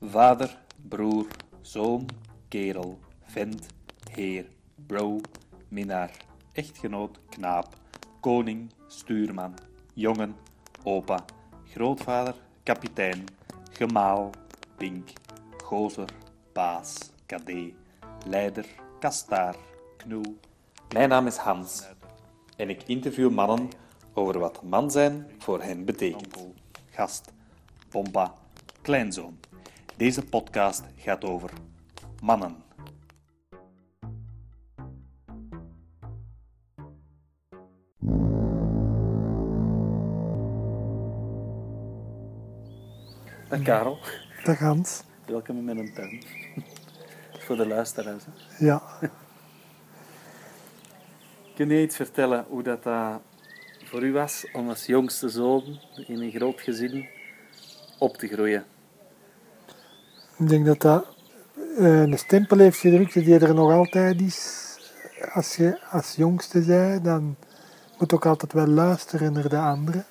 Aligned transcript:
Vader, 0.00 0.58
broer, 0.88 1.26
zoon, 1.60 2.06
kerel, 2.48 2.98
vent, 3.22 3.66
heer, 4.10 4.46
bro, 4.86 5.20
minnaar, 5.68 6.10
echtgenoot, 6.52 7.18
knaap, 7.28 7.76
koning, 8.20 8.70
stuurman, 8.86 9.54
jongen, 9.94 10.36
opa, 10.82 11.24
grootvader, 11.72 12.34
kapitein, 12.62 13.24
gemaal, 13.70 14.30
pink, 14.76 15.10
gozer, 15.62 16.08
baas, 16.52 17.10
kadee, 17.26 17.74
leider, 18.26 18.66
kastaar, 19.00 19.56
knoe. 19.96 20.34
Mijn 20.92 21.08
naam 21.08 21.26
is 21.26 21.36
Hans 21.36 21.86
en 22.56 22.70
ik 22.70 22.82
interview 22.82 23.30
mannen 23.30 23.68
over 24.12 24.38
wat 24.38 24.62
man 24.62 24.90
zijn 24.90 25.26
voor 25.38 25.62
hen 25.62 25.84
betekent. 25.84 26.36
Gast, 26.90 27.32
pompa, 27.94 28.34
kleinzoon. 28.82 29.38
Deze 29.96 30.22
podcast 30.24 30.82
gaat 30.96 31.24
over 31.24 31.50
mannen. 32.22 32.56
Dag 43.48 43.62
Karel, 43.62 43.98
Dag 44.44 44.58
Hans. 44.58 45.02
welkom 45.26 45.56
in 45.56 45.64
mijn 45.64 45.94
tuin. 45.94 46.22
Voor 47.38 47.56
de 47.56 47.66
luisteraars. 47.66 48.24
hè. 48.26 48.66
Ja, 48.66 48.82
Kun 51.54 51.68
je 51.68 51.82
iets 51.82 51.96
vertellen 51.96 52.44
hoe 52.48 52.62
dat, 52.62 52.86
eh, 52.86 53.16
voor 53.84 54.02
u 54.02 54.12
was 54.12 54.46
om 54.52 54.68
als 54.68 54.86
jongste 54.86 55.28
zoon 55.28 55.80
in 56.06 56.20
een 56.20 56.30
groot 56.30 56.60
gezin 56.60 57.08
op 57.98 58.16
te 58.16 58.26
groeien? 58.28 58.64
ik 60.38 60.48
denk 60.48 60.66
dat 60.66 60.80
dat 60.80 61.06
eh, 61.78 62.00
een 62.00 62.18
stempel 62.18 62.58
heeft 62.58 62.78
gedrukt 62.78 63.12
die 63.12 63.38
er 63.38 63.54
nog 63.54 63.72
altijd 63.72 64.20
is. 64.20 64.62
Als 65.32 65.56
je 65.56 65.80
als 65.90 66.14
jongste 66.14 66.60
bent, 66.60 67.04
dan 67.04 67.36
moet 67.98 68.12
ook 68.12 68.26
altijd 68.26 68.52
wel 68.52 68.66
luisteren 68.66 69.32
naar 69.32 69.48
de 69.48 69.58
anderen. 69.58 70.04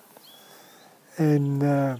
En 1.16 1.58
eh, 1.62 1.94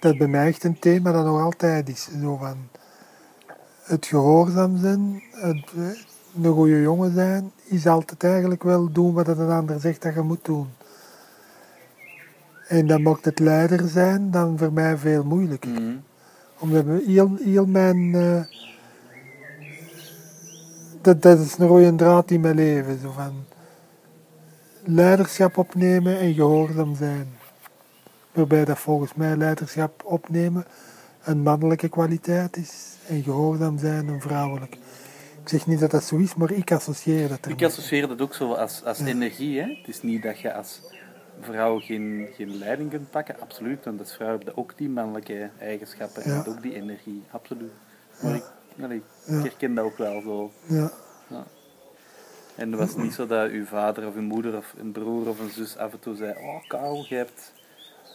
dat 0.00 0.18
bij 0.18 0.26
mij 0.26 0.46
echt 0.46 0.64
een 0.64 0.78
thema 0.78 1.12
dat 1.12 1.24
nog 1.24 1.40
altijd 1.40 1.88
is. 1.88 2.08
Zo 2.22 2.36
van 2.36 2.68
het 3.82 4.06
gehoorzaam 4.06 4.76
zijn, 4.76 5.22
eh, 5.32 5.48
een 6.42 6.52
goede 6.52 6.80
jongen 6.80 7.14
zijn, 7.14 7.52
is 7.64 7.86
altijd 7.86 8.24
eigenlijk 8.24 8.62
wel 8.62 8.92
doen 8.92 9.14
wat 9.14 9.28
een 9.28 9.50
ander 9.50 9.80
zegt 9.80 10.02
dat 10.02 10.14
je 10.14 10.20
moet 10.20 10.44
doen. 10.44 10.68
En 12.68 12.86
dat 12.86 13.00
maakt 13.00 13.24
het 13.24 13.38
leider 13.38 13.88
zijn 13.88 14.30
dan 14.30 14.58
voor 14.58 14.72
mij 14.72 14.96
veel 14.96 15.24
moeilijker. 15.24 15.70
Omdat 16.58 16.84
we 16.84 17.02
heel, 17.06 17.36
heel 17.44 17.66
mijn. 17.66 18.14
eh, 18.14 18.42
dat, 21.00 21.22
dat 21.22 21.38
is 21.38 21.58
een 21.58 21.66
rode 21.66 21.94
draad 21.94 22.30
in 22.30 22.40
mijn 22.40 22.54
leven. 22.54 22.98
Zo 23.00 23.10
van 23.10 23.44
leiderschap 24.84 25.58
opnemen 25.58 26.18
en 26.18 26.34
gehoorzaam 26.34 26.96
zijn. 26.96 27.28
Waarbij 28.32 28.64
dat 28.64 28.78
volgens 28.78 29.14
mij 29.14 29.36
leiderschap 29.36 30.02
opnemen 30.04 30.64
een 31.24 31.38
mannelijke 31.42 31.88
kwaliteit 31.88 32.56
is 32.56 32.96
en 33.06 33.22
gehoorzaam 33.22 33.78
zijn 33.78 34.08
een 34.08 34.20
vrouwelijke. 34.20 34.76
Ik 35.42 35.48
zeg 35.48 35.66
niet 35.66 35.80
dat 35.80 35.90
dat 35.90 36.04
zo 36.04 36.16
is, 36.16 36.34
maar 36.34 36.50
ik 36.50 36.72
associeer 36.72 37.28
dat 37.28 37.46
Ik 37.48 37.62
associeer 37.62 38.08
dat 38.08 38.20
ook 38.20 38.34
zo 38.34 38.52
als, 38.52 38.84
als 38.84 39.00
energie. 39.00 39.60
Hè? 39.60 39.66
Het 39.66 39.88
is 39.88 40.02
niet 40.02 40.22
dat 40.22 40.38
je 40.40 40.54
als 40.54 40.80
vrouw 41.40 41.78
geen, 41.78 42.28
geen 42.36 42.58
leiding 42.58 42.90
kunt 42.90 43.10
pakken, 43.10 43.34
absoluut. 43.40 43.84
Want 43.84 44.00
als 44.00 44.14
vrouw 44.14 44.30
heb 44.30 44.42
je 44.42 44.56
ook 44.56 44.72
die 44.76 44.88
mannelijke 44.88 45.50
eigenschappen 45.58 46.22
en 46.22 46.32
Ja. 46.32 46.44
ook 46.48 46.62
die 46.62 46.74
energie, 46.74 47.22
absoluut. 47.30 47.72
Maar 48.22 48.34
ik, 48.34 48.42
allee, 48.82 48.96
ik 48.96 49.02
Ja. 49.26 49.40
herken 49.40 49.74
dat 49.74 49.84
ook 49.84 49.96
wel 49.98 50.20
zo. 50.20 50.50
Ja. 50.66 50.90
En 52.54 52.70
het 52.72 52.80
was 52.80 52.96
niet 52.96 53.12
zo 53.12 53.26
dat 53.26 53.50
uw 53.50 53.64
vader 53.64 54.06
of 54.06 54.14
uw 54.14 54.22
moeder 54.22 54.56
of 54.56 54.74
een 54.78 54.92
broer 54.92 55.28
of 55.28 55.38
een 55.40 55.50
zus 55.50 55.76
af 55.76 55.92
en 55.92 55.98
toe 56.00 56.16
zei: 56.16 56.32
Oh, 56.32 56.68
Karel, 56.68 57.04
je 57.08 57.14
hebt. 57.14 57.52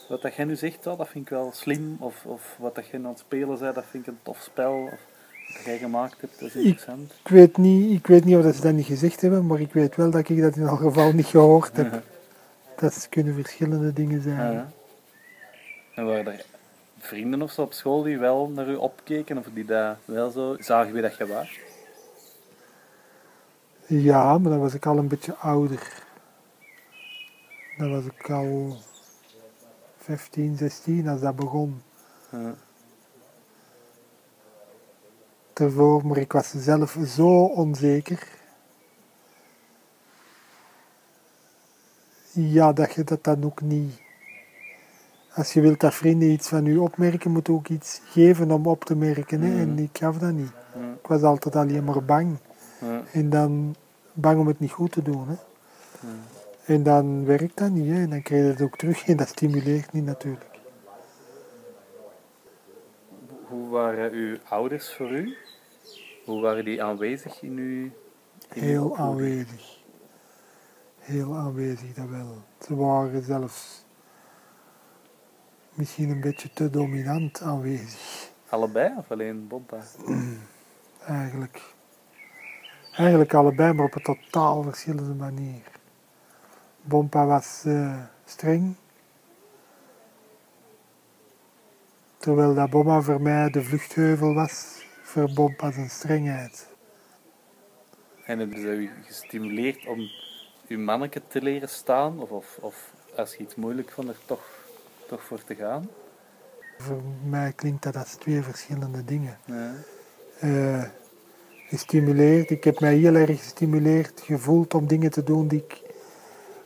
Wat 0.10 0.22
dat 0.22 0.36
jij 0.36 0.46
nu 0.46 0.56
zegt, 0.56 0.84
dat 0.84 1.08
vind 1.08 1.26
ik 1.26 1.30
wel 1.30 1.52
slim. 1.54 1.96
Of, 2.00 2.26
of 2.26 2.56
wat 2.60 2.76
dat 2.76 2.88
jij 2.88 3.00
aan 3.00 3.06
het 3.06 3.20
spelen 3.20 3.58
zei, 3.58 3.74
dat 3.74 3.84
vind 3.90 4.08
ik 4.08 4.14
een 4.14 4.20
tof 4.24 4.42
spel. 4.42 4.74
Of 4.94 5.00
wat 5.54 5.64
jij 5.66 5.78
gemaakt 5.78 6.22
hebt, 6.22 6.40
dat 6.40 6.48
is 6.50 6.56
interessant. 6.56 7.12
Ik 7.24 7.28
weet 7.32 7.58
niet, 7.58 7.92
ik 8.00 8.08
weet 8.08 8.26
niet 8.26 8.36
of 8.36 8.44
dat 8.44 8.56
ze 8.56 8.62
dat 8.62 8.74
niet 8.74 8.86
gezegd 8.86 9.22
hebben, 9.22 9.46
maar 9.46 9.60
ik 9.60 9.74
weet 9.74 9.96
wel 9.96 10.10
dat 10.12 10.30
ik 10.30 10.42
dat 10.42 10.56
in 10.56 10.68
elk 10.68 10.80
geval 10.80 11.12
niet 11.14 11.26
gehoord 11.26 11.78
heb. 11.78 12.04
Dat 12.84 13.08
kunnen 13.10 13.34
verschillende 13.34 13.94
dingen 13.94 14.22
zijn. 14.22 14.54
Ja. 14.54 14.72
En 15.96 16.06
waren 16.06 16.28
er 16.28 16.46
vrienden 16.98 17.42
of 17.42 17.52
zo 17.52 17.62
op 17.62 17.74
school 17.74 18.04
die 18.04 18.18
wel 18.18 18.50
naar 18.50 18.70
u 18.70 18.76
opkeken 18.76 19.38
of 19.38 19.46
die 19.54 19.66
dat 19.66 19.98
wel 20.06 20.30
zo 20.32 20.56
zagen 20.60 20.94
wie 20.94 21.02
dat 21.02 21.18
je 21.18 21.28
was? 21.28 21.60
Ja, 23.86 24.38
maar 24.38 24.52
dan 24.52 24.60
was 24.60 24.74
ik 24.74 24.86
al 24.86 24.98
een 24.98 25.08
beetje 25.08 25.36
ouder. 25.36 26.04
Dan 27.78 27.92
was 27.92 28.06
ik 28.06 28.30
al 28.30 28.78
15, 29.98 30.58
16 30.58 31.08
als 31.08 31.22
dat 31.22 31.36
begon. 31.36 31.82
Ja. 32.32 32.56
Daarvoor, 35.54 36.08
maar 36.08 36.18
ik 36.18 36.32
was 36.32 36.50
zelf 36.50 36.98
zo 37.08 37.44
onzeker. 37.44 38.28
Ja, 42.34 42.74
dat 42.74 42.94
je 42.94 43.04
dat 43.04 43.24
dan 43.24 43.44
ook 43.44 43.62
niet. 43.62 44.02
Als 45.34 45.54
je 45.54 45.62
wilt 45.62 45.80
dat 45.80 45.94
vrienden 45.94 46.30
iets 46.30 46.48
van 46.48 46.66
u 46.66 46.78
opmerken, 46.78 47.32
moet 47.32 47.48
je 47.48 47.54
ook 47.54 47.68
iets 47.68 48.02
geven 48.06 48.52
om 48.52 48.68
op 48.68 48.86
te 48.86 48.96
merken. 48.96 49.42
Hè? 49.42 49.60
En 49.62 49.80
ik 49.80 49.98
gaf 49.98 50.18
dat 50.18 50.32
niet. 50.32 50.52
Ja. 50.76 50.92
Ik 51.02 51.08
was 51.08 51.22
altijd 51.22 51.56
alleen 51.56 51.84
maar 51.84 52.04
bang. 52.04 52.38
Ja. 52.82 53.02
En 53.12 53.30
dan 53.30 53.76
bang 54.14 54.40
om 54.40 54.48
het 54.48 54.60
niet 54.60 54.72
goed 54.72 54.92
te 54.92 55.02
doen. 55.02 55.28
Hè? 55.28 55.36
En 56.66 56.84
dan 56.84 57.26
werkt 57.26 57.58
dat 57.58 57.70
niet. 57.70 57.88
Hè? 57.88 58.02
En 58.02 58.10
dan 58.10 58.22
krijg 58.22 58.44
je 58.44 58.50
het 58.50 58.62
ook 58.62 58.78
terug. 58.78 59.08
En 59.08 59.18
dat 59.18 59.28
stimuleert 59.28 59.92
niet 59.92 60.06
natuurlijk. 60.06 60.60
Hoe 63.48 63.70
waren 63.70 64.12
uw 64.12 64.38
ouders 64.50 64.94
voor 64.94 65.12
u? 65.12 65.36
Hoe 66.26 66.42
waren 66.42 66.66
die 66.66 66.84
aanwezig 66.84 67.42
in 67.42 67.58
uw 67.58 67.90
in 68.54 68.64
Heel 68.64 68.98
aanwezig. 68.98 69.83
Heel 71.04 71.36
aanwezig, 71.36 71.94
dat 71.94 72.10
wel. 72.10 72.44
Ze 72.60 72.76
waren 72.76 73.24
zelfs 73.24 73.86
misschien 75.74 76.10
een 76.10 76.22
beetje 76.22 76.50
te 76.54 76.70
dominant 76.70 77.42
aanwezig. 77.42 78.30
Allebei 78.50 78.94
of 78.98 79.12
alleen 79.12 79.48
Bompa? 79.48 79.78
Eigenlijk. 81.06 81.74
Eigenlijk 82.96 83.34
allebei, 83.34 83.74
maar 83.74 83.86
op 83.86 83.96
een 83.96 84.02
totaal 84.02 84.64
verschillende 84.64 85.14
manier. 85.14 85.62
Bompa 86.82 87.26
was 87.26 87.64
eh, 87.66 88.04
streng. 88.26 88.76
Terwijl 92.18 92.54
dat 92.54 92.70
Bomma 92.70 93.02
voor 93.02 93.22
mij 93.22 93.50
de 93.50 93.64
vluchtheuvel 93.64 94.34
was, 94.34 94.86
voor 95.02 95.34
Bompa 95.34 95.72
zijn 95.72 95.90
strengheid. 95.90 96.68
En 98.26 98.40
hebben 98.40 98.60
ze 98.60 98.68
u 98.68 98.90
gestimuleerd 99.06 99.88
om 99.88 100.10
uw 100.74 100.80
manneke 100.80 101.22
te 101.28 101.42
leren 101.42 101.70
staan? 101.70 102.20
Of, 102.22 102.32
of, 102.32 102.58
of 102.62 102.94
als 103.16 103.36
je 103.36 103.44
iets 103.44 103.56
moeilijk 103.56 103.92
vond, 103.92 104.08
er 104.08 104.20
toch, 104.26 104.46
toch 105.08 105.24
voor 105.24 105.44
te 105.44 105.56
gaan? 105.56 105.90
Voor 106.78 107.02
mij 107.26 107.54
klinkt 107.56 107.84
dat 107.84 107.96
als 107.96 108.14
twee 108.16 108.42
verschillende 108.42 109.04
dingen. 109.04 109.38
Ja. 109.46 109.74
eh, 110.40 110.84
gestimuleerd. 111.70 112.50
Ik 112.50 112.64
heb 112.64 112.80
mij 112.80 112.96
heel 112.96 113.16
erg 113.16 113.40
gestimuleerd 113.40 114.22
gevoeld 114.22 114.74
om 114.74 114.88
dingen 114.88 115.12
te 115.12 115.24
doen 115.24 115.48
die 115.48 115.64
ik, 115.64 115.82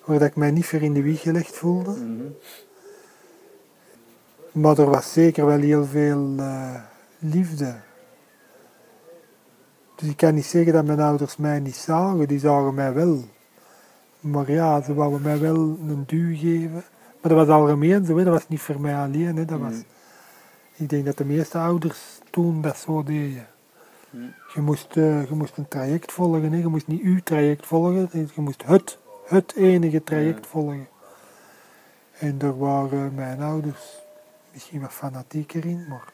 waar 0.06 0.22
ik 0.22 0.36
mij 0.36 0.52
niet 0.52 0.66
voor 0.66 0.82
in 0.82 0.94
de 0.94 1.02
wieg 1.02 1.22
gelegd 1.22 1.56
voelde. 1.56 1.92
Mhm. 1.92 2.32
Maar 4.52 4.78
er 4.78 4.90
was 4.90 5.14
zeker 5.14 5.46
wel 5.46 5.60
heel 5.60 5.86
veel 5.86 6.36
eh, 6.38 6.82
liefde. 7.20 7.76
Dus 9.96 10.10
ik 10.10 10.18
kan 10.18 10.34
niet 10.34 10.46
zeggen 10.46 10.74
dat 10.74 10.86
mijn 10.86 11.00
ouders 11.00 11.38
mij 11.38 11.60
niet 11.60 11.76
zagen, 11.76 12.28
die 12.28 12.40
zagen 12.40 12.74
mij 12.74 12.94
wel. 12.94 13.24
Maar 14.20 14.52
ja, 14.52 14.82
ze 14.82 14.94
wouden 14.94 15.22
mij 15.22 15.40
wel 15.40 15.56
een 15.56 16.04
duw 16.06 16.36
geven. 16.36 16.84
Maar 17.22 17.36
dat 17.36 17.48
was 17.48 17.48
algemeen 17.48 18.06
zo, 18.06 18.18
hè. 18.18 18.24
dat 18.24 18.34
was 18.34 18.48
niet 18.48 18.62
voor 18.62 18.82
mij 18.82 18.96
alleen. 18.96 19.38
Hè. 19.38 19.46
Dat 19.46 19.60
was, 19.60 19.76
ik 20.76 20.90
denk 20.90 21.06
dat 21.06 21.18
de 21.18 21.26
meeste 21.26 21.58
ouders 21.58 22.20
toen 22.30 22.62
dat 22.62 22.78
zo 22.78 23.04
deden. 23.04 23.48
Mm. 24.10 24.34
Je 24.54 24.62
moest, 24.62 24.98
eh, 24.98 25.28
je 25.28 25.36
moest 25.36 25.58
een 25.58 25.68
traject 25.68 26.12
volgen, 26.12 26.52
hè. 26.52 26.58
je 26.58 26.68
moest 26.68 26.88
niet 26.88 27.02
uw 27.02 27.20
traject 27.24 27.66
volgen, 27.66 28.10
je 28.12 28.42
moest 28.42 28.64
het, 28.66 28.98
het 29.26 29.56
enige 29.56 30.04
traject 30.04 30.48
volgen. 30.48 30.88
En 32.20 32.38
daar 32.38 32.58
waren 32.58 33.14
mijn 33.14 33.42
ouders 33.42 34.00
misschien 34.52 34.82
wat 34.82 34.94
fanatieker 34.94 35.66
in, 35.66 35.86
maar, 35.90 36.14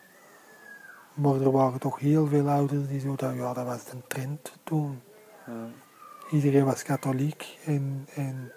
maar 1.14 1.42
er 1.42 1.52
waren 1.52 1.80
toch 1.80 2.00
heel 2.00 2.28
veel 2.28 2.50
ouders 2.50 2.88
die 2.88 3.00
zo 3.00 3.16
dat, 3.16 3.36
ja, 3.36 3.54
dat 3.54 3.66
was 3.66 3.92
een 3.92 4.04
trend 4.08 4.54
toen. 4.64 5.02
Ja. 5.46 5.68
Iedereen 6.34 6.66
was 6.66 6.84
katholiek 6.84 7.58
en, 7.66 8.08
en 8.16 8.52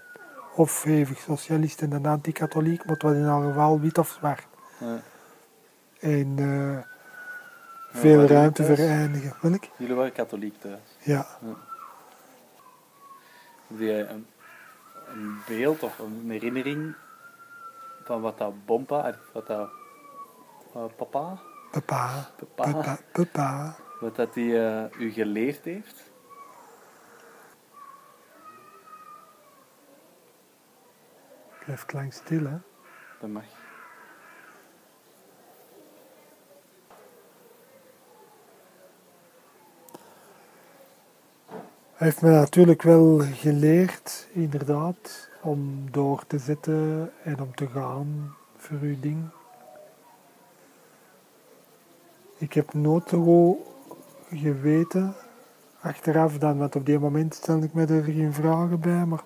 of 0.55 0.83
hevig 0.83 1.19
socialist 1.19 1.83
en 1.83 1.93
een 1.93 2.07
anti-katholiek, 2.07 2.85
maar 2.85 2.95
het 2.95 3.03
was 3.03 3.13
in 3.15 3.25
elk 3.25 3.43
geval 3.45 3.81
wit 3.81 3.99
of 3.99 4.09
zwart. 4.09 4.47
Ja. 4.79 5.01
En 6.01 6.35
eh, 6.39 6.73
Ja, 6.73 6.87
veel 8.03 8.27
ruimte 8.27 8.65
voor 8.65 8.77
eindigen. 8.77 9.35
Welk? 9.41 9.65
Jullie 9.77 9.95
waren 9.95 10.13
katholiek 10.13 10.61
thuis. 10.61 10.81
Ja. 11.03 11.27
Heb 13.67 13.79
jij 13.79 14.09
een, 14.09 14.27
een 15.07 15.39
beeld 15.47 15.83
of 15.83 15.99
een 15.99 16.31
herinnering 16.31 16.95
van 18.05 18.21
wat 18.21 18.39
dat 18.39 18.65
bompa, 18.67 19.15
wat 19.33 19.47
dat 19.47 19.69
eh, 20.75 20.85
papa, 20.97 21.39
Papa, 21.71 22.31
papa, 22.55 22.99
papa, 23.13 23.77
wat 24.01 24.17
dat 24.17 24.35
die 24.35 24.63
eh, 24.67 25.01
u 25.01 25.11
geleerd 25.11 25.65
heeft? 25.65 26.06
Blijft 31.67 31.93
lang 31.93 32.13
stil, 32.13 32.45
hè. 32.45 32.57
Dat 33.21 33.31
mag. 33.31 33.45
Hij 41.95 42.07
heeft 42.07 42.23
me 42.23 42.31
natuurlijk 42.31 42.83
wel 42.83 43.19
geleerd, 43.19 44.29
inderdaad, 44.33 45.29
om 45.43 45.91
door 45.91 46.27
te 46.27 46.39
zetten 46.39 47.13
en 47.23 47.41
om 47.41 47.55
te 47.55 47.67
gaan 47.67 48.35
voor 48.57 48.79
uw 48.81 49.01
ding. 49.01 49.29
Ik 52.39 52.53
heb 52.53 52.75
nooit 52.75 53.09
zo 53.09 53.59
geweten, 54.31 55.15
achteraf 55.81 56.39
dan, 56.39 56.59
want 56.59 56.77
op 56.77 56.87
die 56.87 56.99
moment 56.99 57.35
stelde 57.35 57.67
ik 57.67 57.75
me 57.75 57.87
er 57.87 58.05
geen 58.05 58.33
vragen 58.33 58.81
bij, 58.81 59.05
maar 59.05 59.23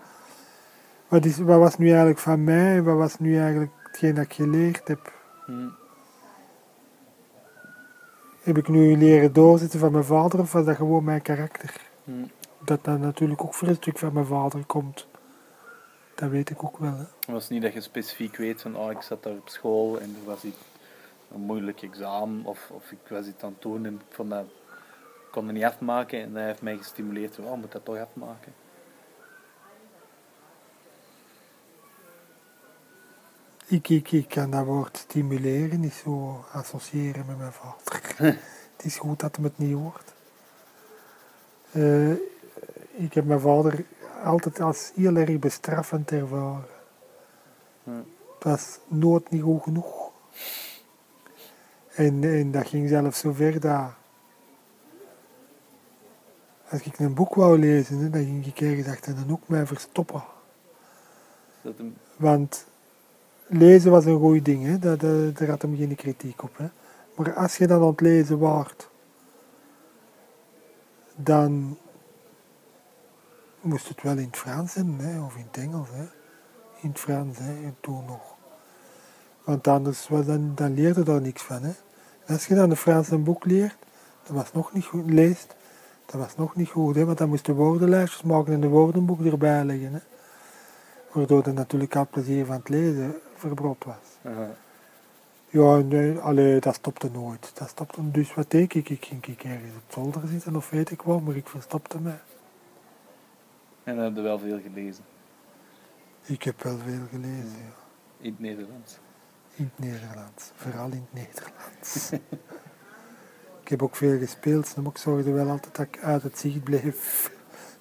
wat, 1.11 1.25
is, 1.25 1.39
wat 1.39 1.59
was 1.59 1.79
nu 1.79 1.89
eigenlijk 1.89 2.19
van 2.19 2.45
mij, 2.45 2.83
wat 2.83 2.97
was 2.97 3.19
nu 3.19 3.39
eigenlijk 3.39 3.73
hetgeen 3.83 4.15
dat 4.15 4.25
ik 4.25 4.33
geleerd 4.33 4.89
heb? 4.89 5.13
Hm. 5.47 5.69
Heb 8.43 8.59
ik 8.59 8.69
nu 8.69 8.97
leren 8.97 9.33
doorzetten 9.33 9.81
van 9.81 9.93
mijn 9.93 10.05
vader 10.05 10.41
of 10.41 10.53
was 10.53 10.65
dat 10.65 10.77
gewoon 10.77 11.05
mijn 11.05 11.23
karakter? 11.23 11.81
Hm. 12.05 12.13
Dat 12.65 12.85
dat 12.85 12.99
natuurlijk 12.99 13.43
ook 13.43 13.55
voor 13.55 13.69
een 13.69 13.75
stuk 13.75 13.99
van 13.99 14.13
mijn 14.13 14.27
vader 14.27 14.65
komt. 14.67 15.07
Dat 16.15 16.31
weet 16.31 16.51
ik 16.51 16.65
ook 16.65 16.79
wel. 16.79 16.93
Hè. 16.93 16.99
Het 16.99 17.27
was 17.27 17.49
niet 17.49 17.63
dat 17.63 17.73
je 17.73 17.81
specifiek 17.81 18.37
weet 18.37 18.61
van, 18.61 18.77
oh, 18.77 18.91
ik 18.91 19.03
zat 19.03 19.23
daar 19.23 19.33
op 19.33 19.49
school 19.49 20.01
en 20.01 20.17
er 20.21 20.25
was 20.25 20.45
iets, 20.45 20.59
een 21.33 21.41
moeilijk 21.41 21.83
examen 21.83 22.45
of, 22.45 22.71
of 22.71 22.91
ik 22.91 22.99
was 23.09 23.27
iets 23.27 23.43
aan 23.43 23.53
het 23.53 23.63
doen 23.63 23.87
en 23.87 23.95
ik 23.95 24.15
vond 24.15 24.31
dat, 24.31 24.45
kon 25.31 25.45
het 25.45 25.55
niet 25.55 25.65
afmaken 25.65 26.23
en 26.23 26.35
hij 26.35 26.47
heeft 26.47 26.63
mij 26.63 26.77
gestimuleerd 26.77 27.35
van, 27.35 27.45
oh, 27.45 27.57
moet 27.57 27.73
dat 27.73 27.85
toch 27.85 27.99
afmaken. 27.99 28.53
Ik, 33.71 33.89
ik, 33.89 34.13
ik 34.13 34.29
kan 34.29 34.51
dat 34.51 34.65
woord 34.65 34.97
stimuleren 34.97 35.81
niet 35.81 35.93
zo 35.93 36.45
associëren 36.53 37.27
met 37.27 37.39
mijn 37.39 37.53
vader. 37.53 38.17
het 38.77 38.85
is 38.85 38.99
goed 38.99 39.21
dat 39.21 39.37
hem 39.37 39.45
het 39.45 39.59
niet 39.59 39.75
hoort. 39.75 40.13
Eh, 41.71 42.11
ik 43.05 43.15
heb 43.15 43.25
mijn 43.25 43.41
vader 43.41 43.85
altijd 44.25 44.61
als 44.61 44.93
heel 44.95 45.17
erg 45.17 45.39
bestraffend 45.39 46.11
ervaren. 46.11 46.65
Hm. 47.85 47.91
Het 48.35 48.45
was 48.45 48.79
nooit 48.87 49.31
niet 49.31 49.43
goed 49.43 49.63
genoeg. 49.63 50.11
En, 51.95 52.25
en 52.25 52.51
dat 52.51 52.67
ging 52.67 52.89
zelfs 52.89 53.19
zo 53.19 53.33
ver 53.33 53.61
dat... 53.61 53.91
Als 56.71 56.83
ik 56.83 56.99
een 56.99 57.15
boek 57.15 57.35
wou 57.35 57.59
lezen, 57.59 57.99
hè, 57.99 58.11
dan 58.11 58.25
ging 58.25 58.47
ik 58.47 58.61
ergens 58.61 58.89
achter 58.89 59.17
een 59.17 59.29
hoek 59.29 59.49
mij 59.49 59.67
verstoppen. 59.67 60.25
Dat 61.63 61.75
Want 62.17 62.69
lezen 63.51 63.91
was 63.91 64.05
een 64.05 64.19
goed 64.19 64.45
ding, 64.45 64.67
hè? 64.67 64.79
Dat, 64.79 65.01
dat, 65.01 65.39
daar 65.39 65.49
had 65.49 65.63
hem 65.63 65.77
geen 65.77 65.95
kritiek 65.95 66.43
op. 66.43 66.57
Hè? 66.57 66.67
Maar 67.17 67.35
als 67.35 67.57
je 67.57 67.67
dan 67.67 67.81
aan 67.81 67.87
het 67.87 68.01
lezen 68.01 68.39
waart, 68.39 68.89
dan 71.17 71.79
moest 73.61 73.89
het 73.89 74.03
wel 74.03 74.17
in 74.17 74.27
het 74.27 74.37
Frans 74.37 74.73
zijn, 74.73 74.99
hè? 74.99 75.21
of 75.21 75.37
in 75.37 75.47
het 75.51 75.63
Engels. 75.63 75.89
Hè? 75.93 76.05
In 76.81 76.89
het 76.89 76.99
Frans, 76.99 77.39
hè? 77.39 77.53
en 77.65 77.77
toen 77.81 78.05
nog. 78.07 78.35
Want 79.45 79.69
anders 79.69 80.09
was 80.09 80.27
dan, 80.27 80.53
dan 80.55 80.75
leerde 80.75 81.01
je 81.01 81.07
daar 81.07 81.21
niks 81.21 81.43
van. 81.43 81.63
Hè? 81.63 81.73
Als 82.27 82.47
je 82.47 82.55
dan 82.55 82.71
een 82.71 82.77
Frans 82.77 83.11
een 83.11 83.25
boek 83.25 83.45
leert, 83.45 83.77
dat 84.23 84.37
was 84.37 84.53
nog 84.53 84.73
niet 84.73 84.85
goed, 84.85 85.11
leest, 85.11 85.55
dat 86.07 86.21
was 86.21 86.37
nog 86.37 86.57
niet 86.57 86.69
goed, 86.69 86.95
hè? 86.95 87.05
want 87.05 87.19
dan 87.19 87.29
moest 87.29 87.47
je 87.47 87.55
woordenlijstjes 87.55 88.23
maken 88.23 88.53
en 88.53 88.63
een 88.63 88.69
woordenboek 88.69 89.25
erbij 89.25 89.65
leggen. 89.65 89.93
Hè? 89.93 90.01
Waardoor 91.13 91.43
er 91.43 91.53
natuurlijk 91.53 91.97
al 91.97 92.07
plezier 92.11 92.47
van 92.47 92.57
het 92.57 92.69
lezen 92.69 93.15
verbrot 93.41 93.85
was. 93.85 94.33
aha. 94.33 94.51
Ja, 95.53 95.77
nee, 95.77 96.19
allee, 96.19 96.61
dat 96.61 96.75
stopte 96.75 97.11
nooit. 97.11 97.51
Dat 97.55 97.69
stopte, 97.69 98.11
dus 98.11 98.35
wat 98.35 98.51
deed 98.51 98.75
ik? 98.75 98.89
Ik 98.89 99.05
ging 99.05 99.27
ik 99.27 99.45
ergens 99.45 99.75
op 99.77 99.93
zolder 99.93 100.29
zitten 100.29 100.57
of 100.57 100.71
weet 100.71 100.91
ik 100.91 101.03
wat, 101.03 101.21
maar 101.21 101.37
ik 101.37 101.49
verstopte 101.49 102.01
mij. 102.01 102.21
En 103.85 103.95
dan 103.97 104.05
heb 104.05 104.15
je 104.15 104.21
wel 104.21 104.39
veel 104.39 104.61
gelezen, 104.61 105.05
Ik 106.25 106.43
heb 106.43 106.63
wel 106.63 106.79
veel 106.79 107.07
gelezen, 107.11 107.59
ja. 107.59 107.75
in 108.19 108.31
het 108.31 108.41
Nederlands. 108.41 108.99
In 109.55 109.71
het 109.75 109.89
Nederlands. 109.91 110.51
Vooral 110.55 110.91
in 110.91 111.07
het 111.11 111.27
Nederlands. 111.27 112.11
ik 113.63 113.69
heb 113.69 113.83
ook 113.83 113.97
veel 113.97 114.19
gespeeld, 114.19 114.77
maar 114.77 114.91
ik 114.91 114.99
zorgde 114.99 115.31
wel 115.31 115.49
altijd 115.49 115.77
dat 115.77 115.87
ik 115.87 116.03
uit 116.03 116.23
het 116.23 116.39
zicht 116.39 116.65
bleef. 116.65 117.31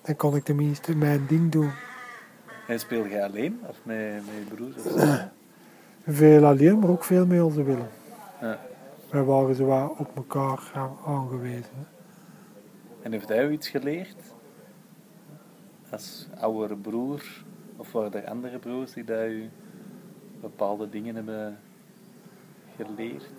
Dan 0.01 0.15
kon 0.15 0.35
ik 0.35 0.44
tenminste 0.44 0.95
mijn 0.95 1.25
ding 1.27 1.51
doen. 1.51 1.71
En 2.67 2.79
speel 2.79 3.06
je 3.06 3.23
alleen 3.23 3.59
of 3.67 3.77
met, 3.83 4.25
met 4.25 4.35
je 4.35 4.56
broers? 4.56 4.75
Of? 4.94 5.27
Veel 6.11 6.45
alleen, 6.45 6.79
maar 6.79 6.89
ook 6.89 7.03
veel 7.03 7.25
met 7.25 7.41
onze 7.41 7.63
Willem. 7.63 7.88
Ja. 8.41 8.59
Wij 9.09 9.23
waren 9.23 9.56
zo 9.56 9.94
op 9.97 10.15
elkaar 10.15 10.71
aan- 10.73 10.97
aangewezen. 11.06 11.71
hè. 11.75 11.83
En 13.01 13.11
heeft 13.11 13.27
hij 13.27 13.47
u 13.47 13.51
iets 13.51 13.69
geleerd? 13.69 14.17
Als 15.89 16.27
oudere 16.39 16.75
broer? 16.75 17.44
Of 17.75 17.91
waren 17.91 18.13
er 18.23 18.29
andere 18.29 18.57
broers 18.57 18.94
die 18.94 19.03
dat 19.03 19.25
u 19.27 19.50
bepaalde 20.41 20.89
dingen 20.89 21.15
hebben 21.15 21.57
geleerd? 22.75 23.29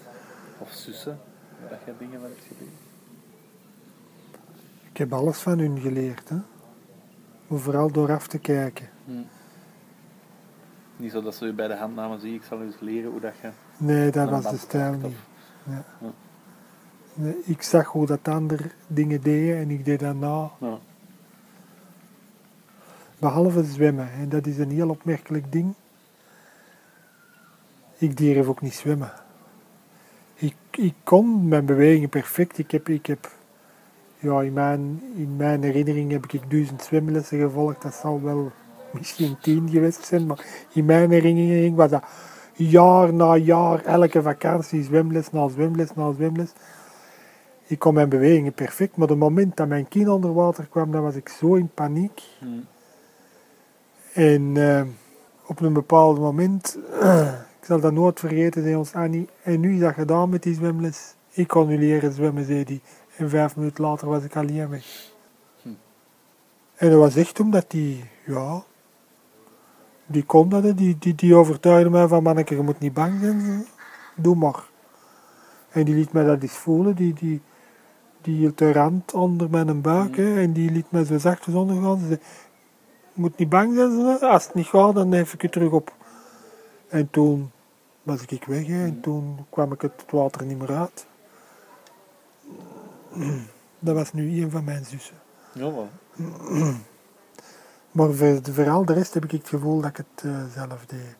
Of 0.58 0.70
zussen, 0.72 1.18
dat 1.70 1.78
je 1.86 1.92
dingen 1.98 2.20
hebt 2.20 2.40
geleerd? 2.48 2.74
Ik 4.90 4.96
heb 4.96 5.12
alles 5.12 5.38
van 5.38 5.58
hun 5.58 5.78
geleerd, 5.80 6.28
hè. 6.28 6.36
Maar 7.46 7.58
vooral 7.58 7.90
door 7.92 8.12
af 8.12 8.26
te 8.26 8.38
kijken. 8.38 8.88
Hm. 9.04 9.12
Niet 11.00 11.12
zo 11.12 11.22
dat 11.22 11.34
ze 11.34 11.52
bij 11.52 11.68
de 11.68 11.76
hand 11.76 11.94
namen, 11.94 12.20
zie 12.20 12.34
ik 12.34 12.42
zal 12.42 12.62
eens 12.62 12.80
leren 12.80 13.10
hoe 13.10 13.20
dat 13.20 13.34
je... 13.42 13.50
Nee, 13.76 14.10
dat 14.10 14.30
was 14.30 14.50
de 14.50 14.56
stijl 14.56 14.92
niet. 14.92 15.16
Ja. 15.64 15.84
Ja. 16.00 16.12
Nee, 17.14 17.36
ik 17.44 17.62
zag 17.62 17.86
hoe 17.86 18.06
dat 18.06 18.28
anderen 18.28 18.70
dingen 18.86 19.20
deden 19.20 19.56
en 19.56 19.70
ik 19.70 19.84
deed 19.84 20.00
dat 20.00 20.14
na. 20.14 20.50
Ja. 20.58 20.78
Behalve 23.18 23.64
zwemmen. 23.64 24.12
En 24.12 24.28
dat 24.28 24.46
is 24.46 24.58
een 24.58 24.70
heel 24.70 24.88
opmerkelijk 24.88 25.52
ding. 25.52 25.74
Ik 27.98 28.16
durf 28.16 28.46
ook 28.46 28.60
niet 28.60 28.74
zwemmen. 28.74 29.12
Ik, 30.34 30.54
ik 30.70 30.94
kon 31.04 31.48
mijn 31.48 31.66
bewegingen 31.66 32.08
perfect. 32.08 32.58
Ik 32.58 32.70
heb, 32.70 32.88
ik 32.88 33.06
heb 33.06 33.30
ja, 34.18 34.40
in, 34.42 34.52
mijn, 34.52 35.02
in 35.14 35.36
mijn 35.36 35.62
herinnering 35.62 36.10
heb 36.10 36.26
ik 36.26 36.50
duizend 36.50 36.82
zwemlessen 36.82 37.38
gevolgd. 37.38 37.82
Dat 37.82 37.94
zal 37.94 38.22
wel 38.22 38.52
misschien 38.98 39.36
tien 39.40 39.68
geweest 39.68 40.04
zijn. 40.04 40.26
Maar 40.26 40.44
in 40.72 40.84
mijn 40.84 41.10
herinnering 41.10 41.76
was 41.76 41.90
dat 41.90 42.04
jaar 42.68 43.14
na 43.14 43.36
jaar, 43.36 43.84
elke 43.84 44.22
vakantie, 44.22 44.82
zwemles 44.82 45.30
na 45.30 45.48
zwemles 45.48 45.94
na 45.94 46.12
zwemles. 46.12 46.52
Ik 47.66 47.78
kon 47.78 47.94
mijn 47.94 48.08
bewegingen 48.08 48.52
perfect, 48.52 48.96
maar 48.96 49.08
het 49.08 49.18
moment 49.18 49.56
dat 49.56 49.68
mijn 49.68 49.88
kin 49.88 50.10
onder 50.10 50.34
water 50.34 50.66
kwam, 50.66 50.90
dan 50.90 51.02
was 51.02 51.14
ik 51.14 51.28
zo 51.28 51.54
in 51.54 51.70
paniek. 51.74 52.22
Hm. 52.38 52.46
En 54.12 54.56
eh, 54.56 54.82
op 55.46 55.60
een 55.60 55.72
bepaald 55.72 56.18
moment, 56.18 56.78
ik 57.60 57.66
zal 57.66 57.80
dat 57.80 57.92
nooit 57.92 58.20
vergeten, 58.20 58.62
zei 58.62 58.76
ons 58.76 58.94
Annie, 58.94 59.28
en 59.42 59.60
nu 59.60 59.74
is 59.74 59.80
dat 59.80 59.94
gedaan 59.94 60.28
met 60.28 60.42
die 60.42 60.54
zwemles. 60.54 61.14
Ik 61.30 61.48
kon 61.48 61.66
nu 61.68 61.78
leren 61.78 62.12
zwemmen, 62.12 62.44
zei 62.44 62.64
die. 62.64 62.80
En 63.16 63.30
vijf 63.30 63.56
minuten 63.56 63.84
later 63.84 64.08
was 64.08 64.24
ik 64.24 64.36
alleen 64.36 64.68
weg. 64.68 65.10
Hm. 65.62 65.68
En 66.76 66.90
dat 66.90 66.98
was 66.98 67.16
echt 67.16 67.40
omdat 67.40 67.70
die, 67.70 68.04
ja, 68.26 68.62
die 70.10 70.24
kon 70.24 70.48
dat, 70.48 70.76
die, 70.76 70.96
die, 70.98 71.14
die 71.14 71.34
overtuigde 71.34 71.90
mij 71.90 72.08
van, 72.08 72.22
manneke, 72.22 72.54
je 72.54 72.62
moet 72.62 72.78
niet 72.78 72.94
bang 72.94 73.20
zijn, 73.20 73.66
doe 74.16 74.34
maar. 74.34 74.68
En 75.70 75.84
die 75.84 75.94
liet 75.94 76.12
mij 76.12 76.24
dat 76.24 76.42
eens 76.42 76.52
voelen, 76.52 76.94
die, 76.96 77.14
die, 77.14 77.40
die 78.20 78.36
hield 78.36 78.58
de 78.58 78.72
rand 78.72 79.14
onder 79.14 79.50
mijn 79.50 79.80
buik, 79.80 80.16
hè, 80.16 80.40
en 80.40 80.52
die 80.52 80.70
liet 80.70 80.90
mij 80.90 81.04
zo 81.04 81.18
zachtjes 81.18 81.54
ondergaan. 81.54 81.98
Ze 81.98 82.06
zei, 82.06 82.18
je 83.12 83.20
moet 83.20 83.38
niet 83.38 83.48
bang 83.48 83.74
zijn, 83.74 84.20
als 84.20 84.44
het 84.44 84.54
niet 84.54 84.66
gaat, 84.66 84.94
dan 84.94 85.12
hef 85.12 85.34
ik 85.34 85.42
je 85.42 85.48
terug 85.48 85.72
op. 85.72 85.94
En 86.88 87.10
toen 87.10 87.50
was 88.02 88.24
ik 88.26 88.44
weg, 88.44 88.66
en 88.68 89.00
toen 89.00 89.46
kwam 89.50 89.72
ik 89.72 89.80
het 89.80 90.04
water 90.10 90.46
niet 90.46 90.58
meer 90.58 90.76
uit. 90.76 91.06
Dat 93.78 93.94
was 93.94 94.12
nu 94.12 94.42
een 94.42 94.50
van 94.50 94.64
mijn 94.64 94.84
zussen. 94.84 95.16
Ja. 95.52 95.70
Maar 97.90 98.12
voor, 98.12 98.70
al 98.70 98.84
de 98.84 98.92
rest 98.92 99.14
heb 99.14 99.24
ik 99.24 99.30
het 99.30 99.48
gevoel 99.48 99.80
dat 99.80 99.90
ik 99.90 99.96
het 99.96 100.24
eh, 100.24 100.44
zelf 100.52 100.86
deed. 100.86 101.16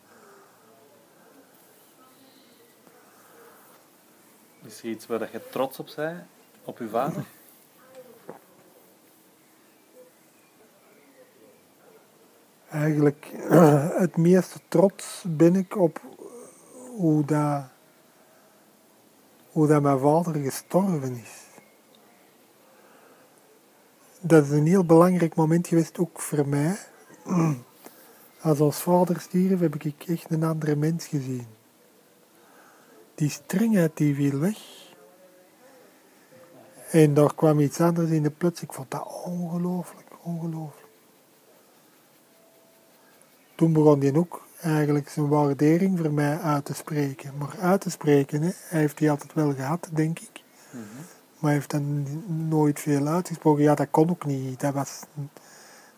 Is 4.65 4.79
er 4.83 4.89
iets 4.89 5.07
waar 5.07 5.29
je 5.31 5.49
trots 5.49 5.79
op 5.79 5.89
bent? 5.95 6.23
Op 6.63 6.77
uw 6.77 6.89
vader? 6.89 7.25
Eigenlijk 12.69 13.31
het 14.05 14.17
meeste 14.17 14.59
trots 14.67 15.23
ben 15.27 15.55
ik 15.55 15.77
op 15.77 16.01
hoe 16.97 17.25
dat, 17.25 17.63
hoe 19.51 19.67
dat 19.67 19.81
mijn 19.81 19.99
vader 19.99 20.35
gestorven 20.35 21.15
is. 21.15 21.40
Dat 24.23 24.43
is 24.43 24.49
een 24.49 24.67
heel 24.67 24.85
belangrijk 24.85 25.35
moment 25.35 25.67
geweest, 25.67 25.97
ook 25.97 26.19
voor 26.19 26.47
mij. 26.47 26.77
Als 28.41 28.59
ons 28.59 28.77
vader 28.77 29.19
stierf, 29.19 29.59
heb 29.59 29.75
ik 29.75 30.03
echt 30.07 30.31
een 30.31 30.43
andere 30.43 30.75
mens 30.75 31.05
gezien. 31.05 31.47
Die 33.15 33.29
strengheid 33.29 33.97
die 33.97 34.15
viel 34.15 34.39
weg. 34.39 34.57
En 36.91 37.13
daar 37.13 37.35
kwam 37.35 37.59
iets 37.59 37.81
anders 37.81 38.09
in 38.09 38.23
de 38.23 38.29
plots. 38.29 38.61
Ik 38.61 38.73
vond 38.73 38.91
dat 38.91 39.23
ongelooflijk, 39.25 40.07
ongelooflijk. 40.21 40.87
Toen 43.55 43.73
begon 43.73 43.99
hij 44.01 44.15
ook 44.15 44.41
eigenlijk 44.61 45.09
zijn 45.09 45.27
waardering 45.27 45.99
voor 45.99 46.11
mij 46.11 46.39
uit 46.39 46.65
te 46.65 46.73
spreken. 46.73 47.37
Maar 47.37 47.55
uit 47.59 47.81
te 47.81 47.89
spreken, 47.89 48.41
hè, 48.41 48.51
hij 48.53 48.79
heeft 48.79 48.97
die 48.97 49.09
altijd 49.09 49.33
wel 49.33 49.53
gehad, 49.53 49.89
denk 49.93 50.19
ik. 50.19 50.43
Maar 51.41 51.51
heeft 51.51 51.71
dan 51.71 52.07
nooit 52.49 52.79
veel 52.79 53.07
uitgesproken. 53.07 53.63
Ja, 53.63 53.75
dat 53.75 53.87
kon 53.91 54.09
ook 54.09 54.25
niet. 54.25 54.59
Dat, 54.59 54.73
was, 54.73 55.01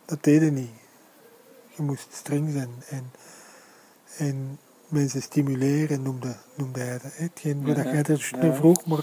dat 0.06 0.24
deed 0.24 0.42
hij 0.42 0.50
niet. 0.50 0.72
Je 1.76 1.84
moest 1.84 2.08
streng 2.14 2.52
zijn. 2.52 2.70
En, 2.90 3.12
en 4.18 4.60
mensen 4.90 5.22
stimuleren 5.22 6.02
noemde, 6.02 6.36
noemde 6.56 6.80
hij 6.80 7.00
dat. 7.00 7.12
Hetgeen 7.16 7.66
Ja, 7.66 7.76
jij 7.84 8.04
er 8.04 8.32
ja. 8.42 8.54
vroeg, 8.54 8.86
maar 8.86 9.00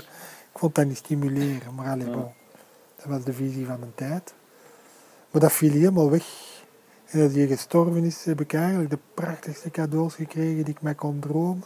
ik 0.52 0.59
vond 0.59 0.75
dat 0.75 0.87
niet 0.87 0.97
stimuleren. 0.97 1.75
Maar 1.75 1.90
allee, 1.90 2.06
Ja. 2.06 2.12
bon. 2.14 2.32
dat 2.97 3.06
was 3.06 3.25
de 3.25 3.32
visie 3.32 3.66
van 3.66 3.82
een 3.82 3.94
tijd. 3.94 4.35
Maar 5.32 5.40
dat 5.40 5.52
viel 5.52 5.73
helemaal 5.73 6.11
weg. 6.11 6.26
En 7.06 7.23
als 7.23 7.32
hij 7.35 7.47
gestorven 7.47 8.04
is, 8.04 8.25
heb 8.25 8.40
ik 8.40 8.52
eigenlijk 8.52 8.90
de 8.90 8.99
prachtigste 9.14 9.70
cadeaus 9.70 10.14
gekregen 10.14 10.64
die 10.64 10.75
ik 10.75 10.82
mij 10.82 10.94
kon 10.94 11.20
dromen. 11.20 11.64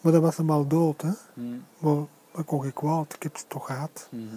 Maar 0.00 0.12
dat 0.12 0.22
was 0.22 0.36
hem 0.36 0.50
al 0.50 0.66
dood, 0.68 1.02
hè. 1.02 1.10
Mhm. 1.34 1.56
Maar 1.78 2.04
dat 2.34 2.44
kon 2.44 2.66
ik 2.66 2.74
kwaad. 2.74 3.14
Ik 3.14 3.22
heb 3.22 3.34
het 3.34 3.48
toch 3.48 3.66
gehad. 3.66 4.08
Mhm. 4.10 4.36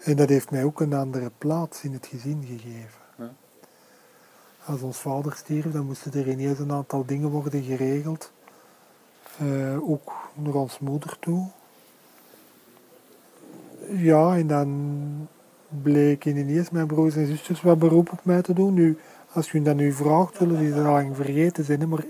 En 0.00 0.16
dat 0.16 0.28
heeft 0.28 0.50
mij 0.50 0.64
ook 0.64 0.80
een 0.80 0.92
andere 0.92 1.30
plaats 1.38 1.84
in 1.84 1.92
het 1.92 2.06
gezin 2.06 2.44
gegeven. 2.46 3.00
Ja. 3.18 3.32
Als 4.64 4.80
ons 4.82 4.98
vader 4.98 5.32
stierf, 5.32 5.72
dan 5.72 5.86
moesten 5.86 6.12
er 6.12 6.28
ineens 6.28 6.58
een 6.58 6.72
aantal 6.72 7.04
dingen 7.06 7.30
worden 7.30 7.62
geregeld. 7.62 8.32
Eh, 9.38 9.90
ook 9.90 10.12
naar 10.34 10.54
ons 10.54 10.78
moeder 10.78 11.16
toe. 11.18 11.48
Ja, 13.90 14.36
en 14.36 14.46
dan 14.46 15.28
bleken 15.82 16.36
ineens 16.36 16.70
mijn 16.70 16.86
broers 16.86 17.16
en 17.16 17.26
zusters 17.26 17.62
wat 17.62 17.78
beroep 17.78 18.12
op 18.12 18.24
mij 18.24 18.42
te 18.42 18.52
doen. 18.52 18.74
Nu, 18.74 18.98
als 19.32 19.50
je 19.50 19.62
dat 19.62 19.76
nu 19.76 19.92
vraagt, 19.92 20.36
zullen 20.36 20.58
die 20.58 20.74
dat 20.74 20.84
lang 20.84 21.16
vergeten 21.16 21.64
zijn. 21.64 21.88
Maar 21.88 22.04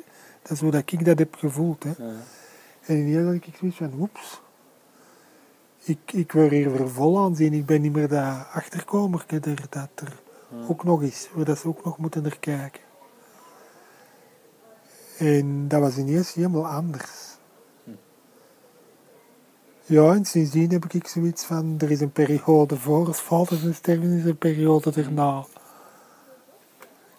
dat 0.45 0.51
is 0.51 0.61
hoe 0.61 0.71
dat 0.71 0.93
ik 0.93 1.05
dat 1.05 1.19
heb 1.19 1.35
gevoeld. 1.35 1.83
Hè. 1.83 1.91
Ja. 1.99 2.13
En 2.87 2.97
ineens 2.97 3.25
had 3.25 3.35
ik 3.35 3.57
zoiets 3.59 3.77
van, 3.77 3.93
oeps. 4.01 4.41
Ik, 5.85 6.13
ik 6.13 6.33
word 6.33 6.51
hier 6.51 6.73
weer 6.73 6.89
vol 6.89 7.19
aanzien. 7.19 7.53
Ik 7.53 7.67
ben 7.67 7.81
niet 7.81 7.93
meer 7.93 8.09
dat 8.09 8.47
achterkomerke 8.53 9.41
er, 9.41 9.67
dat 9.71 9.89
er 9.95 10.23
Ja. 10.49 10.67
ook 10.69 10.85
nog 10.85 11.03
is. 11.03 11.29
Waar 11.33 11.45
dat 11.45 11.59
ze 11.59 11.69
ook 11.69 11.85
nog 11.85 11.99
moeten 11.99 12.23
naar 12.23 12.39
kijken. 12.39 12.81
En 15.19 15.69
dat 15.69 15.81
was 15.81 15.97
ineens 15.97 16.33
helemaal 16.35 16.67
anders. 16.67 17.33
Ja, 19.87 20.13
en 20.13 20.25
sindsdien 20.25 20.71
heb 20.71 20.85
ik 20.85 21.07
zoiets 21.07 21.45
van, 21.45 21.75
er 21.79 21.91
is 21.91 22.01
een 22.01 22.13
periode 22.13 22.77
voor 22.77 23.07
als 23.07 23.21
vader 23.21 23.57
zijn 23.59 23.75
sterven, 23.75 24.17
is 24.17 24.23
er 24.23 24.29
een 24.29 24.39
periode 24.39 24.93
erna. 24.93 25.45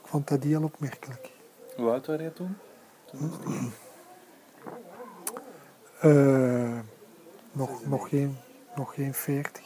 Ik 0.02 0.08
vond 0.12 0.28
dat 0.28 0.44
heel 0.44 0.64
opmerkelijk. 0.64 1.30
Hoe 1.76 1.90
oud 1.90 2.06
was 2.06 2.20
je 2.20 2.34
toen? 2.34 2.56
Eh, 6.00 6.80
nog, 7.52 7.86
nog, 7.86 8.10
geen, 8.10 8.38
nog 8.76 8.94
geen 8.94 9.14
40. 9.14 9.64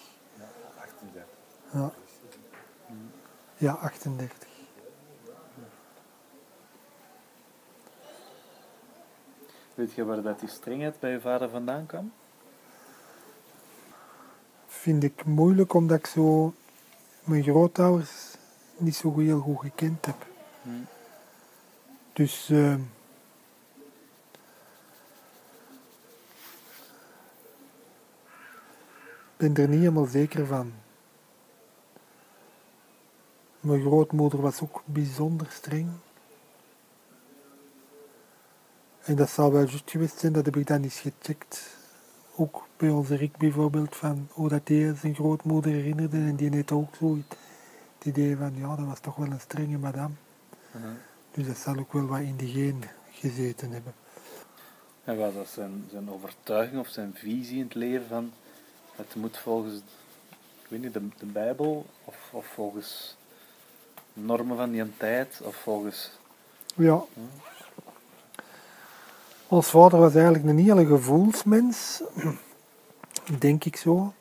38. 0.77 1.23
Ja. 1.73 1.91
Ja, 3.57 3.73
38. 3.73 4.47
Weet 9.73 9.93
je 9.93 10.05
waar 10.05 10.21
dat 10.21 10.39
die 10.39 10.49
strengheid 10.49 10.99
bij 10.99 11.11
je 11.11 11.21
vader 11.21 11.49
vandaan 11.49 11.85
kwam? 11.85 12.11
Vind 14.67 15.03
ik 15.03 15.25
moeilijk 15.25 15.73
omdat 15.73 15.97
ik 15.97 16.05
zo 16.05 16.53
mijn 17.23 17.43
grootouders 17.43 18.35
niet 18.77 18.95
zo 18.95 19.17
heel 19.17 19.39
goed 19.39 19.59
gekend 19.59 20.05
heb. 20.05 20.25
Hm. 20.61 20.69
Dus 22.13 22.49
eh, 22.49 22.75
ben 29.39 29.55
er 29.55 29.67
niet 29.67 29.79
helemaal 29.79 30.05
zeker 30.05 30.45
van. 30.45 30.73
Mijn 33.59 33.81
grootmoeder 33.81 34.41
was 34.41 34.61
ook 34.61 34.81
bijzonder 34.85 35.47
streng. 35.51 35.89
En 39.03 39.15
dat 39.15 39.29
zal 39.29 39.51
wel 39.51 39.67
juist 39.67 39.91
geweest 39.91 40.19
zijn, 40.19 40.33
dat 40.33 40.45
heb 40.45 40.55
ik 40.55 40.67
dan 40.67 40.83
eens 40.83 40.99
gecheckt. 40.99 41.77
Ook 42.35 42.67
bij 42.77 42.89
onze 42.89 43.15
Rick 43.15 43.37
bijvoorbeeld, 43.37 43.95
van 43.95 44.27
hoe 44.31 44.49
dat 44.49 44.67
hij 44.67 44.95
zijn 44.95 45.15
grootmoeder 45.15 45.71
herinnerde. 45.71 46.17
En 46.17 46.35
die 46.35 46.49
heeft 46.49 46.71
ook 46.71 46.95
zo 46.95 47.17
het 47.97 48.05
idee 48.05 48.37
van, 48.37 48.55
ja, 48.55 48.75
dat 48.75 48.85
was 48.85 48.99
toch 48.99 49.15
wel 49.15 49.31
een 49.31 49.39
strenge 49.39 49.77
madame. 49.77 50.13
Mhm. 50.71 50.87
Dus 51.31 51.47
dat 51.47 51.57
zal 51.57 51.77
ook 51.77 51.93
wel 51.93 52.05
wat 52.05 52.19
in 52.19 52.35
die 52.35 52.53
geen 52.53 52.83
gezeten 53.11 53.71
hebben. 53.71 53.93
En 55.03 55.17
was 55.17 55.33
dat 55.33 55.47
zijn, 55.47 55.85
zijn 55.91 56.09
overtuiging 56.09 56.79
of 56.79 56.87
zijn 56.87 57.13
visie 57.15 57.57
in 57.57 57.63
het 57.63 57.75
leven 57.75 58.07
van 58.07 58.31
het 59.07 59.15
moet 59.15 59.37
volgens, 59.37 59.75
ik 60.61 60.67
weet 60.67 60.81
niet, 60.81 60.93
de, 60.93 61.07
de 61.19 61.25
Bijbel 61.25 61.85
of, 62.05 62.15
of 62.31 62.45
volgens 62.45 63.15
normen 64.13 64.57
van 64.57 64.71
die 64.71 64.97
tijd 64.97 65.41
of 65.43 65.55
volgens... 65.55 66.11
Ja. 66.75 67.03
Ons 69.47 69.67
vader 69.67 69.99
was 69.99 70.15
eigenlijk 70.15 70.45
een 70.45 70.57
hele 70.57 70.85
gevoelsmens, 70.85 72.01
denk 73.39 73.63
ik 73.63 73.75
zo. 73.75 74.13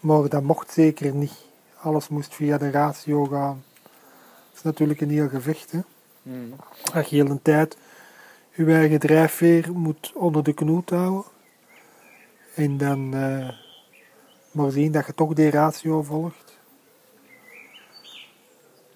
Maar 0.00 0.28
dat 0.28 0.42
mocht 0.42 0.70
zeker 0.70 1.14
niet. 1.14 1.46
Alles 1.80 2.08
moest 2.08 2.34
via 2.34 2.58
de 2.58 2.70
ratio 2.70 3.24
gaan. 3.24 3.64
Dat 3.82 4.54
is 4.54 4.62
natuurlijk 4.62 5.00
een 5.00 5.10
heel 5.10 5.28
gevecht. 5.28 5.72
Hè? 5.72 5.80
Als 6.94 7.06
je 7.06 7.16
heel 7.16 7.30
een 7.30 7.42
tijd 7.42 7.76
je 8.54 8.74
eigen 8.74 8.98
drijfveer 8.98 9.72
moet 9.72 10.12
onder 10.14 10.44
de 10.44 10.52
knoet 10.52 10.90
houden. 10.90 11.24
En 12.58 12.76
dan 12.76 13.14
eh, 13.14 13.48
maar 14.50 14.70
zien 14.70 14.92
dat 14.92 15.06
je 15.06 15.14
toch 15.14 15.32
die 15.34 15.50
ratio 15.50 16.02
volgt. 16.02 16.58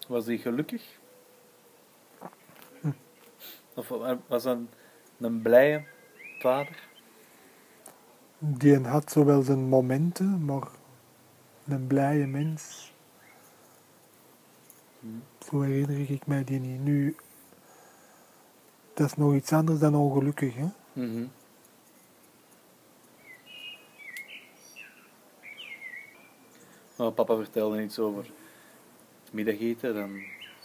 Was 0.08 0.26
hij 0.26 0.38
gelukkig? 0.38 0.98
Of 3.74 3.88
wa- 3.88 4.18
was 4.26 4.42
dat 4.42 4.56
een, 4.56 4.68
een 5.18 5.42
blije 5.42 5.84
vader? 6.38 6.88
Die 8.38 8.78
had 8.78 9.10
zowel 9.12 9.42
zijn 9.42 9.68
momenten, 9.68 10.44
maar 10.44 10.68
een 11.66 11.86
blije 11.86 12.26
mens. 12.26 12.92
Zo 15.50 15.60
herinner 15.60 16.10
ik 16.10 16.26
mij 16.26 16.44
die 16.44 16.60
niet. 16.60 16.80
Nu, 16.84 17.16
dat 18.94 19.06
is 19.06 19.14
nog 19.14 19.34
iets 19.34 19.52
anders 19.52 19.78
dan 19.78 19.94
ongelukkig. 19.94 20.54
Hè? 20.54 20.66
Mhm. 20.92 21.24
Nou, 27.02 27.14
papa 27.14 27.36
vertelde 27.36 27.82
iets 27.82 27.98
over 27.98 28.24
het 29.24 29.32
middageten. 29.32 29.94
Dan, 29.94 30.12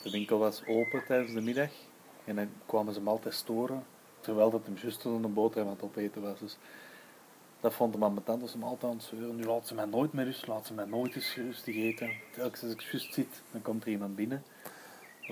de 0.04 0.10
winkel 0.10 0.38
was 0.38 0.62
open 0.68 1.04
tijdens 1.08 1.34
de 1.34 1.42
middag. 1.42 1.70
En 2.26 2.36
dan 2.36 2.50
kwamen 2.66 2.94
ze 2.94 3.00
hem 3.00 3.08
altijd 3.08 3.34
storen. 3.34 3.84
Terwijl 4.20 4.50
dat 4.50 4.62
hem 4.66 4.78
juist 4.82 5.02
toen 5.02 5.24
een 5.24 5.34
boterham 5.34 5.68
aan 5.68 5.74
het 5.74 5.84
opeten 5.84 6.22
was. 6.22 6.40
Dus 6.40 6.58
dat 7.60 7.74
vond 7.74 7.94
hem 7.94 8.04
ambetant. 8.04 8.42
Dus 8.42 8.54
hem 8.54 8.64
altijd 8.64 8.92
aan 8.92 8.98
het 8.98 9.08
zeuren. 9.08 9.36
Nu 9.36 9.44
laat 9.44 9.68
ze 9.68 9.74
mij 9.74 9.86
nooit 9.86 10.14
meer 10.14 10.26
rust. 10.26 10.48
Laat 10.48 10.66
ze 10.66 10.74
mij 10.74 10.86
nooit 10.86 11.16
eens 11.16 11.36
rustig 11.36 11.76
eten. 11.76 12.10
Telkens 12.32 12.64
als 12.64 12.72
ik 12.72 12.82
juist 12.82 13.14
zit, 13.14 13.42
dan 13.52 13.62
komt 13.62 13.84
er 13.84 13.90
iemand 13.90 14.16
binnen. 14.16 14.44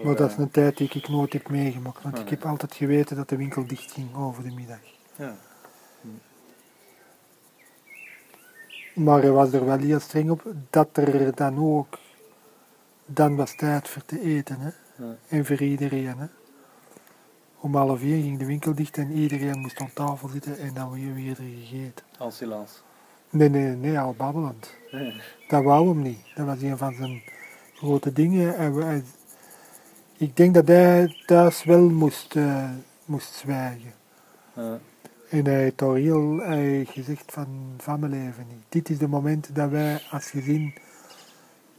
Maar 0.03 0.15
dat 0.15 0.31
is 0.31 0.37
een 0.37 0.51
tijd 0.51 0.77
die 0.77 0.89
ik 0.93 1.07
nooit 1.07 1.33
heb 1.33 1.49
meegemaakt. 1.49 2.01
Want 2.01 2.15
Ah, 2.15 2.21
ik 2.21 2.29
nee. 2.29 2.39
heb 2.39 2.49
altijd 2.49 2.75
geweten 2.75 3.15
dat 3.15 3.29
de 3.29 3.35
winkel 3.37 3.67
dicht 3.67 3.91
ging 3.91 4.15
over 4.15 4.43
de 4.43 4.51
middag. 4.51 4.79
Ja. 5.15 5.35
Maar 8.95 9.21
hij 9.21 9.31
was 9.31 9.53
er 9.53 9.65
wel 9.65 9.77
heel 9.77 9.99
streng 9.99 10.29
op 10.29 10.53
dat 10.69 10.97
er 10.97 11.35
dan 11.35 11.57
ook, 11.57 11.99
dan 13.05 13.35
was 13.35 13.55
tijd 13.55 13.87
voor 13.87 14.05
te 14.05 14.21
eten. 14.21 14.59
Hè? 14.59 14.69
Ja. 15.05 15.15
En 15.27 15.45
voor 15.45 15.61
iedereen. 15.61 16.17
Hè? 16.17 16.25
Om 17.59 17.75
half 17.75 17.99
vier 17.99 18.21
ging 18.21 18.39
de 18.39 18.45
winkel 18.45 18.75
dicht 18.75 18.97
en 18.97 19.11
iedereen 19.11 19.59
moest 19.59 19.79
aan 19.79 19.93
tafel 19.93 20.27
zitten 20.27 20.57
en 20.57 20.73
dan 20.73 20.91
weer 20.91 21.13
weer 21.13 21.35
gegeten. 21.35 22.05
Al 22.17 22.31
silence. 22.31 22.73
Nee, 23.29 23.49
nee, 23.49 23.75
nee, 23.75 23.99
al 23.99 24.13
babbelend. 24.13 24.73
Dat 25.47 25.63
wou 25.63 25.87
hem 25.87 26.01
niet. 26.01 26.19
Dat 26.35 26.45
was 26.45 26.61
een 26.61 26.77
van 26.77 26.93
zijn 26.93 27.21
grote 27.73 28.13
dingen. 28.13 28.57
En 28.57 29.05
ik 30.17 30.35
denk 30.37 30.53
dat 30.53 30.67
hij 30.67 31.23
thuis 31.25 31.63
wel 31.63 31.89
moest, 31.89 32.35
eh, 32.35 32.69
moest 33.05 33.33
zwijgen. 33.33 33.93
Ja. 34.53 34.79
En 35.35 35.45
hij 35.45 35.61
heeft 35.61 35.79
heel 35.79 36.37
hij 36.39 36.85
gezegd 36.89 37.31
van, 37.31 37.73
van 37.77 37.99
mijn 37.99 38.11
leven 38.11 38.45
niet. 38.47 38.63
Dit 38.69 38.89
is 38.89 38.97
de 38.97 39.07
moment 39.07 39.55
dat 39.55 39.69
wij 39.69 40.01
als 40.11 40.29
gezin 40.29 40.73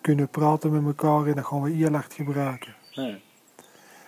kunnen 0.00 0.28
praten 0.28 0.72
met 0.72 0.84
elkaar 0.84 1.26
en 1.26 1.34
dat 1.34 1.44
gaan 1.46 1.62
we 1.62 1.70
heel 1.70 1.92
hard 1.92 2.12
gebruiken. 2.14 2.74
Ja. 2.90 3.18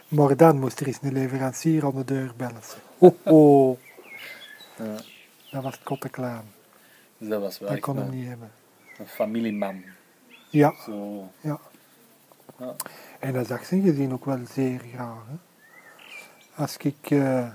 Maar 0.09 0.37
dan 0.37 0.59
moest 0.59 0.81
er 0.81 0.87
eens 0.87 0.99
een 1.03 1.13
leverancier 1.13 1.85
aan 1.85 1.95
de 1.95 2.05
deur 2.05 2.33
bellen. 2.37 2.63
Ja. 4.79 4.97
Dat 5.51 5.63
was 5.63 5.83
kotte 5.83 6.09
klein. 6.09 6.43
Dus 7.19 7.29
dat 7.29 7.41
was 7.41 7.59
wel 7.59 7.69
Dat 7.71 7.81
kon 7.81 7.97
hem 7.97 8.11
niet 8.11 8.27
hebben. 8.29 8.51
een 8.99 9.07
familieman. 9.07 9.83
Ja, 10.51 10.75
Zo. 10.85 11.29
ja. 11.41 11.59
Ja. 12.59 12.75
En 13.19 13.33
dat 13.33 13.47
zag 13.47 13.65
zijn 13.65 13.83
gezin 13.83 14.13
ook 14.13 14.25
wel 14.25 14.41
zeer 14.53 14.81
graag. 14.95 15.23
Hè. 15.29 15.37
Als, 16.63 16.77
ik, 16.77 17.11
eh, 17.11 17.49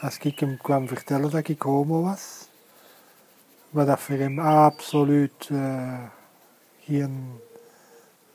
als 0.00 0.18
ik 0.18 0.38
hem 0.38 0.56
kwam 0.56 0.88
vertellen 0.88 1.30
dat 1.30 1.48
ik 1.48 1.62
homo 1.62 2.02
was, 2.02 2.48
wat 3.70 3.86
dat 3.86 4.00
voor 4.00 4.16
hem 4.16 4.38
absoluut 4.38 5.48
eh, 5.50 6.04
geen 6.80 7.40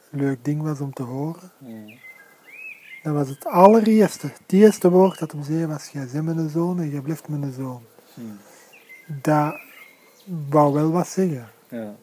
leuk 0.09 0.45
ding 0.45 0.61
was 0.61 0.79
om 0.79 0.93
te 0.93 1.03
horen, 1.03 1.51
Mm. 1.57 1.99
dat 3.03 3.13
was 3.13 3.29
het 3.29 3.45
allereerste, 3.45 4.27
het 4.27 4.41
eerste 4.53 4.89
woord 4.89 5.19
dat 5.19 5.31
hem 5.31 5.43
zei 5.43 5.65
was, 5.65 5.89
jij 5.89 6.07
bent 6.13 6.25
mijn 6.35 6.49
zoon 6.49 6.79
en 6.79 6.89
jij 6.89 7.01
blijft 7.01 7.27
mijn 7.27 7.53
zoon. 7.53 7.83
Mm. 8.13 8.37
Dat 9.21 9.55
wou 10.49 10.73
wel 10.73 10.91
wat 10.91 11.07
zeggen, 11.07 11.49
Ja. 11.69 11.95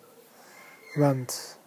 want 0.95 1.59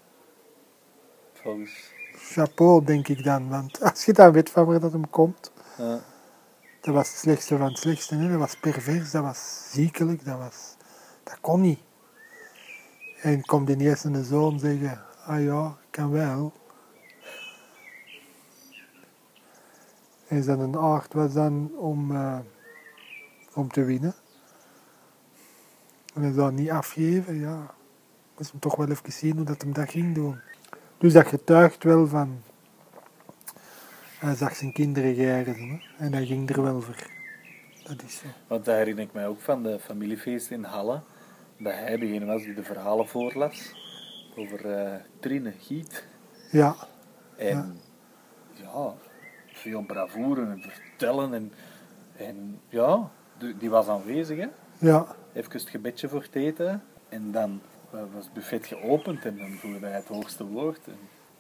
Volgens. 1.33 1.91
chapeau 2.15 2.85
denk 2.85 3.07
ik 3.07 3.23
dan, 3.23 3.49
want 3.49 3.81
als 3.81 4.05
je 4.05 4.13
dan 4.13 4.31
weet 4.31 4.49
van 4.49 4.65
waar 4.65 4.79
dat 4.79 4.91
hem 4.91 5.09
komt, 5.09 5.51
Ja. 5.77 5.99
Dat 6.85 6.93
was 6.93 7.09
het 7.09 7.17
slechtste 7.17 7.57
van 7.57 7.67
het 7.67 7.77
slechtste. 7.77 8.27
Dat 8.29 8.39
was 8.39 8.55
pervers, 8.55 9.11
dat 9.11 9.23
was 9.23 9.67
ziekelijk, 9.71 10.25
dat 10.25 10.37
was... 10.37 10.75
Dat 11.23 11.37
kon 11.41 11.61
niet. 11.61 11.79
En 13.21 13.45
komt 13.45 13.67
die 13.67 13.77
eerste 13.77 14.23
zoon 14.23 14.59
zeggen, 14.59 15.01
ah 15.25 15.43
ja, 15.43 15.77
kan 15.89 16.11
wel. 16.11 16.53
En 20.27 20.43
zijn 20.43 20.77
aard 20.77 21.13
was 21.13 21.33
dan 21.33 21.71
om, 21.75 22.15
eh, 22.15 22.39
om 23.53 23.71
te 23.71 23.83
winnen. 23.83 24.13
En 26.13 26.21
hij 26.21 26.33
zou 26.33 26.51
niet 26.51 26.69
afgeven, 26.69 27.39
ja. 27.39 27.73
Moest 28.37 28.51
hem 28.51 28.59
toch 28.59 28.75
wel 28.75 28.89
even 28.89 29.11
zien 29.11 29.35
hoe 29.35 29.45
dat 29.45 29.61
hem 29.61 29.73
dat 29.73 29.89
ging 29.89 30.15
doen. 30.15 30.39
Dus 30.97 31.13
dat 31.13 31.27
getuigt 31.27 31.83
wel 31.83 32.07
van... 32.07 32.41
Hij 34.19 34.35
zag 34.35 34.55
zijn 34.55 34.71
kinderen 34.71 35.15
hè. 35.15 35.43
en 35.97 36.13
hij 36.13 36.25
ging 36.25 36.49
er 36.49 36.61
wel 36.61 36.81
voor. 36.81 37.07
Dat 37.83 38.03
is 38.03 38.17
zo. 38.17 38.25
Want 38.47 38.65
dat 38.65 38.75
herinner 38.75 39.03
ik 39.03 39.13
mij 39.13 39.27
ook 39.27 39.41
van 39.41 39.63
de 39.63 39.79
familiefeest 39.79 40.51
in 40.51 40.63
Halle. 40.63 41.01
Dat 41.57 41.73
hij 41.73 41.97
degene 41.97 42.25
was 42.25 42.43
die 42.43 42.53
de 42.53 42.63
verhalen 42.63 43.07
voorlas. 43.07 43.71
Over 44.35 44.71
eh 44.71 44.99
Trine 45.19 45.53
Giet. 45.59 46.05
Ja, 46.51 46.75
En 47.35 47.79
ja, 48.53 48.93
veel 49.47 49.81
bravoure 49.81 50.41
en 50.41 50.61
vertellen. 50.61 51.33
En, 51.33 51.51
en 52.17 52.59
ja, 52.69 53.09
die, 53.37 53.57
die 53.57 53.69
was 53.69 53.87
aanwezig. 53.87 54.37
Hè. 54.37 54.47
ja, 54.77 55.15
Even 55.33 55.51
het 55.51 55.69
gebedje 55.69 56.09
voor 56.09 56.21
het 56.21 56.35
eten. 56.35 56.83
En 57.09 57.31
dan 57.31 57.61
was 57.89 58.25
het 58.25 58.33
buffet 58.33 58.65
geopend 58.65 59.25
en 59.25 59.37
dan 59.37 59.51
voerde 59.51 59.85
hij 59.85 59.95
het 59.95 60.07
hoogste 60.07 60.45
woord. 60.45 60.87
En 60.87 60.97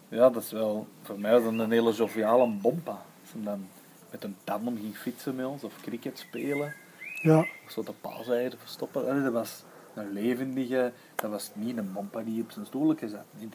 ja, 0.09 0.29
dat 0.29 0.43
is 0.43 0.51
wel 0.51 0.87
voor 1.01 1.19
mij 1.19 1.31
dan 1.31 1.59
een 1.59 1.71
hele 1.71 1.91
joviale 1.93 2.49
bompa. 2.61 2.91
Als 2.91 3.31
hij 3.33 3.43
dan 3.43 3.67
met 4.11 4.23
een 4.23 4.35
tandem 4.43 4.77
ging 4.81 4.97
fietsen 4.97 5.35
met 5.35 5.45
ons 5.45 5.63
of 5.63 5.73
cricket 5.81 6.19
spelen. 6.19 6.73
ja, 7.21 7.39
Of 7.39 7.71
zo 7.71 7.83
de 7.83 7.93
paaseieren 8.01 8.59
verstoppen. 8.59 9.09
Allee, 9.09 9.23
dat 9.23 9.33
was 9.33 9.63
een 9.93 10.11
levendige, 10.11 10.91
dat 11.15 11.31
was 11.31 11.51
niet 11.53 11.77
een 11.77 11.93
bompa 11.93 12.21
die 12.21 12.41
op 12.43 12.51
zijn 12.51 12.65
stoeltje 12.65 13.09
zat. 13.09 13.25
Die, 13.37 13.49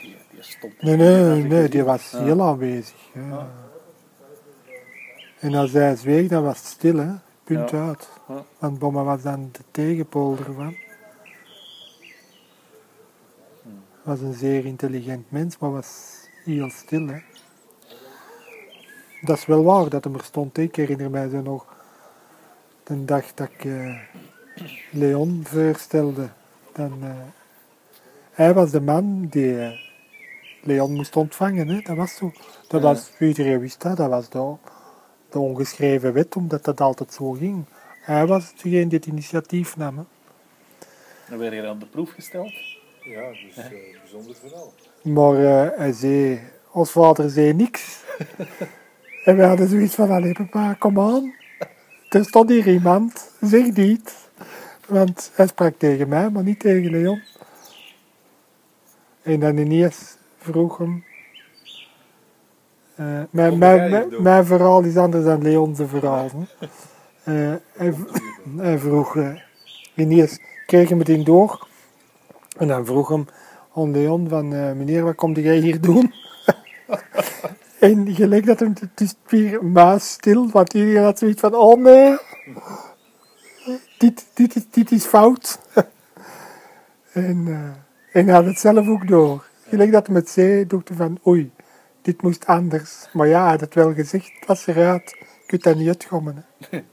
die 0.00 0.16
stond 0.42 0.82
nee, 0.82 0.96
nee, 0.96 1.42
nee, 1.44 1.68
die 1.68 1.82
was 1.84 2.10
Ja. 2.10 2.22
heel 2.22 2.42
aanwezig. 2.42 2.96
Ja. 3.14 3.48
En 5.40 5.54
als 5.54 5.72
hij 5.72 5.96
zweeg, 5.96 6.28
dan 6.28 6.42
was 6.42 6.56
het 6.58 6.66
stil, 6.66 6.96
hè. 6.96 7.10
Punt 7.44 7.70
Ja. 7.70 7.86
uit. 7.88 8.08
Want 8.58 8.78
Bomma 8.78 9.02
was 9.02 9.22
dan 9.22 9.48
de 9.52 9.60
tegenpool 9.70 10.36
ervan. 10.46 10.76
Was 14.04 14.20
een 14.20 14.34
zeer 14.34 14.64
intelligent 14.64 15.30
mens, 15.30 15.58
maar 15.58 15.70
was 15.72 16.14
heel 16.44 16.70
stil, 16.70 17.06
hè. 17.06 17.18
Dat 19.20 19.36
is 19.38 19.46
wel 19.46 19.62
waar 19.64 19.88
dat 19.88 20.04
hem 20.04 20.14
er 20.14 20.24
stond. 20.24 20.58
Ik 20.58 20.76
herinner 20.76 21.10
mij 21.10 21.28
zo 21.28 21.40
nog 21.42 21.66
de 22.82 23.04
dag 23.04 23.34
dat 23.34 23.48
ik 23.48 23.64
eh, 23.64 23.98
Leon 24.92 25.40
voorstelde. 25.44 26.28
Dan, 26.72 26.92
eh, 27.02 27.10
hij 28.32 28.54
was 28.54 28.70
de 28.70 28.80
man 28.80 29.26
die 29.30 29.60
eh, 29.60 29.72
Leon 30.62 30.92
moest 30.92 31.16
ontvangen. 31.16 31.68
Hè? 31.68 31.80
Dat 31.80 31.96
was 31.96 32.14
zo. 32.16 32.32
Dat 32.68 32.80
Ja. 32.82 32.86
was, 32.88 33.10
iedereen 33.20 33.60
wist 33.60 33.82
dat. 33.82 33.96
Dat 33.96 34.10
was 34.10 34.28
de, 34.28 34.54
de 35.30 35.38
ongeschreven 35.38 36.12
wet, 36.12 36.36
omdat 36.36 36.64
dat 36.64 36.80
altijd 36.80 37.12
zo 37.12 37.30
ging. 37.32 37.64
Hij 38.00 38.26
was 38.26 38.52
degene 38.62 38.86
die 38.86 38.98
het 38.98 39.06
initiatief 39.06 39.76
nam. 39.76 39.98
Hè? 39.98 40.04
Dan 41.28 41.38
werd 41.38 41.54
je 41.54 41.66
aan 41.66 41.78
de 41.78 41.86
proef 41.86 42.10
gesteld. 42.12 42.52
Ja, 43.04 43.28
dus 43.30 43.56
eh 43.56 43.70
bijzonder 44.00 44.34
verhaal. 44.34 44.72
Maar 45.02 45.34
eh, 45.44 45.78
hij 45.78 45.92
zei, 45.92 46.40
ons 46.72 46.90
vader 46.90 47.30
zei 47.30 47.52
niks. 47.54 48.02
en 49.24 49.36
we 49.36 49.42
hadden 49.44 49.68
zoiets 49.68 49.94
van, 49.94 50.10
allee 50.10 50.32
papa, 50.32 50.74
kom 50.78 51.00
aan. 51.00 51.34
Er 52.08 52.24
stond 52.24 52.48
hier 52.48 52.68
iemand, 52.68 53.30
zeg 53.40 53.72
niet. 53.72 54.14
Want 54.88 55.30
hij 55.34 55.46
sprak 55.46 55.74
tegen 55.78 56.08
mij, 56.08 56.30
maar 56.30 56.42
niet 56.42 56.60
tegen 56.60 56.90
Leon. 56.90 57.22
En 59.22 59.40
dan 59.40 59.56
ineens 59.56 60.16
vroeg 60.38 60.78
hem... 60.78 61.04
eh, 62.94 63.22
mijn, 63.30 64.44
verhaal 64.46 64.82
is 64.82 64.96
anders 64.96 65.24
dan 65.24 65.42
Leon's 65.42 65.80
verhaal. 65.84 66.30
hij, 67.72 68.78
vroeg... 68.78 69.16
eh, 69.16 69.40
ineens 69.94 70.38
kreeg 70.66 70.88
hem 70.88 70.98
het 70.98 71.08
in 71.08 71.24
door. 71.24 71.66
En 72.56 72.68
dan 72.68 72.86
vroeg 72.86 73.08
hem 73.08 73.26
aan 73.74 73.90
Leon 73.90 74.28
van... 74.28 74.52
eh, 74.54 74.72
meneer, 74.72 75.04
wat 75.04 75.14
kom 75.14 75.32
jij 75.32 75.56
hier 75.56 75.80
doen? 75.80 76.14
en 77.78 78.14
gelijk 78.14 78.46
dat 78.46 78.60
hem... 78.60 78.72
Het 78.80 79.00
is 79.00 79.14
weer 79.26 79.64
muisstil, 79.64 80.50
want 80.50 80.74
iedereen 80.74 81.02
had 81.02 81.18
zoiets 81.18 81.40
van... 81.40 81.54
Oh 81.54 81.80
nee! 81.80 82.16
Dit, 83.98 84.26
dit, 84.34 84.66
dit 84.70 84.90
is 84.90 85.04
fout. 85.04 85.58
en, 87.12 87.44
eh, 87.46 88.20
en 88.20 88.28
had 88.28 88.44
het 88.44 88.58
zelf 88.58 88.88
ook 88.88 89.08
door. 89.08 89.46
Gelijk 89.68 89.92
dat 89.92 90.06
hij 90.06 90.16
het 90.16 90.28
zei, 90.28 90.66
dacht 90.66 90.88
hij 90.88 90.96
van... 90.96 91.18
Oei, 91.26 91.52
dit 92.02 92.22
moest 92.22 92.46
anders. 92.46 93.08
Maar 93.12 93.26
ja, 93.26 93.40
hij 93.42 93.50
had 93.50 93.60
het 93.60 93.74
wel 93.74 93.94
gezegd. 93.94 94.32
Het 94.38 94.46
was 94.46 94.66
eruit. 94.66 95.10
Je 95.10 95.46
kunt 95.46 95.62
dat 95.62 95.76
niet 95.76 95.88
uitgommen. 95.88 96.44
En 96.70 96.84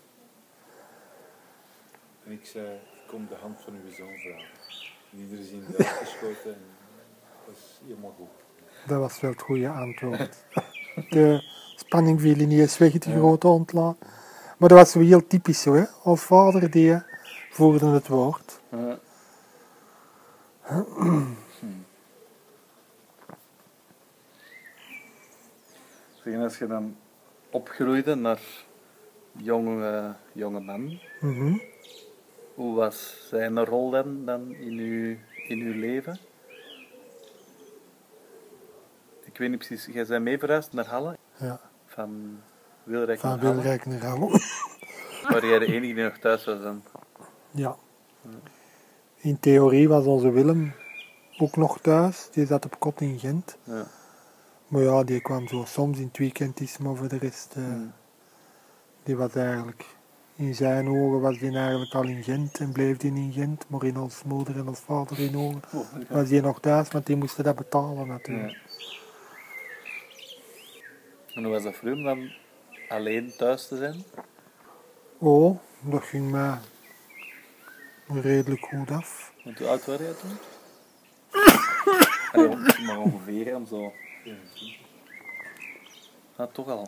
ik 2.26 2.45
zei, 2.45 2.65
kom 3.08 3.28
de 3.30 3.36
hand 3.41 3.62
van 3.63 3.74
uw 3.74 3.91
zoon 3.97 4.17
vragen. 4.17 4.60
En 5.12 5.17
geschoten 5.77 6.53
en 6.53 6.60
dat 7.45 7.55
is 7.55 7.79
helemaal 7.88 8.15
goed. 8.17 8.27
Dat 8.88 8.99
was 8.99 9.19
wel 9.19 9.31
het 9.31 9.41
goede 9.41 9.69
antwoord. 9.69 10.43
De 11.10 11.43
spanning 11.75 12.21
viel 12.21 12.36
niet 12.36 12.60
eens 12.60 12.77
weg, 12.77 12.91
de 12.91 13.12
grote 13.12 13.47
ontla. 13.47 13.95
Maar 14.57 14.69
dat 14.69 14.77
was 14.77 14.91
zo 14.91 14.99
heel 14.99 15.27
typisch 15.27 15.62
zo, 15.62 15.73
hè. 15.73 15.84
Als 16.03 16.21
vader 16.21 16.71
die 16.71 16.97
voerde 17.51 17.86
het 17.86 18.07
woord. 18.07 18.60
Ja. 18.71 18.99
Zeg, 26.23 26.34
en 26.34 26.41
als 26.41 26.57
je 26.57 26.67
dan 26.67 26.95
opgroeide 27.49 28.15
naar 28.15 28.41
jonge, 29.31 30.15
jonge 30.34 30.60
man, 30.60 30.99
Mhm. 31.21 31.57
hoe 32.55 32.75
was 32.75 33.27
zijn 33.29 33.65
rol 33.65 33.89
dan, 33.89 34.25
dan 34.25 34.53
in, 34.53 34.77
uw, 34.77 35.17
in 35.47 35.60
uw 35.60 35.80
leven? 35.80 36.19
Ik 39.23 39.38
weet 39.38 39.49
niet 39.49 39.58
precies, 39.67 39.86
jij 39.93 40.06
bent 40.06 40.23
mee 40.23 40.38
verhuisd 40.39 40.73
naar 40.73 40.86
Halle, 40.88 41.17
Ja, 41.38 41.60
van 41.86 42.39
Wilrijk 42.84 43.19
van 43.19 43.30
naar 43.30 43.39
Halle, 43.39 43.54
Wilrijk 43.56 43.86
naar 43.86 44.04
Halle. 44.04 44.30
waar 45.30 45.45
jij 45.45 45.60
de 45.60 45.65
enige 45.65 45.93
die 45.93 46.04
nog 46.04 46.17
thuis 46.17 46.45
was 46.45 46.62
dan. 46.62 46.84
Ja. 47.51 47.75
In 49.15 49.39
theorie 49.39 49.89
was 49.89 50.06
onze 50.06 50.30
Willem 50.32 50.73
ook 51.38 51.56
nog 51.56 51.80
thuis. 51.80 52.30
Die 52.32 52.45
zat 52.45 52.65
op 52.65 52.80
kot 52.80 53.01
in 53.01 53.19
Gent. 53.19 53.58
Ja. 53.63 53.86
Maar 54.67 54.82
ja, 54.82 55.04
die 55.04 55.21
kwam 55.21 55.47
zo 55.47 55.63
soms 55.67 55.97
in 55.99 56.08
het 56.08 56.17
weekend 56.17 56.60
eens, 56.60 56.77
maar 56.77 56.95
voor 56.95 57.08
de 57.08 57.17
rest, 57.17 57.54
eh, 57.56 57.63
Mm. 57.63 57.93
die 59.04 59.15
was 59.17 59.36
eigenlijk, 59.36 59.86
in 60.41 60.56
zijn 60.56 60.88
ogen 60.89 61.21
was 61.21 61.38
die 61.38 61.58
eigenlijk 61.58 61.93
al 61.93 62.04
in 62.04 62.23
Gent 62.23 62.60
en 62.60 62.71
bleef 62.71 62.97
die 62.97 63.12
in 63.13 63.32
Gent. 63.32 63.65
Maar 63.67 63.84
in 63.84 63.97
ons 63.97 64.23
moeder 64.23 64.58
en 64.58 64.67
ons 64.67 64.80
vader 64.80 65.19
in 65.19 65.38
ogen 65.38 65.62
Oh, 65.73 65.86
ja. 65.99 66.06
was 66.15 66.30
die 66.30 66.41
nog 66.41 66.60
thuis, 66.60 66.89
want 66.91 67.06
die 67.06 67.15
moesten 67.15 67.43
dat 67.43 67.56
betalen 67.56 68.08
natuurlijk. 68.08 68.51
Ja. 68.51 68.60
En 71.34 71.43
hoe 71.43 71.51
was 71.51 71.63
dat 71.63 71.75
voor 71.75 71.95
dan 71.95 72.32
alleen 72.89 73.34
thuis 73.38 73.67
te 73.67 73.77
zijn? 73.77 74.04
Oh, 75.17 75.60
dat 75.82 76.04
ging 76.04 76.32
mij 76.32 76.58
redelijk 78.08 78.65
goed 78.65 78.91
af. 78.91 79.34
Want 79.43 79.58
hoe 79.60 79.67
oud 79.67 79.86
was 79.86 79.99
jij 79.99 80.13
toen? 80.21 80.38
Allee, 82.51 82.86
maar 82.86 82.99
ongeveer 82.99 83.56
om 83.56 83.65
zo. 83.65 83.93
Ah, 86.36 86.47
toch 86.51 86.67
al. 86.67 86.88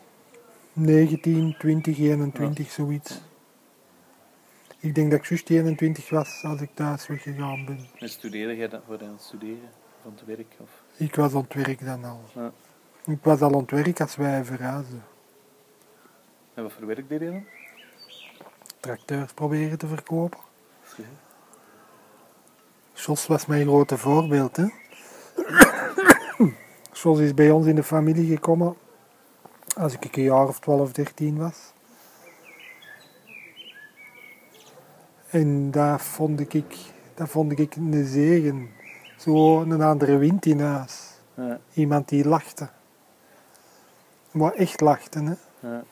19, 0.74 1.56
20, 1.60 1.98
21, 2.00 2.72
zoiets. 2.72 3.22
Ik 4.84 4.96
denk 4.96 5.12
dat 5.12 5.20
ik 5.20 5.26
juist 5.26 5.50
21 5.50 6.10
was 6.10 6.44
als 6.44 6.62
ik 6.62 6.70
thuis 6.74 7.08
weggegaan 7.08 7.66
ben. 7.66 7.88
En 8.00 8.10
studeerde 8.10 8.56
jij 8.56 8.68
dan 8.68 8.82
voor 8.86 9.02
aan 9.02 9.12
het 9.12 9.22
studeren? 9.22 9.70
Van 10.02 10.12
het 10.12 10.26
werk? 10.26 10.56
Of? 10.60 10.70
Ik 10.98 11.16
was 11.16 11.34
aan 11.34 11.42
het 11.42 11.54
werk 11.54 11.86
dan 11.86 12.04
al. 12.04 12.22
Ja. 12.36 12.52
Ik 13.06 13.20
was 13.22 13.42
al 13.42 13.54
aan 13.54 13.60
het 13.60 13.72
werk 13.72 14.02
als 14.02 14.16
wij 14.16 14.44
verhuisden. 14.44 15.04
En 16.54 16.64
wat 16.64 16.72
voor 16.72 16.86
werk 16.86 17.10
deed 17.10 17.20
je 17.20 17.32
dan? 17.32 17.46
Tracteurs 18.80 19.34
proberen 19.34 19.78
te 19.78 19.88
verkopen. 19.88 20.40
Jos 22.94 23.28
was 23.28 23.46
mijn 23.46 23.66
grote 23.66 23.98
voorbeeld. 23.98 24.58
Hè? 24.58 24.68
Jos 26.94 27.20
is 27.20 27.34
bij 27.34 27.52
ons 27.52 27.66
in 27.66 27.76
de 27.76 27.84
familie 27.84 28.34
gekomen 28.34 28.76
als 29.78 29.94
ik 29.94 30.16
een 30.16 30.24
jaar 30.24 30.48
of 30.48 30.60
12, 30.60 30.92
13 30.92 31.38
was. 31.38 31.73
En 35.34 35.72
dat 35.72 36.02
vond 36.02 36.54
ik, 36.54 36.76
dat 37.14 37.30
vond 37.30 37.60
ik 37.60 37.76
een 37.76 38.06
zegen. 38.06 38.70
Zo 39.18 39.62
een 39.62 39.82
andere 39.82 40.18
wind 40.18 40.46
in 40.46 40.60
huis. 40.60 41.12
Ja, 41.34 41.60
Iemand 41.74 42.10
die 42.10 42.28
lachte. 42.28 42.70
Maar 44.32 44.54
echt 44.54 44.82
lachte. 44.82 45.20
Hè? 45.20 45.34
ja. 45.68 45.84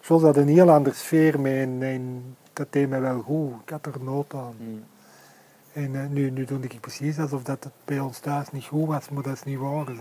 Jos 0.00 0.22
had 0.22 0.36
een 0.36 0.48
heel 0.48 0.70
andere 0.70 0.94
sfeer 0.94 1.40
mee 1.40 1.62
en, 1.62 1.82
en 1.82 2.36
dat 2.52 2.66
deed 2.70 2.88
me 2.88 2.98
wel 2.98 3.20
goed. 3.20 3.52
Ik 3.62 3.70
had 3.70 3.86
er 3.86 4.02
nood 4.02 4.34
aan. 4.34 4.54
Mm. 4.58 4.84
En 5.72 5.94
eh, 6.02 6.08
nu, 6.08 6.30
nu 6.30 6.44
doe 6.44 6.58
ik 6.60 6.80
precies 6.80 7.18
alsof 7.18 7.42
dat 7.42 7.64
het 7.64 7.72
bij 7.84 8.00
ons 8.00 8.18
thuis 8.18 8.50
niet 8.50 8.64
goed 8.64 8.86
was, 8.86 9.08
maar 9.08 9.22
dat 9.22 9.32
is 9.34 9.42
niet 9.42 9.58
waar. 9.58 9.86
Hè. 9.86 9.92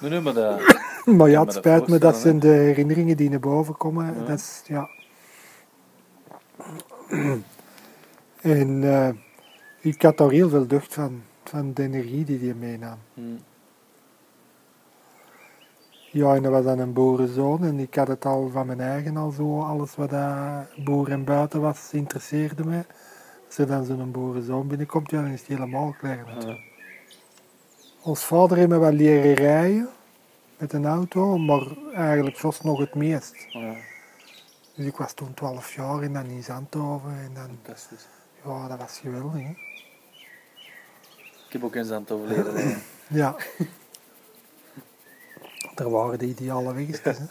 Nee, 0.00 0.10
nee, 0.10 0.20
maar 0.20 0.34
dat... 0.34 0.60
Maar 1.16 1.30
ja, 1.30 1.38
het 1.38 1.48
dat 1.48 1.56
spijt 1.56 1.88
me, 1.88 1.98
dat 1.98 2.16
zijn 2.16 2.38
de 2.38 2.48
herinneringen 2.48 3.16
die 3.16 3.30
naar 3.30 3.40
boven 3.40 3.76
komen. 3.76 4.14
Ja. 4.18 4.24
Dat 4.24 4.38
is, 4.38 4.62
ja. 4.66 4.88
En 8.44 8.84
eh, 8.84 9.08
ik 9.80 10.02
had 10.02 10.18
daar 10.18 10.30
heel 10.30 10.48
veel 10.48 10.66
deugd 10.66 10.94
van, 10.94 11.22
van 11.44 11.74
de 11.74 11.82
energie 11.82 12.24
die 12.24 12.38
hij 12.38 12.54
meenam. 12.54 12.98
Mm. 13.14 13.38
Ja, 16.10 16.34
en 16.34 16.42
dat 16.42 16.52
was 16.52 16.64
dan 16.64 16.78
een 16.78 16.92
boerenzoon 16.92 17.64
en 17.64 17.78
ik 17.78 17.94
had 17.94 18.08
het 18.08 18.24
al 18.24 18.48
van 18.48 18.66
mijn 18.66 18.80
eigen 18.80 19.16
al 19.16 19.30
zo, 19.30 19.62
alles 19.62 19.94
wat 19.94 20.10
dat 20.10 20.84
boer 20.84 21.10
en 21.10 21.24
buiten 21.24 21.60
was, 21.60 21.92
interesseerde 21.92 22.64
mij. 22.64 22.86
Als 23.46 23.58
er 23.58 23.66
dan 23.66 23.84
zo'n 23.84 24.10
boerenzoon 24.10 24.66
binnenkomt, 24.66 25.10
ja, 25.10 25.22
dan 25.22 25.30
is 25.30 25.40
het 25.40 25.48
helemaal. 25.48 25.94
Ja. 26.02 26.56
Ons 28.02 28.24
vader 28.24 28.56
heeft 28.56 28.68
me 28.68 28.78
wel 28.78 28.92
leren 28.92 29.34
rijden 29.34 29.88
met 30.58 30.72
een 30.72 30.86
auto, 30.86 31.38
maar 31.38 31.66
eigenlijk 31.94 32.36
Jos 32.36 32.60
nog 32.60 32.78
het 32.78 32.94
meest. 32.94 33.46
Ja, 33.48 33.74
Dus 34.74 34.86
ik 34.86 34.96
was 34.96 35.12
toen 35.12 35.34
12 35.34 35.74
jaar 35.74 36.02
en 36.02 36.12
dan 36.12 36.26
in 36.26 36.42
Zandhoven 36.42 37.10
en 37.10 37.30
dan, 37.34 37.58
ja, 38.44 38.68
dat 38.68 38.78
was 38.78 38.98
geweldig. 38.98 39.42
Hè? 39.42 39.50
Ik 41.46 41.52
heb 41.52 41.64
ook 41.64 41.74
eens 41.74 41.90
aan 41.90 42.00
het 42.00 42.10
overleden. 42.10 42.82
Ja. 43.08 43.36
Er 45.74 45.90
waren 45.90 46.18
de 46.18 46.26
ideale 46.26 46.74
weggetjes. 46.74 47.18
hè. 47.18 47.24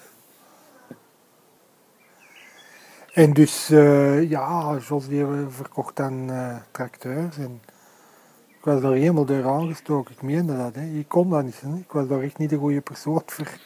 En 3.14 3.34
dus, 3.34 3.70
eh, 3.70 4.30
ja, 4.30 4.78
Jos 4.88 5.08
die 5.08 5.26
verkocht 5.50 5.96
dan 5.96 6.30
eh, 6.30 6.56
tracteurs 6.72 7.38
en 7.38 7.62
ik 8.48 8.64
was 8.64 8.82
daar 8.82 8.92
helemaal 8.92 9.26
door 9.26 9.48
aangestoken. 9.48 10.14
Ik 10.14 10.22
meende 10.22 10.58
dat, 10.58 10.76
hè. 10.76 10.86
ik 10.86 11.08
kon 11.08 11.30
dat 11.30 11.44
niet. 11.44 11.62
Hè. 11.62 11.76
Ik 11.76 11.92
was 11.92 12.08
daar 12.08 12.22
echt 12.22 12.38
niet 12.38 12.50
de 12.50 12.58
goede 12.58 12.82
persoon 12.82 13.22
voor. 13.26 13.58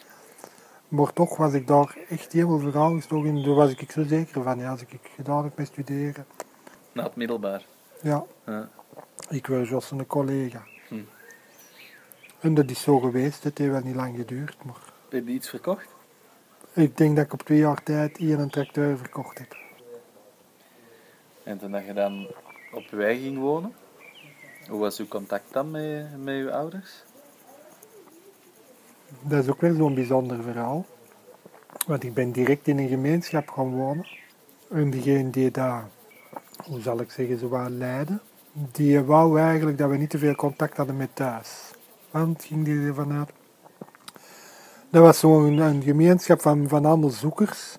Maar 0.88 1.14
toch 1.14 1.38
was 1.38 1.54
ik 1.54 1.68
daar 1.68 1.98
echt 2.10 2.32
helemaal 2.32 2.60
voor 2.60 2.78
aangestoken 2.78 3.30
en 3.30 3.44
daar 3.44 3.54
was 3.54 3.72
ik 3.72 3.92
zo 3.92 4.04
zeker 4.04 4.44
van. 4.44 4.60
Ja, 4.60 4.72
als 4.72 4.82
ik 4.82 5.00
gedaan 5.16 5.44
heb 5.44 5.58
met 5.58 5.68
studeren, 5.68 6.26
Na 6.98 7.04
het 7.04 7.16
middelbaar. 7.16 7.62
ja, 8.02 8.24
Ja. 8.46 8.70
ik 9.30 9.48
was 9.48 9.70
Jos 9.70 9.92
een 9.92 10.08
collega. 10.08 10.64
Hm. 10.88 10.96
En 12.40 12.54
dat 12.54 12.70
is 12.70 12.82
zo 12.82 13.00
geweest, 13.00 13.44
het 13.44 13.58
heeft 13.58 13.72
wel 13.72 13.82
niet 13.82 13.96
lang 13.96 14.16
geduurd, 14.16 14.56
maar... 14.64 14.76
Heb 15.10 15.28
je 15.28 15.34
iets 15.34 15.50
verkocht? 15.50 15.88
Ik 16.74 16.98
denk 16.98 17.16
dat 17.16 17.26
ik 17.26 17.34
op 17.34 17.42
twee 17.42 17.58
jaar 17.58 17.84
tijd 17.84 18.18
hier 18.18 18.40
een 18.40 18.50
tracteur 18.50 18.98
verkocht 18.98 19.38
heb. 19.38 19.58
En 21.44 21.58
toen 21.58 21.72
dat 21.72 21.86
je 21.86 21.94
dan 21.94 22.28
op 22.72 22.94
eigen 22.94 23.24
ging 23.24 23.38
wonen, 23.38 23.74
hoe 24.70 24.80
was 24.80 25.00
uw 25.00 25.08
contact 25.08 25.54
dan 25.54 25.72
met, 25.72 26.24
met 26.24 26.36
uw 26.36 26.52
ouders? 26.52 27.04
Dat 29.22 29.44
is 29.44 29.50
ook 29.50 29.62
wel 29.62 29.76
zo'n 29.76 29.96
bijzonder 29.96 30.44
verhaal. 30.44 30.86
Want 31.88 32.04
ik 32.04 32.14
ben 32.14 32.32
direct 32.32 32.68
in 32.68 32.78
een 32.78 32.88
gemeenschap 32.90 33.50
gaan 33.50 33.76
wonen. 33.76 34.08
En 34.70 34.90
diegene 34.90 35.30
die 35.30 35.52
daar, 35.52 35.88
hoe 36.66 36.82
zal 36.82 37.00
ik 37.00 37.12
zeggen, 37.12 37.40
zo 37.40 37.48
wat 37.48 37.70
leidde, 37.70 38.20
die 38.72 39.00
wou 39.00 39.40
eigenlijk 39.40 39.78
dat 39.78 39.90
we 39.90 39.98
niet 39.98 40.10
te 40.10 40.18
veel 40.18 40.36
contact 40.36 40.78
hadden 40.78 40.98
met 40.98 41.10
thuis. 41.14 41.72
Want 42.12 42.44
ging 42.44 42.66
die 42.66 42.80
ervan 42.80 43.12
uit. 43.12 43.30
Dat 44.90 45.02
was 45.02 45.20
zo'n 45.20 45.58
een 45.58 45.82
gemeenschap 45.82 46.42
van, 46.42 46.68
van 46.68 46.86
allemaal 46.86 47.10
zoekers. 47.10 47.78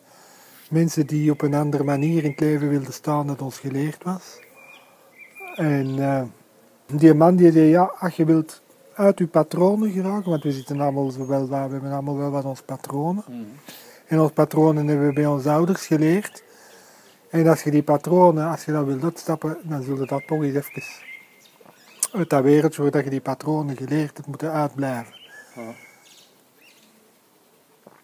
Mensen 0.70 1.06
die 1.06 1.30
op 1.30 1.42
een 1.42 1.54
andere 1.54 1.84
manier 1.84 2.24
in 2.24 2.30
het 2.30 2.40
leven 2.40 2.68
wilden 2.68 2.92
staan 2.92 3.26
dan 3.26 3.38
ons 3.38 3.58
geleerd 3.58 4.04
was. 4.04 4.38
En 5.54 5.98
eh, 5.98 6.22
die 6.86 7.14
man 7.14 7.36
die 7.36 7.52
zei, 7.52 7.64
ja, 7.64 7.92
als 7.98 8.16
je 8.16 8.24
wilt 8.24 8.62
uit 8.94 9.18
je 9.18 9.26
patronen 9.26 9.90
geraken, 9.90 10.30
want 10.30 10.42
we 10.42 10.52
zitten 10.52 10.80
allemaal 10.80 11.10
zo 11.10 11.26
wel 11.26 11.48
waar, 11.48 11.66
we 11.66 11.72
hebben 11.72 11.92
allemaal 11.92 12.16
wel 12.16 12.30
wat 12.30 12.44
ons 12.44 12.62
patronen. 12.62 13.24
Mhm. 13.28 13.42
En 14.06 14.20
onze 14.20 14.32
patronen 14.32 14.86
hebben 14.86 15.06
we 15.06 15.12
bij 15.12 15.26
onze 15.26 15.50
ouders 15.50 15.86
geleerd. 15.86 16.42
En 17.30 17.46
als 17.46 17.62
je 17.62 17.70
die 17.70 17.82
patronen, 17.82 18.50
als 18.50 18.64
je 18.64 18.72
dat 18.72 18.84
wilt 18.84 19.04
uitstappen, 19.04 19.58
dan 19.62 19.82
zul 19.82 20.00
je 20.00 20.06
dat 20.06 20.26
toch 20.26 20.42
eens 20.42 20.54
even 20.54 20.82
uit 22.12 22.30
dat 22.30 22.42
wereldje 22.42 22.90
waar 22.90 23.04
je 23.04 23.10
die 23.10 23.20
patronen 23.20 23.76
geleerd 23.76 24.16
hebt, 24.16 24.26
moeten 24.26 24.52
uitblijven. 24.52 25.14
Ja. 25.54 25.70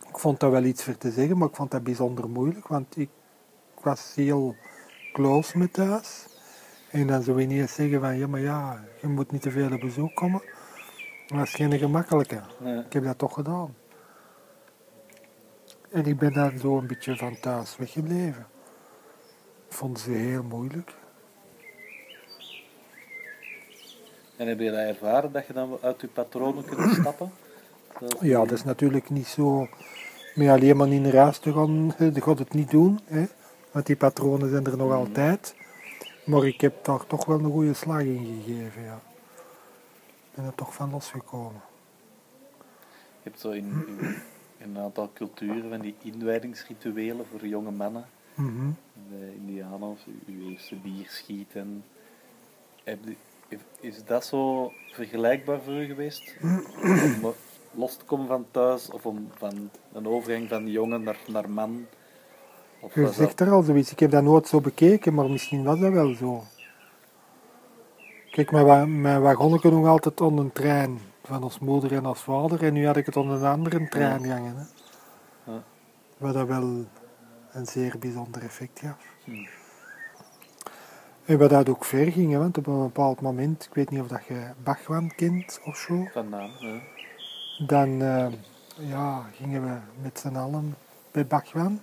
Ik 0.09 0.19
vond 0.21 0.41
dat 0.41 0.51
wel 0.51 0.65
iets 0.65 0.85
voor 0.85 0.97
te 0.97 1.11
zeggen, 1.11 1.39
maar 1.39 1.49
ik 1.49 1.55
vond 1.55 1.71
dat 1.71 1.85
bijzonder 1.85 2.29
moeilijk, 2.29 2.69
want 2.69 2.97
ik, 2.97 3.09
was 3.83 4.13
heel 4.15 4.57
close 5.13 5.59
met 5.59 5.73
thuis. 5.73 6.27
En 6.91 7.07
dan 7.07 7.23
zou 7.23 7.41
je 7.41 7.47
niet 7.47 7.61
eens 7.61 7.75
zeggen 7.75 8.01
van, 8.01 8.17
ja 8.17 8.27
maar 8.27 8.41
ja, 8.41 8.85
je 9.01 9.09
moet 9.09 9.33
niet 9.33 9.43
te 9.43 9.51
veel 9.51 9.73
op 9.73 9.81
bezoek 9.81 10.15
komen. 10.15 10.43
Dat 11.27 11.39
was 11.39 11.55
geen 11.55 11.79
gemakkelijke. 11.79 12.43
Ik 12.87 12.93
heb 12.93 13.05
dat 13.05 13.19
toch 13.19 13.35
gedaan. 13.35 13.75
En 15.91 16.07
ik 16.07 16.19
ben 16.19 16.33
dan 16.33 16.59
zo 16.59 16.79
een 16.79 16.87
beetje 16.87 17.17
van 17.17 17.41
thuis 17.41 17.77
weggebleven. 17.77 18.47
Vonden 19.75 20.03
ze 20.03 20.11
heel 20.11 20.43
moeilijk. 20.43 20.95
En 24.37 24.47
heb 24.49 24.59
je 24.61 24.71
dat 24.71 24.79
ervaren 24.79 25.33
dat 25.33 25.47
je 25.47 25.53
dan 25.53 25.79
uit 25.83 26.01
je 26.01 26.07
patronen 26.07 26.65
kunt 26.65 26.95
stappen? 27.01 27.33
Dat- 28.01 28.17
Ja, 28.21 28.39
dat 28.39 28.51
is 28.53 28.65
natuurlijk 28.65 29.11
niet 29.11 29.27
zo 29.27 29.69
met 30.35 30.49
alleen 30.49 30.77
maar 30.77 30.89
in 30.89 31.03
de 31.03 31.17
huis 31.17 31.39
te 31.39 31.53
gaan. 31.53 31.95
Je 31.99 32.21
gaat 32.23 32.39
het 32.39 32.53
niet 32.55 32.71
doen, 32.71 33.01
hè? 33.05 33.25
want 33.73 33.87
die 33.87 33.97
patronen 33.97 34.51
zijn 34.51 34.67
er 34.67 34.77
nog 34.77 34.89
Mhm. 34.89 34.97
altijd. 34.99 35.55
Maar 36.25 36.47
ik 36.47 36.61
heb 36.61 36.85
daar 36.85 37.07
toch 37.07 37.25
wel 37.25 37.39
een 37.39 37.51
goede 37.53 37.75
slag 37.75 38.01
in 38.01 38.43
gegeven, 38.45 38.83
ja. 38.83 39.01
Ik 40.31 40.35
ben 40.35 40.45
er 40.45 40.55
toch 40.55 40.75
van 40.75 40.91
losgekomen. 40.91 41.61
Je 43.23 43.31
hebt 43.31 43.41
zo 43.41 43.51
in, 43.51 43.85
in, 43.87 43.99
in 44.57 44.77
een 44.77 44.79
aantal 44.83 45.11
culturen 45.15 45.71
van 45.71 45.81
die 45.81 45.95
inwijdingsrituelen 46.03 47.27
voor 47.31 47.47
jonge 47.47 47.71
mannen. 47.71 48.05
Mhm. 48.35 48.71
De 49.09 49.35
Indianers, 49.35 50.07
uw 50.27 50.51
eerste 50.51 50.75
bier 50.75 51.07
schieten. 51.09 51.85
Is 53.81 54.05
dat 54.05 54.25
zo 54.25 54.73
vergelijkbaar 54.93 55.61
voor 55.61 55.75
u 55.75 55.85
geweest? 55.85 56.35
om 56.43 57.35
los 57.81 57.97
te 57.97 58.05
komen 58.05 58.27
van 58.27 58.47
thuis 58.51 58.91
of 58.91 59.07
om 59.07 59.29
van 59.37 59.71
een 59.93 60.09
overgang 60.09 60.49
van 60.49 60.71
jongen 60.71 61.03
naar, 61.03 61.19
naar 61.27 61.51
man? 61.51 61.87
Of 62.81 62.95
Je 62.95 63.13
zegt 63.13 63.41
er 63.41 63.51
al 63.51 63.63
zoiets. 63.63 63.93
Ik 63.93 64.01
heb 64.01 64.11
dat 64.11 64.23
nooit 64.23 64.49
zo 64.49 64.61
bekeken, 64.61 65.15
maar 65.15 65.31
misschien 65.31 65.65
was 65.65 65.81
dat 65.81 65.93
wel 65.93 66.15
zo. 66.15 66.45
Kijk, 68.31 68.51
mijn, 68.51 69.01
mijn 69.01 69.23
wagonnetje 69.23 69.71
nog 69.71 69.87
altijd 69.87 70.21
onder 70.21 70.45
een 70.45 70.53
trein 70.53 70.99
van 71.23 71.43
ons 71.43 71.59
moeder 71.59 71.93
en 71.93 72.07
ons 72.07 72.21
vader. 72.21 72.65
En 72.65 72.73
nu 72.73 72.87
had 72.87 72.97
ik 72.97 73.07
het 73.07 73.17
onder 73.17 73.37
een 73.37 73.51
andere 73.51 73.89
trein 73.89 74.25
gangen. 74.25 74.57
Hè. 74.57 74.65
Ja. 75.53 75.63
Wat 76.19 76.35
dat 76.35 76.47
wel 76.47 76.85
een 77.55 77.67
zeer 77.67 77.99
bijzonder 77.99 78.43
effect 78.43 78.81
gaf. 78.81 78.97
Hmm. 79.25 79.49
En 81.25 81.39
wat 81.39 81.51
dat 81.51 81.69
ook 81.69 81.85
ver 81.85 82.13
ging, 82.13 82.33
hè, 82.33 82.39
want 82.39 82.59
op 82.59 82.67
een 82.67 82.83
bepaald 82.83 83.21
moment, 83.21 83.65
ik 83.65 83.75
weet 83.75 83.91
niet 83.91 84.01
of 84.01 84.09
dat 84.09 84.25
je 84.29 84.51
Bachwan 84.63 85.15
kent 85.15 85.61
of 85.65 85.77
zo, 85.77 86.09
Van 86.13 86.29
naam. 86.29 86.51
Ja. 86.59 86.81
dan 87.67 88.03
eh, 88.03 88.27
ja, 88.79 89.27
gingen 89.33 89.63
we 89.65 89.79
met 90.03 90.19
z'n 90.19 90.37
allen 90.37 90.75
bij 91.11 91.27
Bachwan. 91.27 91.81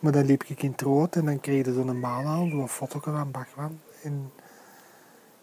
Maar 0.00 0.12
dan 0.12 0.24
liep 0.24 0.42
ik 0.42 0.62
in 0.62 0.70
het 0.70 0.80
rood 0.80 1.16
en 1.16 1.24
dan 1.24 1.40
kreeg 1.40 1.66
je 1.66 1.72
zo'n 1.72 2.00
maal 2.00 2.26
aan, 2.26 2.50
zo'n 2.50 2.68
foto 2.68 3.00
van 3.00 3.30
Bachwan. 3.30 3.78
En 4.02 4.32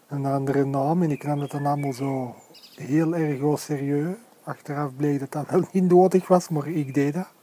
een 0.08 0.26
andere 0.26 0.64
naam 0.64 1.02
en 1.02 1.10
ik 1.10 1.24
nam 1.24 1.40
het 1.40 1.50
dan 1.50 1.66
allemaal 1.66 1.92
zo 1.92 2.34
heel 2.74 3.14
erg 3.14 3.58
serieus. 3.58 4.16
Achteraf 4.42 4.96
bleek 4.96 5.18
dat 5.18 5.32
dat 5.32 5.50
wel 5.50 5.64
niet 5.72 5.90
nodig 5.90 6.28
was, 6.28 6.48
maar 6.48 6.68
ik 6.68 6.94
deed 6.94 7.14
dat. 7.14 7.39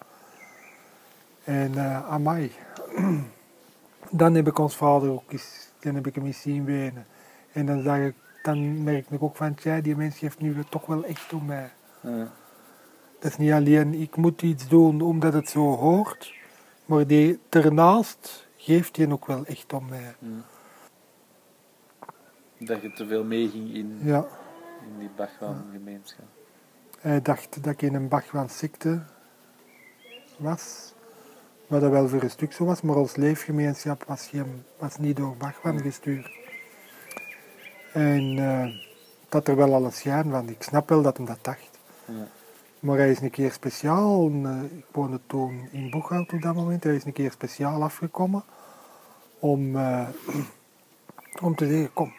En 1.47 1.77
eh 1.77 2.10
amai. 2.10 2.51
Dan 4.12 4.33
heb 4.36 4.47
ik 4.47 4.60
ons 4.60 4.75
vader 4.75 5.10
ook 5.12 5.31
eens, 5.31 5.71
dan 5.79 5.95
heb 5.95 6.07
ik 6.07 6.15
hem 6.15 6.25
eens 6.25 6.41
zien 6.41 6.65
wenen. 6.65 7.05
En 7.51 7.65
dan, 7.65 7.81
zag 7.83 7.97
ik, 7.97 8.15
dan 8.43 8.83
merkte 8.83 9.13
ik 9.15 9.23
ook 9.23 9.36
van, 9.36 9.55
tja, 9.55 9.81
die 9.81 9.95
mens 9.95 10.17
geeft 10.17 10.39
nu 10.39 10.63
toch 10.69 10.86
wel 10.86 11.03
echt 11.03 11.33
om 11.33 11.45
mij. 11.45 11.71
Ja. 12.01 12.31
Dat 13.19 13.31
is 13.31 13.38
niet 13.38 13.51
alleen, 13.51 13.93
ik 13.93 14.15
moet 14.15 14.41
iets 14.41 14.67
doen 14.67 15.01
omdat 15.01 15.33
het 15.33 15.49
zo 15.49 15.75
hoort, 15.75 16.33
maar 16.86 17.07
die 17.07 17.39
daarnaast 17.49 18.47
geeft 18.57 18.97
hij 18.97 19.12
ook 19.12 19.25
wel 19.25 19.45
echt 19.45 19.73
om 19.73 19.86
mij. 19.89 20.15
Dat 22.57 22.81
je 22.81 22.93
te 22.93 23.07
veel 23.07 23.23
meeging 23.23 23.73
in, 23.73 23.99
Ja, 24.03 24.25
in 24.81 24.99
die 24.99 25.10
Bachwan-gemeenschap. 25.15 26.25
hij 26.99 27.21
dacht 27.21 27.63
dat 27.63 27.73
ik 27.73 27.81
in 27.81 27.93
een 27.95 28.07
Bachwan 28.07 28.49
secte 28.49 29.01
was, 30.38 30.93
wat 31.67 31.82
dat 31.82 31.91
wel 31.91 32.08
voor 32.08 32.23
een 32.23 32.30
stuk 32.30 32.53
zo 32.53 32.65
was, 32.65 32.82
maar 32.82 32.95
ons 32.95 33.15
leefgemeenschap 33.15 34.03
was, 34.03 34.27
geen, 34.27 34.63
was 34.77 34.97
niet 34.97 35.17
door 35.17 35.36
Bachwan 35.38 35.80
gestuurd. 35.80 36.30
En 37.93 38.38
eh, 38.38 38.73
dat 39.30 39.47
er 39.47 39.56
wel 39.56 39.73
alle 39.73 39.91
schijn 39.91 40.30
van, 40.30 40.49
ik 40.49 40.63
snap 40.63 40.89
wel 40.89 41.01
dat 41.01 41.17
hij 41.17 41.25
dat 41.25 41.39
dacht. 41.41 41.80
Ja. 42.06 42.27
Maar 42.80 42.97
hij 42.97 43.12
is 43.12 43.19
een 43.19 43.30
keer 43.30 43.51
speciaal, 43.51 44.30
eh, 44.30 44.63
ik 44.77 44.86
woonde 44.91 45.19
toen 45.27 45.69
in 45.71 45.89
Boeghout 45.89 46.34
op 46.34 46.41
dat 46.41 46.56
moment, 46.56 46.84
hij 46.84 46.95
is 46.95 47.06
een 47.06 47.13
keer 47.13 47.32
speciaal 47.32 47.84
afgekomen 47.84 48.43
om, 49.39 49.75
eh, 49.75 50.08
om 51.47 51.56
te 51.56 51.67
zeggen, 51.67 51.93
kom, 51.93 52.13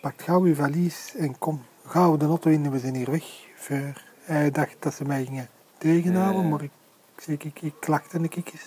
pak 0.00 0.22
gauw 0.22 0.42
uw 0.42 0.54
valies 0.54 1.14
en 1.16 1.38
kom, 1.38 1.62
gauw 1.86 2.16
de 2.16 2.24
auto 2.24 2.50
in 2.50 2.64
en 2.64 2.70
we 2.70 2.78
zijn 2.78 2.94
hier 2.94 3.10
weg. 3.10 3.24
Voor. 3.56 4.02
Hij 4.22 4.50
dacht 4.50 4.76
dat 4.78 4.94
ze 4.94 5.04
mij 5.04 5.24
gingen 5.24 5.48
tegenhouden, 5.78 6.42
Ja, 6.42 6.48
maar 6.48 6.62
ik, 6.62 6.70
zeg, 7.22 7.36
ik, 7.38 7.60
ik 7.60 7.74
klakte 7.80 8.18
een 8.18 8.28
kikjes. 8.28 8.66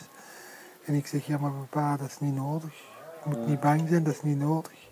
En 0.85 0.93
ik 0.93 1.07
zeg, 1.07 1.25
ja 1.25 1.37
maar 1.37 1.51
papa, 1.51 1.97
dat 1.97 2.07
is 2.07 2.19
niet 2.19 2.35
nodig. 2.35 2.73
Je 3.23 3.29
moet 3.29 3.47
niet 3.47 3.59
bang 3.59 3.87
zijn, 3.89 4.03
dat 4.03 4.13
is 4.13 4.21
niet 4.21 4.37
nodig. 4.37 4.89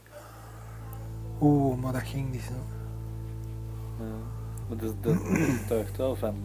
Oeh, 1.42 1.82
maar 1.82 1.94
dat 1.94 2.02
ging 2.02 2.32
niet 2.32 2.42
zo. 2.42 2.54
Ja. 4.00 4.12
Maar 4.68 4.78
dat, 4.78 5.04
dat 5.04 5.18
getuigt 5.60 5.98
wel 5.98 6.16
van 6.16 6.36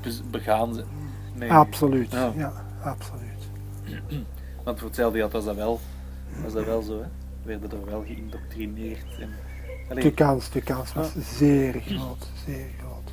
dus 0.00 0.22
begaan 0.30 0.74
ze. 0.74 0.84
Nee, 1.34 1.52
Absoluut, 1.52 2.10
Ja. 2.12 2.32
ja, 2.36 2.52
absoluut. 2.82 3.50
Want 4.64 4.78
voor 4.78 4.86
hetzelfde 4.86 5.18
geld 5.18 5.32
was 5.32 5.44
dat 5.44 5.56
wel, 5.56 5.80
was 6.42 6.52
dat 6.52 6.64
wel 6.64 6.82
zo, 6.82 7.00
hè? 7.00 7.08
Werden 7.42 7.70
er 7.70 7.84
wel 7.84 8.02
geïndoctrineerd. 8.06 9.18
En, 9.18 9.30
Allee, 9.88 10.02
De 10.02 10.14
kans, 10.14 10.50
de 10.50 10.60
kans 10.60 10.92
was 10.92 11.12
zeer 11.18 11.80
groot, 11.80 12.30
zeer 12.46 12.66
groot. 12.78 13.12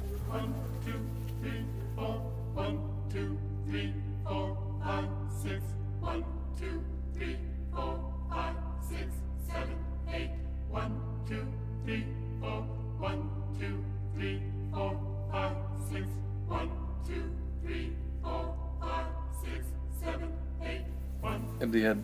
Heb 21.60 21.74
je 21.74 21.96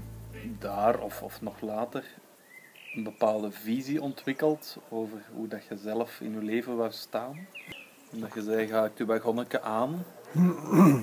daar 0.59 0.99
of, 0.99 1.21
of 1.21 1.41
nog 1.41 1.61
later 1.61 2.03
een 2.95 3.03
bepaalde 3.03 3.51
visie 3.51 4.01
ontwikkeld 4.01 4.77
over 4.89 5.17
hoe 5.33 5.47
dat 5.47 5.65
je 5.65 5.77
zelf 5.77 6.19
in 6.21 6.31
je 6.31 6.43
leven 6.43 6.77
wou 6.77 6.91
staan? 6.91 7.47
En 8.11 8.19
dat 8.19 8.33
je 8.33 8.41
zei, 8.41 8.67
ga 8.67 8.85
ik 8.85 8.97
de 8.97 9.05
wagonnetje 9.05 9.61
aan, 9.61 10.03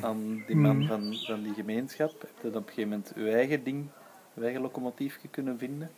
aan 0.02 0.42
die 0.46 0.56
man 0.56 0.86
van, 0.86 1.14
van 1.26 1.42
die 1.42 1.54
gemeenschap? 1.54 2.20
Heb 2.20 2.30
je 2.42 2.50
dan 2.50 2.60
op 2.60 2.68
een 2.68 2.74
gegeven 2.74 2.88
moment 2.88 3.12
je 3.16 3.30
eigen 3.30 3.64
ding, 3.64 3.86
je 4.34 4.42
eigen 4.42 4.60
locomotiefje 4.60 5.28
kunnen 5.28 5.58
vinden? 5.58 5.90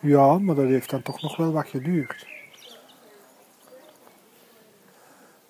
Ja, 0.00 0.38
maar 0.38 0.54
dat 0.54 0.66
heeft 0.66 0.90
dan 0.90 1.02
toch 1.02 1.22
nog 1.22 1.36
wel 1.36 1.52
wat 1.52 1.68
geduurd. 1.68 2.26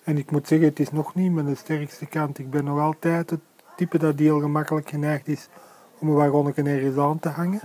En 0.03 0.17
ik 0.17 0.31
moet 0.31 0.47
zeggen, 0.47 0.67
het 0.67 0.79
is 0.79 0.91
nog 0.91 1.15
niet 1.15 1.31
mijn 1.31 1.57
sterkste 1.57 2.05
kant. 2.05 2.39
Ik 2.39 2.49
ben 2.49 2.63
nog 2.63 2.79
altijd 2.79 3.29
het 3.29 3.41
type 3.75 3.97
dat 3.97 4.19
heel 4.19 4.39
gemakkelijk 4.39 4.89
geneigd 4.89 5.27
is 5.27 5.49
om 5.99 6.07
een 6.07 6.15
wagonnetje 6.15 6.63
ergens 6.63 6.97
aan 6.97 7.19
te 7.19 7.29
hangen. 7.29 7.61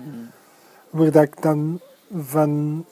Waar 0.90 1.10
dat 1.10 1.22
ik 1.22 1.42
dan 1.42 1.80
van, 2.16 2.84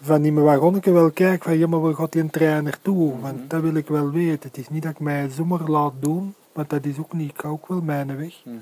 van 0.00 0.24
in 0.24 0.34
mijn 0.34 0.46
wagonnetje 0.46 0.92
wel 0.92 1.10
kijk 1.10 1.42
van, 1.42 1.58
ja 1.58 1.66
maar 1.66 1.80
waar 1.80 1.94
gaat 1.94 2.12
die 2.12 2.22
een 2.22 2.30
trein 2.30 2.64
naartoe? 2.64 3.20
Want 3.20 3.50
dat 3.50 3.62
wil 3.62 3.74
ik 3.74 3.88
wel 3.88 4.10
weten. 4.10 4.48
Het 4.48 4.58
is 4.58 4.68
niet 4.68 4.82
dat 4.82 4.92
ik 4.92 5.00
mij 5.00 5.28
zomaar 5.28 5.68
laat 5.68 5.92
doen, 5.98 6.34
want 6.52 6.70
dat 6.70 6.84
is 6.84 6.98
ook 6.98 7.12
niet. 7.12 7.30
Ik 7.30 7.40
ga 7.40 7.48
ook 7.48 7.68
wel 7.68 7.80
mijn 7.80 8.16
weg. 8.16 8.44
Mhm. 8.44 8.56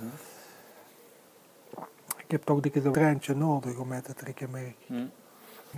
Ik 2.16 2.38
heb 2.38 2.46
toch 2.46 2.60
dikwijls 2.60 2.86
een 2.86 2.92
treintje 2.92 3.34
nodig 3.34 3.78
om 3.78 3.88
mij 3.88 4.00
te 4.00 4.14
trekken, 4.14 4.50
merk. 4.50 4.76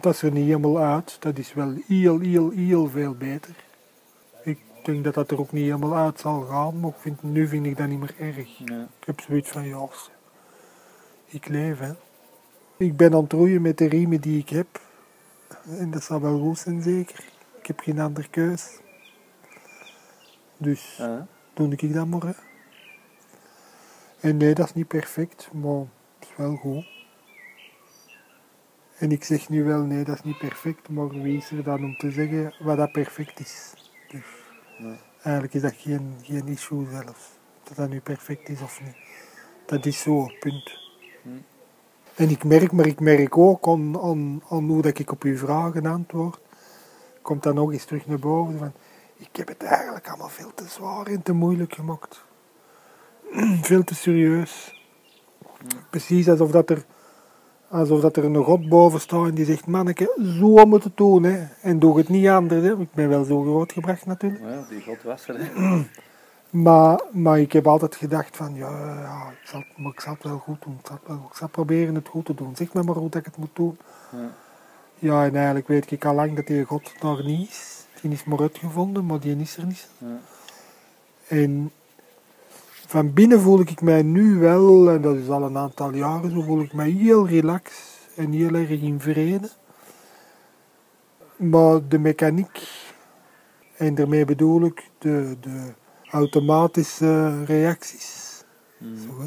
Dat 0.00 0.14
is 0.14 0.22
er 0.22 0.32
niet 0.32 0.44
helemaal 0.44 0.78
uit. 0.78 1.16
Dat 1.20 1.38
is 1.38 1.54
wel 1.54 1.74
heel, 1.86 2.18
heel, 2.18 2.50
heel 2.50 2.88
veel 2.88 3.14
beter. 3.14 3.54
Ik 4.42 4.58
denk 4.82 5.04
dat 5.04 5.14
dat 5.14 5.30
er 5.30 5.40
ook 5.40 5.52
niet 5.52 5.64
helemaal 5.64 5.94
uit 5.96 6.20
zal 6.20 6.40
gaan, 6.40 6.80
maar 6.80 6.92
vind, 6.96 7.22
nu 7.22 7.48
vind 7.48 7.66
ik 7.66 7.76
dat 7.76 7.88
niet 7.88 8.00
meer 8.00 8.14
erg. 8.18 8.60
Ik 8.60 9.06
heb 9.06 9.20
zoiets 9.20 9.50
van, 9.50 9.66
ja, 9.66 9.88
ik 11.34 11.48
leef, 11.48 11.78
hè. 11.78 11.92
Ik 12.76 12.96
ben 12.96 13.14
aan 13.14 13.22
het 13.22 13.32
roeien 13.32 13.62
met 13.62 13.78
de 13.78 13.88
riemen 13.88 14.20
die 14.20 14.38
ik 14.38 14.48
heb. 14.48 14.80
En 15.78 15.90
dat 15.90 16.02
zal 16.04 16.20
wel 16.20 16.38
goed 16.40 16.58
zijn, 16.58 16.82
zeker. 16.82 17.24
Ik 17.58 17.66
heb 17.66 17.80
geen 17.80 17.98
andere 18.00 18.28
keus. 18.28 18.78
Dus 20.56 20.98
Ah, 21.00 21.22
doe 21.54 21.72
ik 21.76 21.92
dat 21.92 22.06
maar, 22.06 22.22
hè. 22.22 22.32
En 24.20 24.36
nee, 24.36 24.54
dat 24.54 24.66
is 24.66 24.74
niet 24.74 24.88
perfect, 24.88 25.52
maar 25.52 25.78
het 26.18 26.28
is 26.28 26.36
wel 26.36 26.56
goed. 26.56 26.86
En 28.98 29.12
ik 29.12 29.24
zeg 29.24 29.48
nu 29.48 29.64
wel, 29.64 29.82
nee, 29.84 30.04
dat 30.04 30.14
is 30.14 30.22
niet 30.22 30.38
perfect, 30.38 30.88
maar 30.88 31.08
wie 31.08 31.36
is 31.36 31.50
er 31.50 31.62
dan 31.62 31.84
om 31.84 31.96
te 31.96 32.10
zeggen 32.10 32.54
wat 32.58 32.76
dat 32.76 32.92
perfect 32.92 33.40
is? 33.40 33.72
Dus 34.08 34.24
Nee. 34.78 34.98
eigenlijk 35.22 35.54
is 35.54 35.62
dat 35.62 35.74
geen, 35.76 36.16
geen 36.22 36.48
issue 36.48 36.86
zelfs, 36.90 37.30
dat 37.62 37.76
dat 37.76 37.88
nu 37.88 38.00
perfect 38.00 38.48
is 38.48 38.60
of 38.62 38.80
niet. 38.82 38.96
Dat 39.66 39.86
is 39.86 40.00
zo, 40.02 40.26
punt. 40.40 40.83
En 42.14 42.30
ik 42.30 42.44
merk, 42.44 42.72
maar 42.72 42.86
ik 42.86 43.00
merk 43.00 43.38
ook 43.38 43.66
aan, 43.68 44.00
aan, 44.00 44.42
aan 44.48 44.68
hoe 44.68 44.82
dat 44.82 44.98
ik 44.98 45.12
op 45.12 45.22
uw 45.22 45.36
vragen 45.36 45.86
antwoord, 45.86 46.38
komt 47.22 47.42
dan 47.42 47.54
nog 47.54 47.72
eens 47.72 47.84
terug 47.84 48.06
naar 48.06 48.18
boven 48.18 48.58
van, 48.58 48.72
ik 49.16 49.36
heb 49.36 49.48
het 49.48 49.62
eigenlijk 49.62 50.08
allemaal 50.08 50.28
veel 50.28 50.50
te 50.54 50.64
zwaar 50.68 51.06
en 51.06 51.22
te 51.22 51.32
moeilijk 51.32 51.74
gemaakt. 51.74 52.24
veel 53.62 53.84
te 53.84 53.94
serieus. 53.94 54.82
Precies 55.90 56.28
alsof 56.28 56.50
dat 56.50 56.70
er, 56.70 56.84
alsof 57.68 58.00
dat 58.00 58.16
er 58.16 58.24
een 58.24 58.44
god 58.44 58.68
boven 58.68 59.00
staat 59.00 59.26
en 59.26 59.34
die 59.34 59.44
zegt, 59.44 59.66
manneke, 59.66 60.34
zo 60.38 60.64
moet 60.64 60.84
het 60.84 60.96
doen. 60.96 61.22
Hè. 61.22 61.46
En 61.60 61.78
doe 61.78 61.98
het 61.98 62.08
niet 62.08 62.28
anders. 62.28 62.62
Hè. 62.62 62.80
Ik 62.80 62.92
ben 62.92 63.08
wel 63.08 63.24
zo 63.24 63.42
grootgebracht 63.42 64.06
natuurlijk. 64.06 64.42
ja, 64.44 64.64
die 64.68 64.82
god 64.82 65.02
was 65.02 65.28
er. 65.28 65.36
Hè. 65.38 65.84
Maar, 66.54 67.00
maar 67.12 67.40
ik 67.40 67.52
heb 67.52 67.66
altijd 67.66 67.96
gedacht 67.96 68.36
van, 68.36 68.54
ja, 68.54 69.00
ja 69.00 69.30
ik, 69.30 69.48
zal, 69.48 69.64
maar 69.76 69.92
ik 69.92 70.00
zal 70.00 70.12
het 70.12 70.22
wel 70.22 70.38
goed 70.38 70.62
doen. 70.62 70.76
Ik 70.80 70.86
zal, 70.86 70.98
wel, 71.06 71.26
ik 71.30 71.36
zal 71.36 71.48
proberen 71.48 71.94
het 71.94 72.08
goed 72.08 72.24
te 72.24 72.34
doen. 72.34 72.56
Zeg 72.56 72.72
me 72.72 72.82
maar 72.82 72.94
hoe 72.94 73.10
dat 73.10 73.20
ik 73.20 73.24
het 73.24 73.36
moet 73.36 73.56
doen. 73.56 73.78
Ja. 74.12 74.30
Ja, 74.98 75.24
en 75.24 75.34
eigenlijk 75.34 75.68
weet 75.68 75.90
ik 75.90 76.04
al 76.04 76.14
lang 76.14 76.36
dat 76.36 76.46
die 76.46 76.64
God 76.64 77.00
daar 77.00 77.24
niet 77.24 77.48
is. 77.48 77.86
Die 78.00 78.10
is 78.10 78.24
maar 78.24 78.40
uitgevonden, 78.40 79.06
maar 79.06 79.20
die 79.20 79.36
is 79.36 79.56
er 79.56 79.66
niet. 79.66 79.88
Ja. 79.98 80.18
En 81.28 81.70
van 82.86 83.12
binnen 83.12 83.40
voel 83.40 83.60
ik 83.60 83.80
mij 83.80 84.02
nu 84.02 84.38
wel, 84.38 84.90
en 84.90 85.00
dat 85.02 85.16
is 85.16 85.28
al 85.28 85.42
een 85.42 85.58
aantal 85.58 85.94
jaren 85.94 86.30
zo, 86.30 86.40
voel 86.40 86.60
ik 86.60 86.72
mij 86.72 86.90
heel 86.90 87.28
relaxed 87.28 88.08
en 88.16 88.32
heel 88.32 88.54
erg 88.54 88.68
in 88.68 89.00
vrede. 89.00 89.50
Maar 91.36 91.88
de 91.88 91.98
mechaniek, 91.98 92.68
en 93.76 93.94
daarmee 93.94 94.24
bedoel 94.24 94.64
ik 94.64 94.90
de, 94.98 95.36
de 95.40 95.72
automatische 96.14 97.44
reacties, 97.44 98.44
Mhm. 98.78 98.96
zo, 98.98 99.20
hè, 99.20 99.26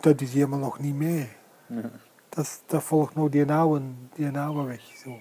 dat 0.00 0.20
is 0.20 0.32
helemaal 0.32 0.58
nog 0.58 0.78
niet 0.78 0.94
mee. 0.94 1.28
Ja. 1.66 1.90
Dat, 2.28 2.44
is- 2.44 2.60
dat 2.66 2.82
volgt 2.82 3.14
nog 3.14 3.28
die 3.28 3.52
oude, 3.52 3.84
die 4.14 4.38
oude 4.38 4.62
weg. 4.62 4.82
Zo. 5.04 5.16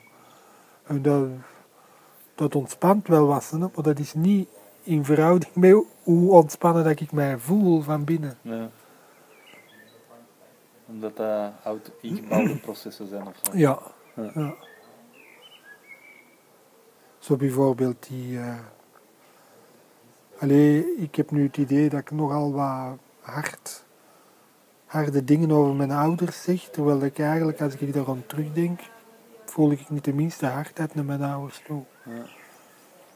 En 0.84 1.02
dat, 1.02 1.28
dat 2.36 2.56
ontspant 2.56 3.08
wel 3.08 3.28
wat, 3.28 3.50
hè, 3.50 3.58
maar 3.58 3.72
dat 3.82 4.00
is 4.00 4.14
niet 4.14 4.50
in 4.84 5.06
verhouding 5.06 5.56
met 5.56 5.86
hoe 6.04 6.32
ontspannen 6.32 6.84
dat 6.84 7.00
ik 7.00 7.12
mij 7.12 7.38
voel 7.38 7.82
van 7.82 8.04
binnen. 8.04 8.38
Ja. 8.42 8.70
Omdat 10.88 11.18
dat 11.18 11.52
oud 11.64 11.92
ingebouwde 12.02 12.58
processen 12.68 13.08
zijn 13.08 13.28
of 13.28 13.36
zo. 13.44 13.58
Ja. 13.58 13.80
Ja. 14.16 14.32
ja. 14.34 14.54
Zo 17.20 17.36
bijvoorbeeld 17.36 18.08
die. 18.08 18.40
eh 18.40 18.58
allee, 20.42 20.96
ik 20.98 21.16
heb 21.16 21.32
nu 21.32 21.44
het 21.44 21.58
idee 21.58 21.90
dat 21.90 22.00
ik 22.00 22.12
nogal 22.12 22.52
wat 22.54 22.98
hard, 23.22 23.84
harde 24.86 25.24
dingen 25.24 25.52
over 25.52 25.76
mijn 25.76 25.92
ouders 25.92 26.42
zeg, 26.44 26.62
terwijl 26.72 27.04
ik 27.04 27.20
eigenlijk, 27.20 27.62
als 27.62 27.76
ik 27.76 27.94
daarom 27.94 28.24
terugdenk, 28.28 28.80
voel 29.46 29.72
ik 29.72 29.90
niet 29.90 30.04
de 30.04 30.14
minste 30.14 30.46
hardheid 30.46 30.96
naar 30.96 31.06
mijn 31.06 31.22
ouders 31.24 31.62
toe. 31.66 31.84
Ja. 32.06 32.12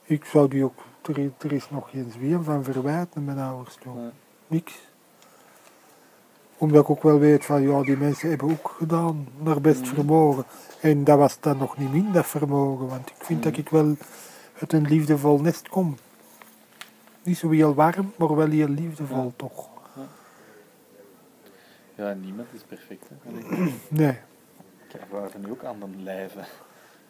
Ik 0.04 0.26
zou 0.26 0.48
die 0.50 0.64
ook, 0.64 0.80
er, 1.02 1.18
is- 1.18 1.30
er 1.40 1.52
is 1.52 1.70
nog 1.70 1.90
geen 1.90 2.12
zweem 2.12 2.44
van 2.44 2.64
verwijt 2.64 3.16
naar 3.16 3.24
mijn 3.24 3.40
ouders 3.40 3.76
toe. 3.82 3.96
Ja. 3.96 4.12
Niks. 4.48 4.74
Omdat 6.58 6.84
ik 6.84 6.90
ook 6.90 7.04
wel 7.04 7.20
weet 7.20 7.46
van, 7.46 7.62
ja, 7.62 7.82
die 7.82 7.98
mensen 7.98 8.30
hebben 8.30 8.50
ook 8.52 8.76
gedaan 8.78 9.28
naar 9.40 9.62
best 9.62 9.82
Mhm. 9.82 9.94
vermogen. 9.96 10.44
En 10.82 11.04
dat 11.04 11.18
was 11.18 11.40
dan 11.40 11.58
nog 11.58 11.78
niet 11.78 11.92
min, 11.92 12.12
dat 12.12 12.26
vermogen. 12.26 12.88
Want 12.88 13.10
ik 13.10 13.16
vind 13.26 13.44
dat 13.44 13.52
Mhm. 13.52 13.62
ik 13.62 13.70
wel 13.70 13.96
uit 14.60 14.74
een 14.74 14.88
liefdevol 14.88 15.40
nest 15.40 15.70
kom. 15.70 15.96
Niet 17.26 17.38
zo 17.38 17.50
heel 17.50 17.74
warm, 17.74 18.14
maar 18.18 18.36
wel 18.36 18.50
heel 18.50 18.68
liefdevol 18.68 19.24
Ja. 19.24 19.32
toch. 19.36 19.70
ja, 21.96 22.14
niemand 22.14 22.48
is 22.54 22.62
perfect. 22.62 23.10
Hè. 23.10 23.30
Allee, 23.30 23.74
Nee, 23.90 24.18
Ik 24.88 24.94
ervaar 25.02 25.30
nu 25.40 25.52
ook 25.52 25.64
aan 25.64 25.78
mijn 25.78 26.04
lijve. 26.04 26.40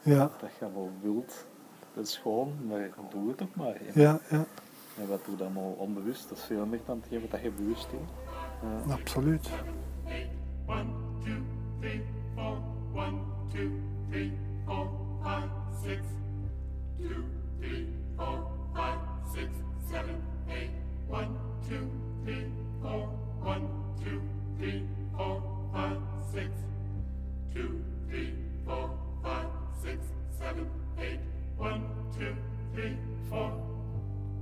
ja, 0.02 0.32
Dat 0.40 0.50
je 0.60 0.72
wel 0.74 0.92
wilt. 1.02 1.46
Dat 1.94 2.06
is 2.06 2.14
schoon, 2.14 2.54
maar 2.68 2.90
doe 3.10 3.30
het 3.30 3.42
ook 3.42 3.56
maar. 3.56 3.76
hè. 3.80 4.02
ja, 4.02 4.20
ja, 4.30 4.46
En 5.00 5.08
wat 5.08 5.26
doe 5.26 5.38
je 5.38 5.44
dan 5.44 5.58
al 5.58 5.76
onbewust? 5.80 6.30
Dat 6.30 6.38
is 6.38 6.44
veel 6.44 6.66
meer 6.66 6.80
dan 6.86 6.98
hetgeen 7.00 7.28
wat 7.32 7.42
je 7.42 7.52
bewust 7.52 7.88
doet. 7.92 8.10
Ja. 8.88 8.94
absoluut. 8.94 9.50
eight, 10.08 10.28
one, 10.68 10.86
two, 11.24 11.36
three, 11.80 12.02
four, 12.36 12.58
one, 12.94 13.18
two, 13.54 13.70
three, 14.10 14.32
four, 14.66 14.88
five, 15.24 15.48
six, 15.84 16.00
two, 16.98 17.16
three, 17.60 17.88
four, 18.18 18.48
five, 18.74 18.98
six, 19.34 19.48
seven, 19.96 20.22
eight, 20.50 20.72
one, 21.08 21.38
two, 21.70 21.90
three, 22.26 22.48
four, 22.82 23.08
one, 23.42 23.66
two, 24.04 24.22
three, 24.58 24.84
four, 25.16 25.42
five, 25.72 25.98
six, 26.34 26.50
two, 27.54 27.82
three, 28.10 28.34
four, 28.66 28.90
five, 29.24 29.48
six, 29.82 30.00
seven, 30.38 30.68
eight, 31.00 31.20
one, 31.58 31.82
two, 32.18 32.36
three, 32.74 32.98
four, 33.30 33.54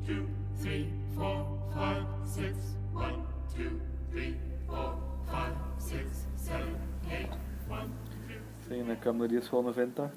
two, 0.08 0.28
three, 0.60 0.90
four, 1.16 1.46
five, 1.76 2.04
six, 2.26 2.58
one, 2.92 3.22
two, 3.56 3.80
three, 4.12 4.36
four, 4.68 4.96
five, 5.32 5.54
six, 5.78 6.26
seven, 6.36 6.76
eight, 7.12 7.30
one, 7.68 7.92
two. 8.28 8.42
Zeg, 8.68 8.78
en 8.80 8.88
dan 8.88 9.00
kwam 9.00 9.22
er 9.22 9.28
die 9.28 9.42
schone 9.42 9.74
vent 9.74 9.96
daar. 9.96 10.12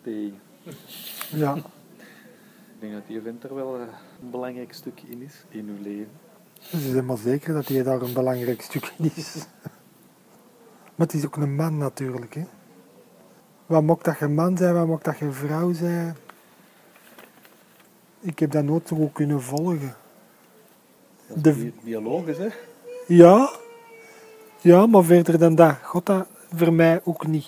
Ja, 1.30 1.56
Ik 2.76 2.82
denk 2.82 2.92
dat 2.92 3.06
die 3.06 3.20
vent 3.20 3.44
er 3.44 3.54
wel 3.54 3.74
eh, 3.74 3.80
een 4.22 4.30
belangrijk 4.30 4.72
stuk 4.72 5.00
in 5.06 5.22
is, 5.22 5.44
in 5.48 5.68
uw 5.68 5.82
leven. 5.82 6.10
ze 6.60 6.90
zijn 6.90 7.04
maar 7.04 7.16
zeker 7.16 7.54
dat 7.54 7.68
hij 7.68 7.82
daar 7.82 8.00
een 8.02 8.12
belangrijk 8.12 8.62
stuk 8.62 8.92
in 8.98 9.10
is. 9.14 9.46
Maar 10.94 11.06
het 11.06 11.14
is 11.14 11.24
ook 11.26 11.36
een 11.36 11.54
man 11.54 11.78
natuurlijk. 11.78 12.34
Hè. 12.34 12.44
Wat 13.66 13.82
mocht 13.82 14.04
dat 14.04 14.18
je 14.18 14.26
man 14.28 14.56
zijn, 14.56 14.74
wat 14.74 14.86
mocht 14.86 15.04
dat 15.04 15.18
je 15.18 15.32
vrouw 15.32 15.72
zijn? 15.72 16.16
Ik 18.20 18.38
heb 18.38 18.50
dat 18.50 18.64
nooit 18.64 18.88
zo 18.88 18.96
goed 18.96 19.12
kunnen 19.12 19.42
volgen. 19.42 19.94
Dat 21.26 21.36
is 21.36 21.42
De- 21.42 21.52
bi- 21.54 21.72
biologisch, 21.84 22.38
hè? 22.38 22.48
Ja, 23.06 23.50
ja, 24.60 24.86
maar 24.86 25.04
verder 25.04 25.38
dan 25.38 25.54
dat, 25.54 25.76
God 25.82 26.06
dat 26.06 26.26
voor 26.54 26.72
mij 26.72 27.00
ook 27.04 27.26
niet. 27.26 27.46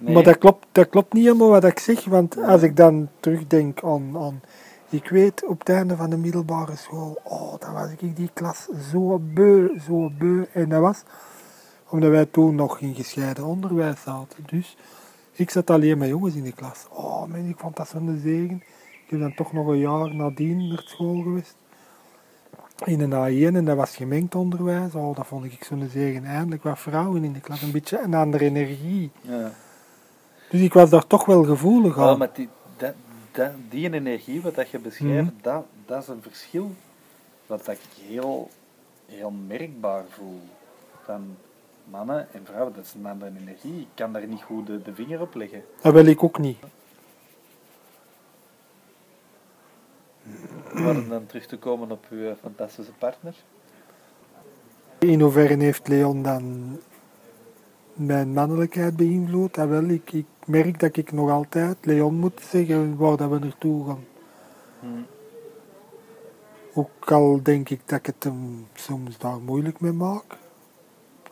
Nee. 0.00 0.14
Maar 0.14 0.22
dat 0.22 0.38
klopt, 0.38 0.66
dat 0.72 0.88
klopt 0.88 1.12
niet 1.12 1.24
helemaal 1.24 1.48
wat 1.48 1.64
ik 1.64 1.78
zeg, 1.78 2.04
want 2.04 2.38
als 2.38 2.62
ik 2.62 2.76
dan 2.76 3.08
terugdenk 3.20 3.82
aan, 3.84 4.18
aan... 4.18 4.40
Ik 4.88 5.08
weet, 5.08 5.44
op 5.46 5.58
het 5.58 5.68
einde 5.68 5.96
van 5.96 6.10
de 6.10 6.16
middelbare 6.16 6.76
school, 6.76 7.20
oh, 7.22 7.54
dan 7.58 7.72
was 7.72 7.90
ik 7.98 8.16
die 8.16 8.30
klas 8.32 8.68
zo 8.90 9.18
beu, 9.22 9.78
zo 9.86 10.10
beu. 10.18 10.44
En 10.52 10.68
dat 10.68 10.80
was 10.80 11.02
omdat 11.88 12.10
wij 12.10 12.26
toen 12.26 12.54
nog 12.54 12.80
in 12.80 12.94
gescheiden 12.94 13.44
onderwijs 13.44 14.02
zaten. 14.02 14.44
Dus 14.46 14.76
ik 15.32 15.50
zat 15.50 15.70
alleen 15.70 15.98
met 15.98 16.08
jongens 16.08 16.34
in 16.34 16.42
de 16.42 16.52
klas. 16.52 16.86
Oh 16.90 17.26
man, 17.26 17.48
ik 17.48 17.58
vond 17.58 17.76
dat 17.76 17.88
zo'n 17.88 18.20
zegen. 18.22 18.62
Ik 19.04 19.06
heb 19.06 19.20
dan 19.20 19.34
toch 19.34 19.52
nog 19.52 19.66
een 19.66 19.78
jaar 19.78 20.14
nadien 20.14 20.68
naar 20.68 20.82
school 20.84 21.22
geweest. 21.22 21.56
In 22.84 23.00
een 23.00 23.50
A1 23.52 23.54
en 23.54 23.64
dat 23.64 23.76
was 23.76 23.96
gemengd 23.96 24.34
onderwijs. 24.34 24.94
Oh, 24.94 25.16
dat 25.16 25.26
vond 25.26 25.44
ik 25.44 25.64
zo'n 25.64 25.88
zegen. 25.92 26.24
Eindelijk 26.24 26.62
wat 26.62 26.78
vrouwen 26.78 27.24
in 27.24 27.32
de 27.32 27.40
klas. 27.40 27.62
Een 27.62 27.70
beetje 27.70 28.00
een 28.00 28.14
andere 28.14 28.44
energie. 28.44 29.10
Ja. 29.20 29.52
Dus 30.50 30.60
ik 30.60 30.72
was 30.72 30.90
daar 30.90 31.06
toch 31.06 31.24
wel 31.24 31.44
gevoelig 31.44 31.96
Ja, 31.96 32.02
aan. 32.02 32.18
maar 32.18 32.30
die, 32.32 32.48
dat, 32.76 32.94
dat, 33.30 33.50
die 33.68 33.92
energie 33.92 34.40
wat 34.42 34.54
dat 34.54 34.70
je 34.70 34.78
beschrijft, 34.78 35.30
Mhm. 35.30 35.42
dat, 35.42 35.64
dat 35.86 36.02
is 36.02 36.08
een 36.08 36.22
verschil 36.22 36.70
wat 37.46 37.64
dat 37.64 37.74
ik 37.74 38.04
heel, 38.08 38.50
heel 39.06 39.30
merkbaar 39.46 40.04
voel. 40.08 40.40
Van 41.04 41.36
mannen 41.84 42.28
en 42.32 42.40
vrouwen, 42.44 42.72
dat 42.74 42.84
is 42.84 42.94
een 42.94 43.06
andere 43.06 43.30
energie. 43.40 43.80
Ik 43.80 43.86
kan 43.94 44.12
daar 44.12 44.26
niet 44.26 44.42
goed 44.42 44.66
de, 44.66 44.82
de 44.82 44.94
vinger 44.94 45.20
op 45.20 45.34
leggen. 45.34 45.62
Dat 45.82 45.92
wil 45.92 46.06
ik 46.06 46.22
ook 46.22 46.38
niet. 46.38 46.58
Maar 50.74 50.96
om 50.96 51.08
dan 51.08 51.26
terug 51.26 51.46
te 51.46 51.58
komen 51.58 51.90
op 51.90 52.06
uw 52.10 52.34
fantastische 52.34 52.92
partner. 52.98 53.34
In 54.98 55.20
hoeverre 55.20 55.56
heeft 55.56 55.88
Leon 55.88 56.22
dan 56.22 56.76
mijn 57.94 58.32
mannelijkheid 58.32 58.96
beïnvloed? 58.96 59.54
Dat 59.54 59.68
wel, 59.68 59.84
ik, 59.84 60.12
ik 60.12 60.26
merk 60.50 60.80
dat 60.80 60.96
ik 60.96 61.12
nog 61.12 61.30
altijd 61.30 61.76
Leon 61.80 62.14
moet 62.14 62.40
zeggen 62.50 62.96
waar 62.96 63.16
dat 63.16 63.30
we 63.30 63.38
naartoe 63.38 63.86
gaan. 63.86 64.04
Hm. 64.80 64.86
Ook 66.74 67.10
al 67.12 67.40
denk 67.42 67.68
ik 67.68 67.80
dat 67.84 67.98
ik 67.98 68.06
het 68.06 68.24
hem 68.24 68.66
soms 68.74 69.18
daar 69.18 69.40
moeilijk 69.40 69.80
mee 69.80 69.92
maak. 69.92 70.24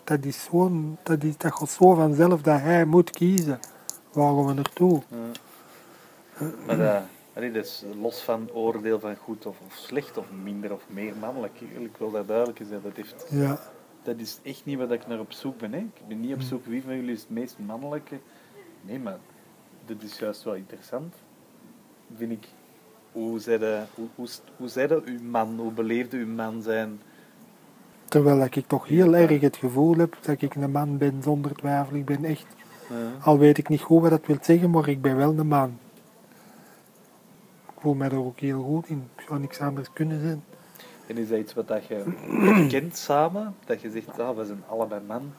Dat, 0.05 0.25
is 0.25 0.47
gewoon, 0.51 0.99
dat, 1.03 1.23
is, 1.23 1.37
dat 1.37 1.55
gaat 1.55 1.71
zo 1.71 1.95
vanzelf 1.95 2.43
dat 2.43 2.61
hij 2.61 2.85
moet 2.85 3.11
kiezen 3.11 3.61
waar 4.13 4.35
gaan 4.35 4.47
we 4.47 4.53
naartoe. 4.53 5.03
Ja. 5.09 6.51
Maar 6.67 6.77
dat, 6.77 7.03
allee, 7.35 7.53
dat 7.53 7.65
is 7.65 7.85
los 8.01 8.21
van 8.21 8.51
oordeel 8.53 9.01
van 9.01 9.17
goed 9.17 9.47
of, 9.47 9.57
of 9.67 9.75
slecht 9.75 10.19
of 10.19 10.27
minder 10.43 10.73
of 10.73 10.83
meer 10.87 11.17
mannelijk. 11.21 11.61
Ik 11.61 11.97
wil 11.99 12.11
dat 12.11 12.29
duidelijk 12.29 12.61
zijn. 12.69 12.81
Dat, 12.83 12.97
heeft, 12.97 13.27
Ja, 13.31 13.61
dat 14.03 14.19
is 14.19 14.39
echt 14.43 14.65
niet 14.65 14.79
wat 14.79 14.91
ik 14.91 15.07
naar 15.07 15.19
op 15.21 15.33
zoek 15.33 15.59
ben. 15.59 15.73
Hè. 15.73 15.79
Ik 15.79 16.09
ben 16.09 16.21
niet 16.21 16.35
op 16.35 16.41
zoek 16.41 16.67
wie 16.67 16.83
van 16.83 16.95
jullie 16.95 17.13
is 17.13 17.21
het 17.21 17.31
meest 17.31 17.57
mannelijke. 17.59 18.19
Nee, 18.81 18.99
maar 18.99 19.19
dit 19.87 20.03
is 20.03 20.19
juist 20.19 20.43
wel 20.43 20.55
interessant. 20.55 21.15
Vind 22.17 22.33
ik. 22.33 22.49
Hoe 23.13 23.39
zei 23.39 23.59
de, 23.59 23.83
hoe, 23.95 24.09
hoe, 24.15 24.29
hoe 24.57 24.69
zei 24.69 24.87
dat 24.87 25.05
uw 25.05 25.23
man? 25.23 25.59
Hoe 25.59 25.73
beleefde 25.73 26.17
uw 26.17 26.27
man 26.27 26.63
zijn? 26.63 27.01
terwijl 28.09 28.45
ik 28.51 28.67
toch 28.67 28.87
heel 28.89 29.17
erg 29.17 29.41
het 29.41 29.57
gevoel 29.57 29.97
heb 29.97 30.17
dat 30.21 30.43
ik 30.43 30.55
een 30.55 30.71
man 30.71 30.99
ben 30.99 31.23
zonder 31.23 31.55
twijfel. 31.55 31.97
Ik 31.97 32.05
ben 32.05 32.25
echt 32.25 32.47
Ja. 32.89 32.97
Al 33.23 33.39
weet 33.39 33.59
ik 33.59 33.69
niet 33.69 33.81
goed 33.81 34.01
wat 34.01 34.11
dat 34.11 34.27
wil 34.27 34.39
zeggen, 34.41 34.71
maar 34.71 34.89
ik 34.89 35.01
ben 35.01 35.17
wel 35.17 35.39
een 35.39 35.47
man. 35.47 35.79
Ik 37.67 37.81
voel 37.81 37.95
mij 37.95 38.09
er 38.09 38.25
ook 38.25 38.41
heel 38.41 38.63
goed 38.63 38.89
in. 38.89 39.09
Ik 39.17 39.25
zou 39.29 39.41
niks 39.41 39.61
anders 39.61 39.93
kunnen 39.93 40.21
zijn. 40.21 40.45
En 41.07 41.17
is 41.17 41.29
dat 41.29 41.39
iets 41.39 41.55
wat 41.55 41.69
dat 41.69 41.87
je 41.87 42.05
kent 42.69 42.97
samen? 42.97 43.55
Dat 43.67 43.81
je 43.81 43.91
zegt, 43.91 44.19
ah, 44.19 44.37
we 44.37 44.45
zijn 44.45 44.63
allebei 44.69 45.01
man. 45.07 45.33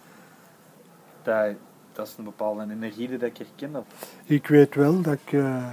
Dat, 1.24 1.56
dat 2.00 2.08
is 2.08 2.18
een 2.18 2.24
bepaalde 2.24 2.62
energie 2.70 3.08
die 3.08 3.18
ik 3.26 3.38
herken. 3.38 3.86
Ik 4.24 4.48
weet 4.48 4.76
wel 4.76 5.02
dat 5.02 5.14
ik, 5.14 5.34
eh, 5.34 5.72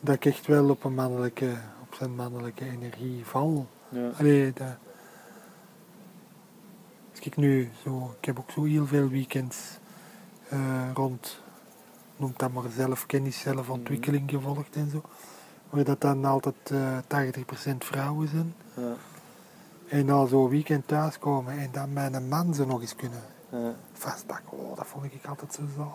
dat 0.00 0.14
ik 0.14 0.24
echt 0.24 0.46
wel 0.46 0.70
op, 0.70 0.84
een 0.84 0.94
mannelijke, 0.94 1.56
op 1.82 1.94
zijn 1.94 2.14
mannelijke 2.14 2.64
energie 2.64 3.24
val. 3.24 3.66
ja. 3.88 4.10
Allee, 4.18 4.52
dat... 4.52 4.76
Als 7.10 7.20
ik 7.26 7.36
nu 7.36 7.70
zo... 7.82 8.14
Ik 8.20 8.24
heb 8.24 8.38
ook 8.38 8.50
zo 8.50 8.64
heel 8.64 8.86
veel 8.86 9.08
weekends 9.08 9.78
eh, 10.48 10.90
rond... 10.94 11.40
Noem 12.16 12.32
dat 12.36 12.52
maar 12.52 12.70
zelfkennis, 12.70 13.40
zelfontwikkeling 13.40 14.30
gevolgd 14.30 14.76
en 14.76 14.90
zo. 14.90 15.02
Waar 15.70 15.84
dat 15.84 16.00
dan 16.00 16.24
altijd 16.24 16.70
eh 16.70 16.98
80% 17.72 17.76
vrouwen 17.78 18.28
zijn. 18.28 18.54
Ja. 18.74 18.94
En 19.88 20.06
na 20.06 20.26
zo'n 20.26 20.48
weekend 20.48 20.88
thuiskomen 20.88 21.58
en 21.58 21.68
dan 21.72 21.92
mijn 21.92 22.28
man 22.28 22.54
ze 22.54 22.66
nog 22.66 22.80
eens 22.80 22.96
kunnen 22.96 23.22
Ja. 23.50 23.74
vastpakken. 23.92 24.58
Oh, 24.58 24.76
dat 24.76 24.86
vond 24.86 25.04
ik 25.04 25.26
altijd 25.26 25.54
zo 25.54 25.62
zalig. 25.76 25.92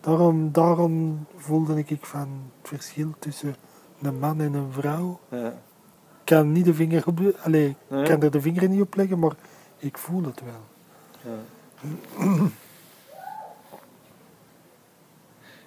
Daarom, 0.00 0.52
daarom 0.52 1.26
voelde 1.36 1.82
ik 1.86 2.04
van 2.04 2.50
het 2.60 2.68
verschil 2.68 3.14
tussen 3.18 3.56
een 4.02 4.18
man 4.18 4.40
en 4.40 4.54
een 4.54 4.72
vrouw. 4.72 5.20
Ja. 5.28 5.46
Ik 5.48 6.34
kan 6.34 6.52
niet 6.52 6.64
de 6.64 6.74
vinger 6.74 7.06
op 7.06 7.20
Nee. 7.44 7.76
kan 7.88 8.22
er 8.22 8.30
de 8.30 8.40
vinger 8.40 8.68
niet 8.68 8.80
op 8.80 8.94
leggen, 8.94 9.18
maar 9.18 9.34
Ik 9.78 9.98
voel 9.98 10.24
het 10.24 10.40
wel. 10.44 10.60
Ja. 11.22 11.38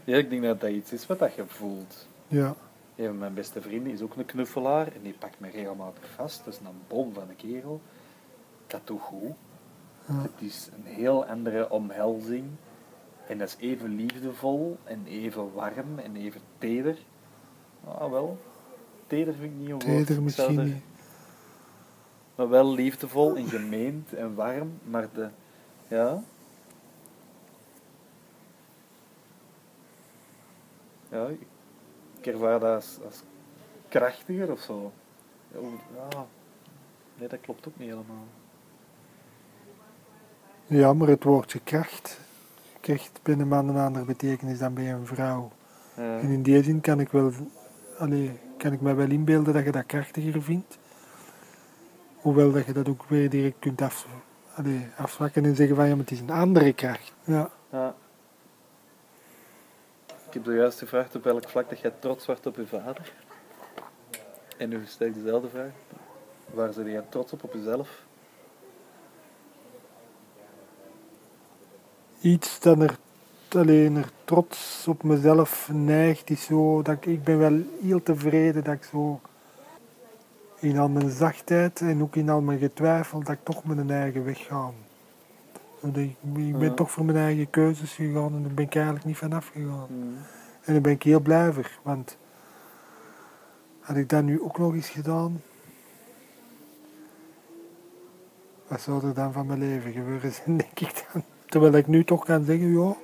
ja, 0.04 0.18
ik 0.18 0.30
denk 0.30 0.44
dat 0.44 0.62
dat 0.62 0.70
iets 0.70 0.92
is 0.92 1.08
wat 1.08 1.20
dat 1.20 1.34
je 1.34 1.44
voelt. 1.48 2.08
Ja. 2.28 2.56
Een 2.96 3.06
van 3.08 3.18
mijn 3.18 3.34
beste 3.34 3.62
vrienden 3.62 3.94
is 3.94 4.02
ook 4.02 4.16
een 4.16 4.26
knuffelaar 4.26 4.88
en 4.88 5.02
die 5.04 5.14
pakt 5.14 5.40
me 5.40 5.50
regelmatig 5.50 6.04
vast. 6.16 6.46
Dat 6.46 6.54
is 6.54 6.60
een 6.60 6.82
bom 6.88 7.14
van 7.14 7.30
een 7.30 7.36
kerel. 7.36 7.82
Dat 8.68 8.82
doet 8.84 9.02
goed. 9.02 9.32
Het 10.06 10.32
is 10.38 10.70
een 10.76 10.86
heel 10.94 11.26
andere 11.26 11.70
omhelzing. 11.70 12.46
En 13.28 13.38
dat 13.38 13.48
is 13.48 13.56
even 13.60 13.96
liefdevol 13.96 14.78
en 14.84 15.06
even 15.06 15.54
warm 15.54 16.00
en 16.00 16.16
even 16.16 16.42
teder. 16.58 16.98
Ah, 17.84 18.12
wel. 18.12 18.38
Teder 19.08 19.34
vind 19.34 19.52
ik 19.54 19.58
niet 19.60 19.70
een 19.70 19.72
woord. 19.74 19.84
Teder 20.08 20.24
misschien 20.24 20.60
er- 20.60 20.66
niet. 20.66 20.84
Maar 22.36 22.50
wel 22.50 22.74
liefdevol 22.74 23.36
en 23.36 23.48
gemeend 23.48 24.14
en 24.14 24.36
warm. 24.36 24.80
Maar 24.84 25.08
de... 25.14 25.30
Ja. 25.88 26.22
Ja, 31.10 31.28
ik- 31.28 31.48
ervaar 32.28 32.60
dat 32.60 32.76
als, 32.76 32.98
als 33.06 33.22
krachtiger 33.88 34.52
of 34.52 34.60
zo. 34.60 34.92
Ja, 35.54 35.60
ja. 36.10 36.26
Nee, 37.16 37.28
dat 37.28 37.42
klopt 37.42 37.68
ook 37.68 37.78
niet 37.78 37.90
helemaal. 37.90 38.26
Ja, 40.72 40.94
maar 40.94 41.08
het 41.08 41.24
woordje 41.24 41.60
kracht 41.64 42.20
krijgt 42.80 43.20
bij 43.24 43.34
een 43.34 43.48
man 43.48 43.70
een 43.70 43.78
andere 43.78 44.06
betekenis 44.06 44.60
dan 44.60 44.74
bij 44.74 44.94
een 44.94 45.06
vrouw. 45.06 45.52
Ja. 45.96 46.20
En 46.20 46.30
in 46.30 46.42
die 46.42 46.64
zin 46.64 46.82
kan 46.82 47.00
ik, 47.00 47.10
wel, 47.10 47.32
allee, 47.98 48.40
kan 48.58 48.72
ik 48.72 48.82
me 48.82 48.94
wel 48.94 49.10
inbeelden 49.10 49.54
dat 49.54 49.64
je 49.64 49.72
dat 49.72 49.86
krachtiger 49.86 50.44
vindt. 50.44 50.78
Hoewel 52.16 52.52
dat 52.52 52.66
je 52.66 52.74
dat 52.74 52.90
ook 52.90 53.04
weer 53.04 53.30
direct 53.30 53.56
kunt 53.60 53.82
af, 53.82 54.08
allee, 54.56 54.88
afzwakken 54.98 55.46
en 55.46 55.56
zeggen 55.56 55.76
van 55.76 55.86
ja, 55.86 55.92
maar 55.92 56.04
het 56.04 56.12
is 56.12 56.20
een 56.20 56.30
andere 56.30 56.74
kracht. 56.74 57.14
Ja, 57.24 57.50
Ja. 57.70 57.96
Ik 60.28 60.34
heb 60.34 60.44
zojuist 60.46 60.80
gevraagd 60.80 61.16
op 61.16 61.24
welk 61.24 61.50
vlak 61.50 61.70
dat 61.70 61.80
jij 61.80 61.94
trots 62.00 62.26
wordt 62.26 62.46
op 62.46 62.56
je 62.56 62.68
vader. 62.68 63.14
En 64.58 64.70
nu 64.70 64.82
stel 64.86 65.08
ik 65.08 65.14
dezelfde 65.14 65.50
vraag. 65.50 65.72
Waar 66.54 66.74
zit 66.74 66.86
jij 66.86 67.04
trots 67.10 67.34
op 67.34 67.44
op 67.44 67.54
jezelf? 67.54 68.10
Iets 72.22 72.60
dat 72.60 72.80
er 72.80 72.98
alleen 73.50 73.96
er 73.96 74.12
trots 74.26 74.88
op 74.88 75.04
mezelf 75.04 75.70
neigt, 75.74 76.30
is 76.30 76.44
zo 76.44 76.82
dat 76.82 76.96
ik, 76.96 77.06
ik 77.06 77.24
ben 77.24 77.38
wel 77.38 77.60
heel 77.82 78.04
tevreden 78.04 78.64
dat 78.64 78.74
ik 78.74 78.84
zo 78.84 79.20
in 80.60 80.78
al 80.80 80.90
mijn 80.90 81.10
zachtheid 81.10 81.82
en 81.82 82.02
ook 82.02 82.16
in 82.16 82.30
al 82.30 82.42
mijn 82.42 82.60
getwijfel 82.60 83.20
dat 83.24 83.34
ik 83.34 83.44
toch 83.44 83.64
mijn 83.64 83.90
eigen 83.90 84.24
weg 84.26 84.46
ga. 84.46 84.72
Ik, 85.82 85.96
ik 85.96 86.58
ben 86.58 86.60
Ja. 86.70 86.74
toch 86.74 86.92
voor 86.92 87.06
mijn 87.06 87.18
eigen 87.18 87.50
keuzes 87.50 87.92
gegaan 87.94 88.34
en 88.36 88.42
daar 88.44 88.54
ben 88.54 88.66
ik 88.66 88.76
eigenlijk 88.76 89.06
niet 89.06 89.18
van 89.18 89.34
afgegaan. 89.34 89.86
Hmm. 89.88 90.18
En 90.62 90.74
daar 90.74 90.82
ben 90.82 90.92
ik 90.92 91.04
heel 91.04 91.20
blij 91.20 91.52
voor, 91.52 91.72
want 91.84 92.18
had 93.80 93.96
ik 93.96 94.10
dat 94.10 94.24
nu 94.24 94.42
ook 94.42 94.58
nog 94.58 94.74
eens 94.74 94.90
gedaan, 94.90 95.42
wat 98.68 98.82
zou 98.82 99.08
er 99.08 99.14
dan 99.14 99.34
van 99.34 99.46
mijn 99.46 99.60
leven 99.60 99.92
gebeuren 99.92 100.32
zijn, 100.34 100.58
denk 100.64 100.80
ik 100.80 101.06
dan. 101.14 101.24
Terwijl 101.52 101.74
ik 101.74 101.88
nu 101.88 102.04
toch 102.04 102.26
kan 102.26 102.44
zeggen, 102.44 102.82
ja, 102.82 102.96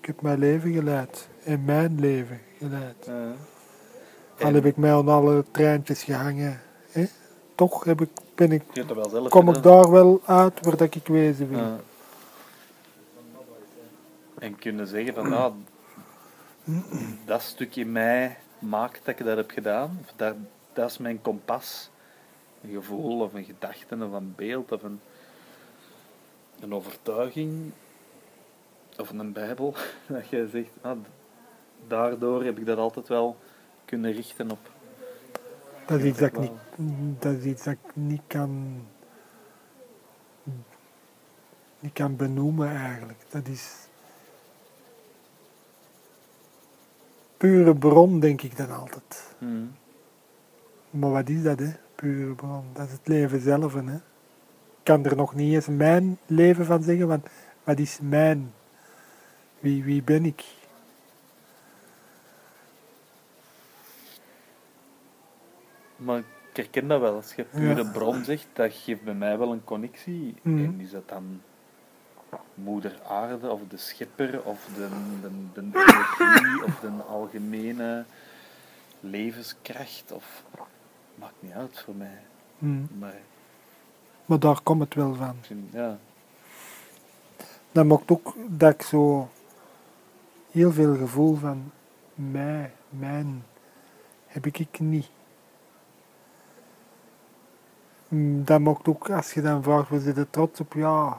ik 0.00 0.06
heb 0.06 0.20
mijn 0.20 0.38
leven 0.38 0.72
geleid. 0.72 1.28
En 1.44 1.64
mijn 1.64 2.00
leven 2.00 2.40
geleid. 2.58 3.04
Ja. 3.06 3.32
Al 4.38 4.46
En 4.46 4.54
heb 4.54 4.64
ik 4.64 4.76
mij 4.76 4.92
aan 4.92 5.08
alle 5.08 5.44
treintjes 5.50 6.02
gehangen. 6.02 6.60
Hè? 6.90 7.06
Toch 7.54 7.84
heb 7.84 8.00
ik, 8.00 8.08
ben 8.34 8.52
ik, 8.52 8.62
kom 9.28 9.48
ik 9.48 9.62
daar 9.62 9.90
wel 9.90 10.20
uit 10.24 10.64
waar 10.64 10.76
dat 10.76 10.94
ik 10.94 11.06
wezen 11.06 11.48
wil. 11.48 11.80
En 14.38 14.56
kunnen 14.56 14.86
zeggen 14.86 15.14
van, 15.14 15.28
nou, 15.28 15.52
dat 17.24 17.42
stukje 17.42 17.86
mij 17.86 18.36
maakt 18.58 19.00
dat 19.04 19.18
ik 19.18 19.26
dat 19.26 19.36
heb 19.36 19.50
gedaan. 19.50 19.98
Of 20.04 20.12
dat, 20.16 20.34
dat 20.72 20.90
is 20.90 20.98
mijn 20.98 21.22
kompas. 21.22 21.90
Een 22.62 22.70
gevoel 22.70 23.20
of 23.20 23.34
een 23.34 23.44
gedachte 23.44 23.94
of 23.94 24.12
een 24.12 24.34
beeld 24.36 24.72
of 24.72 24.82
een, 24.82 25.00
een 26.60 26.74
overtuiging 26.74 27.72
of 28.98 29.10
een 29.10 29.32
bijbel. 29.32 29.74
Dat 30.08 30.28
je 30.28 30.48
zegt, 30.52 30.70
ah, 30.80 30.98
daardoor 31.86 32.44
heb 32.44 32.58
ik 32.58 32.66
dat 32.66 32.78
altijd 32.78 33.08
wel 33.08 33.36
kunnen 33.84 34.12
richten 34.12 34.50
op. 34.50 34.70
Dat 35.86 35.98
is 35.98 36.04
iets 36.04 36.18
dat 36.18 36.28
ik 36.28 36.38
niet, 36.38 37.22
dat 37.22 37.32
is 37.34 37.44
iets 37.44 37.64
dat 37.64 37.72
ik 37.72 37.96
niet 37.96 38.22
kan, 38.26 38.82
niet 41.80 41.92
kan 41.92 42.16
benoemen 42.16 42.68
eigenlijk. 42.68 43.24
Dat 43.28 43.46
is 43.46 43.88
pure 47.36 47.74
bron, 47.74 48.20
denk 48.20 48.42
ik 48.42 48.56
dan 48.56 48.70
altijd. 48.70 49.34
Hmm. 49.38 49.74
Maar 50.90 51.10
wat 51.10 51.28
is 51.28 51.42
dat, 51.42 51.58
hè? 51.58 51.72
Pure 51.94 52.34
bron. 52.34 52.64
Dat 52.72 52.86
is 52.86 52.92
het 52.92 53.08
leven 53.08 53.40
zelf, 53.40 53.74
hè? 53.74 53.98
Ik 54.88 54.94
kan 54.94 55.04
er 55.04 55.16
nog 55.16 55.34
niet 55.34 55.54
eens 55.54 55.66
mijn 55.66 56.18
leven 56.26 56.64
van 56.64 56.82
zeggen, 56.82 57.08
want 57.08 57.26
wat 57.64 57.78
is 57.78 57.98
mijn? 58.02 58.52
Wie, 59.60 59.84
wie 59.84 60.02
ben 60.02 60.24
ik? 60.24 60.44
Maar 65.96 66.18
ik 66.18 66.24
herken 66.52 66.88
dat 66.88 67.00
wel. 67.00 67.14
Als 67.14 67.34
je 67.34 67.44
pure 67.44 67.82
Ja. 67.82 67.90
bron 67.90 68.24
zegt, 68.24 68.46
dat 68.52 68.72
geeft 68.72 69.02
bij 69.02 69.14
mij 69.14 69.38
wel 69.38 69.52
een 69.52 69.64
connectie. 69.64 70.34
Mhm. 70.42 70.64
En 70.64 70.80
is 70.80 70.90
dat 70.90 71.08
dan 71.08 71.42
moeder 72.54 73.00
aarde 73.08 73.50
of 73.50 73.60
de 73.68 73.76
schepper 73.76 74.42
of 74.42 74.68
de, 74.74 74.88
de, 75.20 75.30
de 75.52 75.60
energie 75.60 76.64
of 76.64 76.80
de 76.80 77.02
algemene 77.08 78.04
levenskracht? 79.00 80.12
Of, 80.12 80.44
maakt 81.14 81.34
niet 81.40 81.52
uit 81.52 81.78
voor 81.78 81.94
mij. 81.94 82.20
Hm. 82.58 82.98
Maar 82.98 83.14
Maar 84.28 84.38
daar 84.38 84.60
komt 84.62 84.80
het 84.80 84.94
wel 84.94 85.14
van. 85.14 85.36
ja, 85.70 85.98
Dat 87.72 87.84
maakt 87.86 88.10
ook 88.10 88.34
dat 88.48 88.74
ik 88.74 88.82
zo 88.82 89.28
heel 90.50 90.72
veel 90.72 90.96
gevoel 90.96 91.34
van 91.34 91.72
mij, 92.14 92.72
mijn, 92.88 93.44
heb 94.26 94.46
ik 94.46 94.58
ik 94.58 94.80
niet. 94.80 95.10
Mm, 98.08 98.44
Dat 98.44 98.60
maakt 98.60 98.88
ook, 98.88 99.10
als 99.10 99.32
je 99.32 99.40
dan 99.40 99.62
vraagt, 99.62 99.88
we 99.88 100.00
zitten 100.00 100.30
trots 100.30 100.60
op? 100.60 100.72
Ja, 100.72 101.16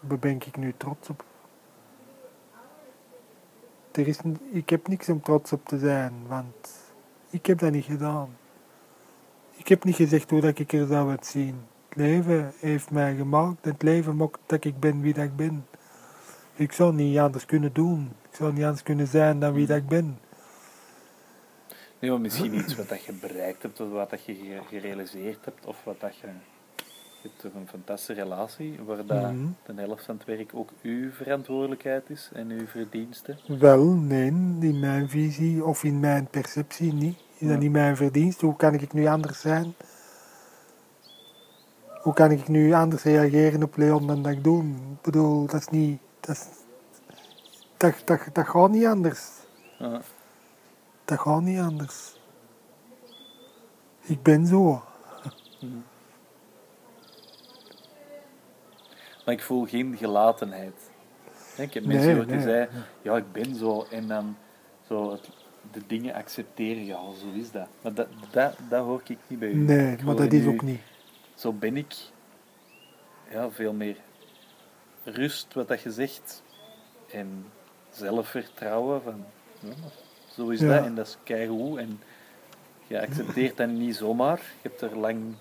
waar 0.00 0.18
ben 0.18 0.30
ik 0.30 0.56
nu 0.56 0.74
trots 0.76 1.08
op? 1.08 1.24
Er 3.92 4.08
is, 4.08 4.18
ik 4.50 4.70
heb 4.70 4.88
niks 4.88 5.08
om 5.08 5.22
trots 5.22 5.52
op 5.52 5.64
te 5.64 5.78
zijn, 5.78 6.12
want 6.26 6.70
ik 7.30 7.46
heb 7.46 7.58
dat 7.58 7.72
niet 7.72 7.84
gedaan. 7.84 8.36
Ik 9.56 9.68
heb 9.68 9.84
niet 9.84 9.96
gezegd 9.96 10.30
hoe 10.30 10.40
dat 10.40 10.58
ik 10.58 10.72
er 10.72 10.86
zou 10.86 11.10
uitzien. 11.10 11.72
Het 11.94 12.02
leven 12.02 12.52
heeft 12.60 12.90
mij 12.90 13.14
gemaakt. 13.14 13.64
Het 13.64 13.82
leven 13.82 14.16
maakt 14.16 14.38
dat 14.46 14.64
ik 14.64 14.78
ben 14.80 15.00
wie 15.00 15.14
dat 15.14 15.24
ik 15.24 15.36
ben. 15.36 15.66
Ik 16.54 16.72
zou 16.72 16.94
niet 16.94 17.18
anders 17.18 17.46
kunnen 17.46 17.72
doen. 17.72 18.12
Ik 18.30 18.36
zou 18.36 18.52
niet 18.52 18.62
anders 18.64 18.82
kunnen 18.82 19.06
zijn 19.06 19.40
dan 19.40 19.52
wie 19.52 19.66
dat 19.66 19.76
ik 19.76 19.88
ben. 19.88 20.18
nee, 21.98 22.10
maar 22.10 22.20
misschien 22.20 22.54
iets 22.54 22.76
wat 22.76 22.88
dat 22.88 23.04
je 23.04 23.12
bereikt 23.12 23.62
hebt 23.62 23.80
of 23.80 23.90
wat 23.90 24.10
dat 24.10 24.24
je 24.24 24.34
ge- 24.34 24.60
gerealiseerd 24.68 25.44
hebt 25.44 25.66
of 25.66 25.76
wat 25.84 26.00
dat 26.00 26.16
je... 26.16 26.26
Je 27.22 27.30
hebt 27.30 27.40
toch 27.40 27.54
een 27.54 27.68
fantastische 27.68 28.22
relatie 28.22 28.78
waar 28.86 28.96
dat 29.06 29.32
Mhm. 29.32 29.46
de 29.66 29.72
helft 29.82 30.04
van 30.04 30.16
het 30.16 30.24
werk 30.24 30.50
ook 30.54 30.70
uw 30.82 31.10
verantwoordelijkheid 31.10 32.10
is 32.10 32.30
en 32.32 32.50
uw 32.50 32.66
verdiensten. 32.66 33.38
Wel, 33.58 33.84
nee, 33.84 34.26
in 34.60 34.78
mijn 34.80 35.08
visie 35.08 35.64
of 35.64 35.84
in 35.84 36.00
mijn 36.00 36.26
perceptie 36.26 36.92
niet. 36.92 37.18
Is 37.38 37.48
dat 37.48 37.58
niet 37.58 37.72
mijn 37.72 37.96
verdienst? 37.96 38.40
Hoe 38.40 38.56
kan 38.56 38.74
ik 38.74 38.92
nu 38.92 39.06
anders 39.06 39.40
zijn? 39.40 39.74
Hoe 42.04 42.14
kan 42.14 42.30
ik 42.30 42.48
nu 42.48 42.72
anders 42.72 43.02
reageren 43.02 43.62
op 43.62 43.76
Leon 43.76 44.06
dan 44.06 44.22
dat 44.22 44.32
ik 44.32 44.44
doe? 44.44 44.64
Ik 44.64 45.00
bedoel, 45.02 45.46
dat 45.46 45.60
is 45.60 45.68
niet... 45.68 46.00
Dat, 46.20 46.36
is, 46.36 46.46
dat, 47.76 47.94
dat, 48.04 48.20
dat 48.32 48.48
gaat 48.48 48.70
niet 48.70 48.86
anders. 48.86 49.20
Ja. 49.78 50.00
Dat 51.04 51.20
gaat 51.20 51.40
niet 51.42 51.58
anders. 51.58 52.16
Ik 54.00 54.22
ben 54.22 54.46
zo. 54.46 54.82
Maar 59.24 59.34
ik 59.34 59.42
voel 59.42 59.66
geen 59.66 59.96
gelatenheid. 59.96 60.74
Ik 61.56 61.74
heb 61.74 61.84
Nee, 61.84 61.96
mensen 61.96 62.10
gehoord 62.10 62.28
die 62.28 62.36
nee. 62.36 62.46
zeiden, 62.46 62.84
ja, 63.02 63.16
ik 63.16 63.32
ben 63.32 63.54
zo. 63.54 63.86
En 63.90 64.08
dan 64.08 64.36
zo 64.88 65.10
het, 65.12 65.28
de 65.72 65.80
dingen 65.86 66.14
accepteren. 66.14 66.84
Ja, 66.84 66.98
zo 67.20 67.40
is 67.40 67.50
dat. 67.50 67.66
Maar 67.82 67.94
dat, 67.94 68.08
dat, 68.30 68.56
dat 68.68 68.84
hoor 68.84 69.02
ik 69.04 69.18
niet 69.26 69.38
bij 69.38 69.48
u. 69.48 69.56
Nee, 69.56 69.96
maar 70.04 70.16
dat 70.16 70.32
is 70.32 70.42
nu, 70.42 70.48
ook 70.48 70.62
niet. 70.62 70.80
Zo 71.44 71.52
ben 71.52 71.76
ik. 71.76 71.94
Ja, 73.30 73.50
veel 73.50 73.72
meer 73.72 73.96
rust, 75.04 75.54
wat 75.54 75.68
dat 75.68 75.80
je 75.82 75.92
zegt. 75.92 76.42
En 77.12 77.46
zelfvertrouwen 77.90 79.02
van, 79.02 79.24
ja, 79.58 79.72
zo 80.34 80.48
is 80.48 80.60
Ja. 80.60 80.68
dat. 80.68 80.84
En 80.84 80.94
dat 80.94 81.06
is 81.06 81.16
keigoed. 81.22 81.78
En 81.78 82.00
je 82.86 83.00
accepteert 83.00 83.56
dat 83.56 83.68
niet 83.68 83.96
zomaar. 83.96 84.36
Je 84.62 84.68
hebt 84.68 84.80
er 84.80 84.98
lang 84.98 85.34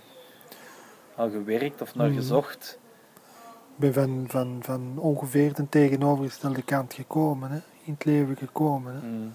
aan 1.16 1.32
gewerkt 1.32 1.82
of 1.82 1.96
naar 1.96 2.08
Mhm. 2.10 2.18
gezocht. 2.18 2.80
Ik 3.78 3.80
ben 3.80 3.94
van, 3.94 4.26
van, 4.28 4.58
van 4.62 4.94
ongeveer 4.98 5.54
de 5.54 5.70
tegenovergestelde 5.70 6.62
kant 6.64 6.94
gekomen, 6.94 7.52
hè. 7.52 7.60
in 7.84 7.94
het 7.94 8.06
leven 8.06 8.36
gekomen. 8.38 8.94
Hè. 8.94 9.08
Mm. 9.08 9.34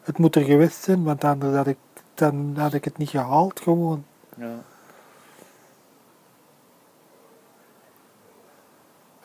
Het 0.00 0.18
moet 0.18 0.36
er 0.36 0.44
geweest 0.44 0.82
zijn, 0.82 1.02
want 1.04 1.24
anders 1.24 1.54
had 1.56 1.66
ik, 1.66 1.78
dan 2.14 2.56
had 2.56 2.74
ik 2.74 2.84
het 2.84 2.96
niet 2.98 3.08
gehaald 3.10 3.60
gewoon. 3.60 4.04
Ja. 4.36 4.54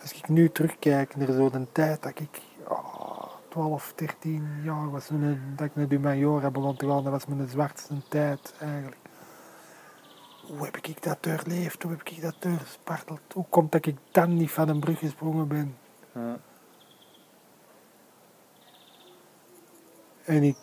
Als 0.03 0.13
ik 0.13 0.29
nu 0.29 0.49
terugkijk 0.51 1.15
naar 1.15 1.31
zo'n 1.31 1.67
tijd 1.71 2.03
dat 2.03 2.19
ik 2.19 2.41
ah, 2.67 3.23
12, 3.49 3.93
13 3.95 4.47
jaar 4.63 4.91
was, 4.91 5.05
toen 5.05 5.29
ik- 5.31 5.57
dat 5.57 5.67
ik 5.67 5.75
naar 5.75 5.87
de 5.87 5.99
majora 5.99 6.51
begon 6.51 6.75
te 6.75 6.87
gaan, 6.87 7.03
dat 7.03 7.11
was 7.11 7.25
mijn 7.25 7.49
zwartste 7.49 7.93
tijd 8.09 8.53
eigenlijk. 8.59 8.97
Hoe 10.47 10.65
heb 10.65 10.77
ik 10.77 11.03
dat 11.03 11.23
doorleefd? 11.23 11.81
Hoe 11.83 11.91
heb 11.91 12.01
ik 12.03 12.21
dat 12.21 12.35
doorsparteld? 12.39 13.19
Hoe 13.33 13.45
komt 13.49 13.71
dat 13.71 13.85
ik 13.85 13.97
dan 14.11 14.33
niet 14.35 14.51
van 14.51 14.69
een 14.69 14.79
brug 14.79 14.99
gesprongen 14.99 15.47
ben? 15.47 15.77
Ja. 16.13 16.39
En 20.25 20.43
ik, 20.43 20.57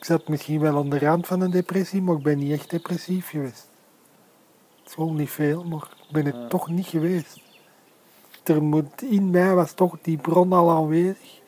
zat 0.00 0.28
misschien 0.28 0.60
wel 0.60 0.76
aan 0.78 0.88
de 0.90 0.98
rand 0.98 1.26
van 1.26 1.40
een 1.40 1.50
depressie, 1.50 2.02
maar 2.02 2.16
ik 2.16 2.22
ben 2.22 2.38
niet 2.38 2.52
echt 2.52 2.70
depressief 2.70 3.28
geweest. 3.28 3.70
Het 4.82 4.88
is 4.88 4.96
niet 4.96 5.30
veel, 5.30 5.64
maar 5.64 5.88
ik 6.06 6.12
ben 6.12 6.24
het 6.26 6.34
Ja. 6.36 6.48
toch 6.48 6.68
niet 6.68 6.86
geweest. 6.86 7.40
Er 8.42 8.62
moet, 8.62 9.02
in 9.02 9.30
mij 9.30 9.54
was 9.54 9.72
toch 9.72 9.98
die 10.02 10.16
bron 10.16 10.52
al 10.52 10.70
aanwezig, 10.70 11.40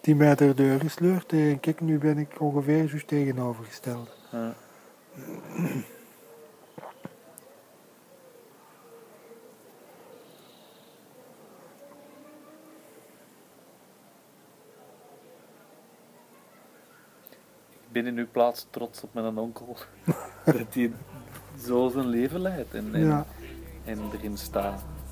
die 0.00 0.14
mij 0.14 0.36
erdoor 0.36 0.80
gesleurd 0.80 1.30
heeft. 1.30 1.52
En 1.52 1.60
kijk, 1.60 1.80
nu 1.80 1.98
ben 1.98 2.18
ik 2.18 2.40
ongeveer 2.40 2.84
juist 2.84 3.08
tegenovergesteld. 3.08 4.08
Ja. 4.32 4.54
Ik 17.86 18.04
ben 18.04 18.06
in 18.06 18.18
uw 18.18 18.28
plaats 18.32 18.66
trots 18.70 19.02
op 19.02 19.14
mijn 19.14 19.38
onkel. 19.38 19.76
dat 20.44 20.74
hij 20.74 20.92
zo 21.64 21.88
zijn 21.88 22.06
leven 22.06 22.40
leidt 22.40 22.74
en, 22.74 22.94
en, 22.94 23.06
Ja, 23.06 23.26
en 23.84 23.98
erin 24.12 24.36
staat. 24.36 24.82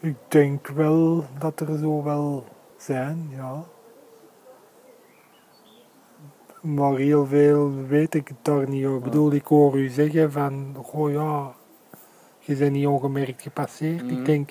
Ik 0.00 0.16
denk 0.28 0.66
wel 0.66 1.24
dat 1.38 1.60
er 1.60 1.78
zo 1.78 2.02
wel 2.02 2.44
zijn, 2.76 3.28
ja. 3.30 3.64
Maar 6.60 6.96
heel 6.96 7.26
veel 7.26 7.72
weet 7.86 8.14
ik 8.14 8.30
daar 8.42 8.68
niet 8.68 8.86
over. 8.86 8.98
Ik 8.98 9.04
bedoel, 9.04 9.32
ik 9.32 9.46
hoor 9.46 9.78
u 9.78 9.88
zeggen 9.88 10.32
van, 10.32 10.76
goh 10.82 11.12
ja, 11.12 11.54
je 12.38 12.56
bent 12.56 12.72
niet 12.72 12.86
ongemerkt 12.86 13.42
gepasseerd. 13.42 14.02
Mhm. 14.02 14.18
Ik 14.18 14.24
denk 14.24 14.50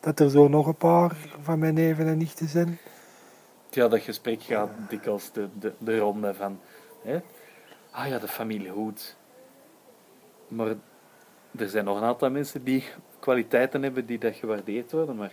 dat 0.00 0.20
er 0.20 0.30
zo 0.30 0.48
nog 0.48 0.66
een 0.66 0.76
paar 0.76 1.16
van 1.40 1.58
mijn 1.58 1.74
neven 1.74 2.06
en 2.06 2.18
nichten 2.18 2.48
zijn. 2.48 2.78
Ja, 3.70 3.88
dat 3.88 4.00
gesprek 4.00 4.42
gaat 4.42 4.70
dikwijls 4.88 5.32
de, 5.32 5.48
de, 5.58 5.72
de 5.78 5.98
ronde 5.98 6.34
van... 6.34 6.60
Hè? 7.02 7.20
Ah 7.90 8.08
ja, 8.08 8.18
de 8.18 8.28
familie 8.28 8.70
Hoed. 8.70 9.16
Maar 10.48 10.74
er 11.56 11.68
zijn 11.68 11.84
nog 11.84 11.96
een 11.96 12.06
aantal 12.06 12.30
mensen 12.30 12.64
die 12.64 12.84
kwaliteiten 13.20 13.82
hebben 13.82 14.06
die 14.06 14.18
dat 14.18 14.34
gewaardeerd 14.34 14.92
worden. 14.92 15.16
Maar 15.16 15.32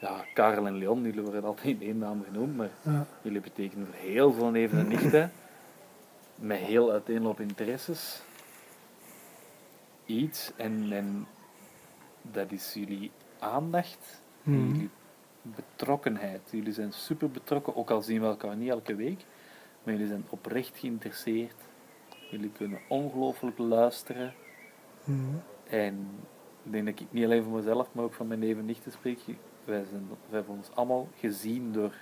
ja, 0.00 0.24
Karel 0.34 0.66
en 0.66 0.78
Leon, 0.78 1.02
jullie 1.02 1.22
worden 1.22 1.44
altijd 1.44 1.64
in 1.66 1.82
één 1.82 1.98
naam 1.98 2.24
genoemd. 2.24 2.56
Maar 2.56 2.70
Ja, 2.82 3.06
jullie 3.22 3.40
betekenen 3.40 3.86
voor 3.86 3.94
heel 3.94 4.32
veel 4.32 4.50
neven 4.50 4.78
en 4.78 4.88
nichten. 4.88 5.32
Met 6.34 6.58
heel 6.58 6.92
uiteenlopende 6.92 7.48
interesses. 7.48 8.20
Iets. 10.06 10.52
En, 10.56 10.86
en 10.92 11.26
dat 12.22 12.52
is 12.52 12.72
jullie 12.74 13.10
aandacht. 13.38 14.20
Mhm. 14.42 14.66
Jullie 14.72 14.90
betrokkenheid. 15.42 16.40
Jullie 16.50 16.72
zijn 16.72 16.92
super 16.92 17.30
betrokken, 17.30 17.76
ook 17.76 17.90
al 17.90 18.02
zien 18.02 18.20
we 18.20 18.26
elkaar 18.26 18.56
niet 18.56 18.70
elke 18.70 18.94
week. 18.94 19.24
Maar 19.82 19.94
jullie 19.94 20.08
zijn 20.08 20.24
oprecht 20.28 20.78
geïnteresseerd. 20.78 21.54
Jullie 22.30 22.50
kunnen 22.50 22.78
ongelooflijk 22.88 23.58
luisteren. 23.58 24.34
mhm. 25.04 25.20
En 25.68 26.06
ik 26.66 26.72
denk 26.72 26.86
dat 26.86 27.00
ik 27.00 27.06
niet 27.10 27.24
alleen 27.24 27.42
voor 27.42 27.52
mezelf, 27.52 27.88
maar 27.92 28.04
ook 28.04 28.12
van 28.14 28.26
mijn 28.26 28.40
neven 28.40 28.58
en 28.60 28.66
nichten 28.66 28.92
spreek. 28.92 29.18
Wij, 29.64 29.84
zijn, 29.90 30.08
wij 30.08 30.38
hebben 30.38 30.56
ons 30.56 30.70
allemaal 30.74 31.08
gezien 31.16 31.72
door, 31.72 31.92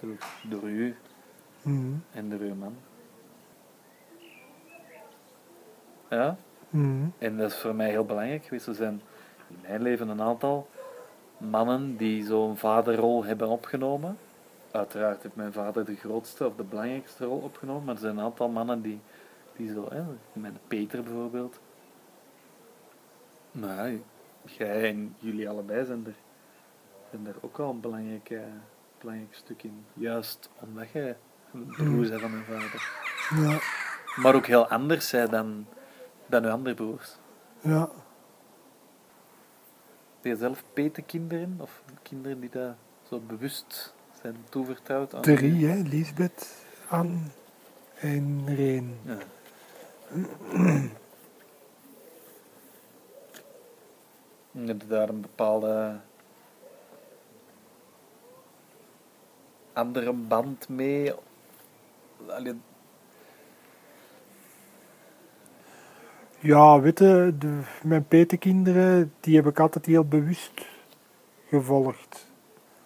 door, 0.00 0.16
door 0.48 0.68
u 0.70 0.96
Mhm. 1.62 1.92
en 2.12 2.30
door 2.30 2.40
uw 2.40 2.54
man. 2.54 2.74
Ja, 6.10 6.36
Mhm. 6.70 7.04
en 7.18 7.36
dat 7.36 7.50
is 7.50 7.56
voor 7.58 7.74
mij 7.74 7.90
heel 7.90 8.04
belangrijk 8.04 8.44
geweest. 8.44 8.66
Er 8.66 8.74
zijn 8.74 9.00
in 9.48 9.56
mijn 9.62 9.82
leven 9.82 10.08
een 10.08 10.20
aantal 10.22 10.68
mannen 11.36 11.96
die 11.96 12.24
zo'n 12.24 12.56
vaderrol 12.56 13.24
hebben 13.24 13.48
opgenomen. 13.48 14.18
Uiteraard 14.70 15.22
heeft 15.22 15.36
mijn 15.36 15.52
vader 15.52 15.84
de 15.84 15.94
grootste 15.94 16.46
of 16.46 16.56
de 16.56 16.62
belangrijkste 16.62 17.24
rol 17.24 17.38
opgenomen, 17.38 17.84
maar 17.84 17.94
er 17.94 18.00
zijn 18.00 18.16
een 18.18 18.24
aantal 18.24 18.48
mannen 18.48 18.82
die, 18.82 19.00
die 19.56 19.72
zo, 19.72 19.86
hè, 19.90 20.02
mijn 20.32 20.58
Peter 20.68 21.02
bijvoorbeeld. 21.02 21.60
Maar 23.52 23.90
ja, 23.90 23.98
jij 24.44 24.88
en 24.88 25.14
jullie 25.18 25.48
allebei 25.48 25.84
zijn 25.84 26.06
er, 26.06 26.14
zijn 27.10 27.26
er 27.26 27.34
ook 27.40 27.58
al 27.58 27.70
een 27.70 27.80
belangrijk, 27.80 28.30
eh, 28.30 28.40
belangrijk 29.00 29.34
stuk 29.34 29.62
in. 29.62 29.84
Juist 29.94 30.50
omdat 30.60 30.90
jij 30.90 31.16
een 31.52 31.66
broer 31.66 32.08
bent 32.08 32.20
van 32.20 32.30
mijn 32.30 32.44
vader. 32.44 32.90
Ja, 33.42 33.58
Maar 34.22 34.34
ook 34.34 34.46
heel 34.46 34.68
anders 34.68 35.08
zij 35.08 35.26
dan, 35.26 35.66
dan 36.26 36.44
uw 36.44 36.50
andere 36.50 36.74
broers. 36.74 37.16
ja. 37.60 37.90
Ben 40.20 40.32
je 40.32 40.38
zelf 40.38 40.64
petekinderen? 40.72 41.56
Of 41.58 41.82
kinderen 42.02 42.40
die 42.40 42.50
daar 42.50 42.76
zo 43.08 43.20
bewust 43.20 43.94
zijn 44.20 44.36
toevertrouwd 44.48 45.14
aan? 45.14 45.22
Drie, 45.22 45.66
hè. 45.66 45.82
Lisbeth, 45.82 46.64
Anne 46.88 47.18
en 47.94 48.54
Reen. 48.54 48.96
Ja. 49.04 49.16
En 50.12 50.90
Heb 54.52 54.80
je 54.80 54.86
daar 54.86 55.08
een 55.08 55.20
bepaalde 55.20 56.00
andere 59.72 60.12
band 60.12 60.68
mee? 60.68 61.12
Allee, 62.28 62.54
Ja, 66.40 66.80
weet 66.80 66.98
je, 66.98 67.34
de, 67.38 67.60
mijn 67.82 68.06
petekinderen, 68.08 69.12
die 69.20 69.36
heb 69.36 69.46
ik 69.46 69.60
altijd 69.60 69.86
heel 69.86 70.04
bewust 70.04 70.66
gevolgd. 71.48 72.26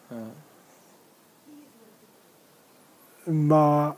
ja. 0.09 0.27
Maar 3.33 3.95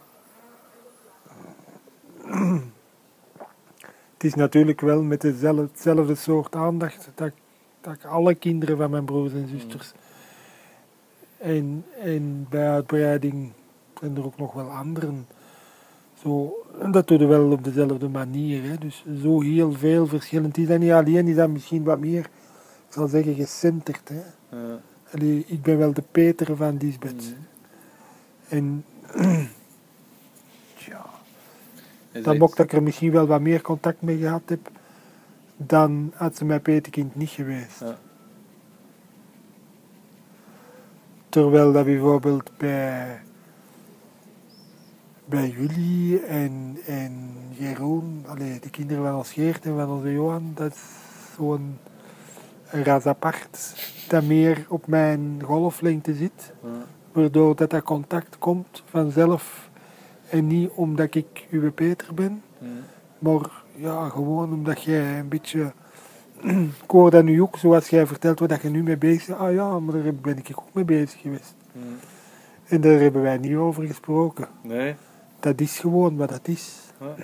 het 4.13 4.25
is 4.25 4.35
natuurlijk 4.35 4.81
wel 4.81 5.03
met 5.03 5.21
dezelfde, 5.21 6.15
soort 6.15 6.55
aandacht 6.55 7.11
dat, 7.15 7.27
ik- 7.27 7.35
dat 7.89 7.97
ik 7.97 8.05
alle 8.05 8.35
kinderen 8.35 8.77
van 8.77 8.91
mijn 8.91 9.05
broers 9.05 9.33
en 9.33 9.49
zusters. 9.49 9.93
En, 11.39 11.85
en 12.03 12.47
bij 12.51 12.71
uitbreiding 12.71 13.53
zijn 14.01 14.17
er 14.17 14.25
ook 14.25 14.39
nog 14.39 14.53
wel 14.53 14.71
anderen. 14.71 15.27
Zo, 16.23 16.57
en 16.81 16.91
dat 16.91 17.09
doe 17.09 17.19
je 17.19 17.27
wel 17.27 17.51
op 17.51 17.65
dezelfde 17.65 18.09
manier. 18.09 18.63
Hè. 18.63 18.79
Dus 18.79 19.05
zo 19.23 19.41
heel 19.41 19.73
veel 19.73 20.07
verschillend. 20.07 20.57
is 20.57 20.67
dat 20.67 20.79
niet 20.79 20.91
alleen, 20.91 21.29
is 21.29 21.37
dat 21.37 21.49
misschien 21.49 21.85
wat 21.85 21.99
meer, 21.99 22.25
ik 22.89 22.93
zal 22.93 23.09
zeggen, 23.09 23.35
gecenterd. 23.35 24.09
Hè. 24.09 24.23
Ja. 24.57 24.81
Allee, 25.13 25.45
ik 25.47 25.63
ben 25.63 25.79
wel 25.79 25.93
de 25.93 26.03
Peter 26.11 26.57
van 26.57 26.77
Lisbeth. 26.77 27.15
Mhm. 27.15 27.35
En 28.49 28.85
ja, 30.89 31.05
dan 32.23 32.39
mocht 32.39 32.59
ik 32.59 32.73
er 32.73 32.83
misschien 32.83 33.13
wel 33.13 33.27
wat 33.27 33.41
meer 33.41 33.63
contact 33.63 34.03
mee 34.03 34.17
gehad 34.17 34.43
heb, 34.45 34.71
dan 35.59 36.13
had 36.15 36.37
ze 36.37 36.45
mijn 36.45 36.63
petekind 36.63 37.15
niet 37.15 37.31
geweest. 37.31 37.81
Ja. 37.81 37.99
Terwijl 41.29 41.73
dat 41.73 41.85
bijvoorbeeld 41.85 42.51
bij, 42.57 43.21
bij 45.25 45.49
jullie 45.49 46.21
en, 46.21 46.79
en 46.87 47.31
Jeroen, 47.51 48.25
allee, 48.27 48.61
de 48.61 48.71
kinderen 48.71 49.05
van 49.05 49.17
ons 49.17 49.33
Geert 49.33 49.65
en 49.65 49.77
van 49.77 49.91
onze 49.91 50.13
Johan, 50.13 50.53
dat 50.55 50.73
is 50.73 50.81
zo'n 51.37 51.79
een 52.71 52.85
ras 52.85 53.07
apart 53.07 53.75
dat 54.09 54.23
meer 54.25 54.67
op 54.69 54.87
mijn 54.87 55.43
golflengte 55.45 56.15
zit. 56.15 56.53
Ja. 56.63 56.69
Waardoor 57.13 57.57
dat, 57.57 57.71
dat 57.71 57.83
contact 57.83 58.39
komt 58.39 58.83
vanzelf 58.85 59.71
en 60.31 60.47
niet 60.47 60.71
omdat 60.71 61.15
ik 61.15 61.47
uw 61.51 61.73
Peter 61.73 62.15
ben. 62.15 62.43
Ja. 62.59 62.67
Maar 63.19 63.63
ja, 63.79 64.09
gewoon 64.09 64.53
omdat 64.53 64.83
jij 64.83 65.19
een 65.19 65.29
beetje. 65.29 65.73
ik 66.85 66.91
hoor 66.91 67.11
dat 67.11 67.25
nu 67.25 67.43
ook, 67.43 67.57
zoals 67.57 67.89
jij 67.89 68.07
vertelt, 68.07 68.39
waar 68.39 68.49
dat 68.49 68.63
je 68.63 68.69
nu 68.69 68.83
mee 68.83 68.97
bezig 68.97 69.27
bent. 69.27 69.39
Ah 69.39 69.53
ja, 69.53 69.79
maar 69.79 70.03
daar 70.03 70.15
ben 70.15 70.39
ik 70.39 70.51
ook 70.55 70.75
mee 70.75 70.85
bezig 70.85 71.21
geweest. 71.21 71.55
Ja. 71.73 71.81
En 72.65 72.81
daar 72.81 73.01
hebben 73.01 73.23
wij 73.23 73.39
niet 73.39 73.57
over 73.57 73.87
gesproken. 73.87 74.49
Nee. 74.63 74.95
Dat 75.41 75.61
is 75.61 75.79
gewoon 75.79 76.17
wat 76.17 76.29
dat 76.29 76.49
is. 76.49 76.77
Ja. 77.01 77.15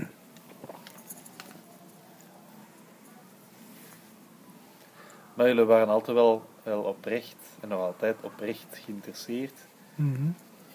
Maar 5.35 5.47
jullie 5.47 5.65
waren 5.65 5.89
altijd 5.89 6.17
wel, 6.17 6.43
wel 6.63 6.81
oprecht 6.83 7.37
en 7.61 7.69
nog 7.69 7.81
altijd 7.81 8.17
oprecht 8.21 8.67
geïnteresseerd 8.71 9.53
Mhm. 9.95 10.27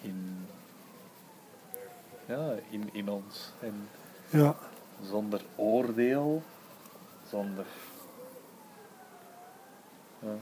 in, 0.02 0.46
ja, 2.26 2.52
in, 2.70 2.88
in 2.92 3.08
ons. 3.08 3.52
En 3.60 3.74
Ja, 4.30 4.56
zonder 5.02 5.44
oordeel, 5.56 6.42
zonder. 7.28 7.66
Ja. 10.18 10.34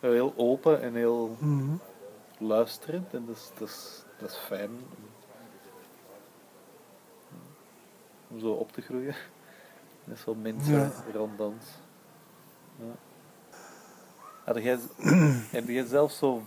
Heel 0.00 0.32
open 0.36 0.82
en 0.82 0.94
heel 0.94 1.36
mhm. 1.38 1.74
luisterend 2.38 3.14
en 3.14 3.26
dat 3.26 3.36
is, 3.36 3.50
dat 3.58 3.68
is, 3.68 4.02
dat 4.18 4.30
is 4.30 4.36
fijn 4.36 4.70
om, 8.28 8.40
zo 8.40 8.50
op 8.50 8.72
te 8.72 8.80
groeien. 8.80 9.14
Met 10.04 10.18
zo'n 10.18 10.42
mensen 10.42 10.74
Ja. 10.74 10.92
rond 11.12 11.40
ons. 11.40 11.64
Ja. 12.78 12.94
Had 14.44 14.62
jij, 14.62 14.78
heb 15.56 15.68
jij 15.68 15.84
zelf 15.84 16.12
zo 16.12 16.42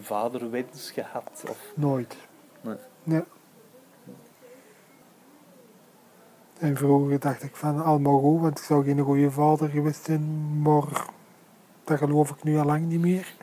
vaderwens 0.00 0.90
gehad? 0.90 1.44
Of, 1.48 1.58
nooit. 1.74 2.16
nee. 2.60 2.74
Nee. 3.02 3.22
En 6.58 6.76
vroeger 6.76 7.18
dacht 7.20 7.42
ik 7.42 7.56
van 7.56 7.84
allemaal 7.84 8.18
goed, 8.18 8.40
want 8.40 8.58
ik 8.58 8.64
zou 8.64 8.84
geen 8.84 8.98
goede 9.00 9.30
vader 9.30 9.68
geweest 9.68 10.04
zijn, 10.04 10.62
maar 10.62 11.06
dat 11.84 11.98
geloof 11.98 12.30
ik 12.30 12.42
nu 12.42 12.58
al 12.58 12.64
lang 12.64 12.86
niet 12.86 13.00
meer. 13.00 13.34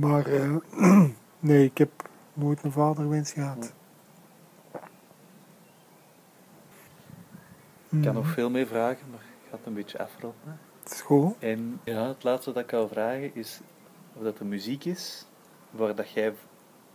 Maar 0.00 0.26
eh, 0.26 0.56
nee, 1.40 1.64
ik 1.64 1.78
heb 1.78 1.90
nooit 2.34 2.62
een 2.62 2.72
vaderwens 2.72 3.32
gehad. 3.32 3.72
Ik 7.90 7.90
kan 7.90 7.98
Mhm. 8.00 8.14
nog 8.14 8.26
veel 8.28 8.50
meer 8.50 8.66
vragen, 8.66 9.10
maar 9.10 9.24
het 9.50 9.60
een 9.64 9.74
beetje 9.74 9.98
afronden. 9.98 10.58
Het 10.82 10.92
is 10.92 11.00
goed. 11.00 11.34
En 11.38 11.80
ja, 11.84 12.06
het 12.08 12.24
laatste 12.24 12.52
dat 12.52 12.62
ik 12.62 12.70
wil 12.70 12.88
vragen 12.88 13.34
is 13.34 13.60
of 14.18 14.24
dat 14.24 14.38
er 14.38 14.46
muziek 14.46 14.84
is 14.84 15.26
waar 15.70 15.94
dat 15.94 16.10
jij 16.10 16.34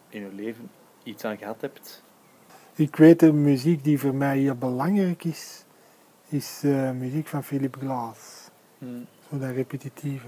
in 0.10 0.22
je 0.22 0.34
leven 0.34 0.70
iets 1.04 1.26
aan 1.26 1.38
gehad 1.38 1.62
hebt. 1.62 2.04
Ik 2.76 2.96
weet 2.96 3.20
de 3.20 3.34
muziek 3.34 3.84
die 3.84 4.00
voor 4.00 4.16
mij 4.16 4.38
heel 4.38 4.56
belangrijk 4.56 5.24
is, 5.24 5.64
is 6.28 6.62
eh, 6.64 6.92
muziek 6.92 7.28
van 7.28 7.44
Philip 7.44 7.76
Glass. 7.80 8.50
Hmm. 8.78 9.06
Zo 9.30 9.38
dat 9.38 9.50
repetitieve. 9.50 10.28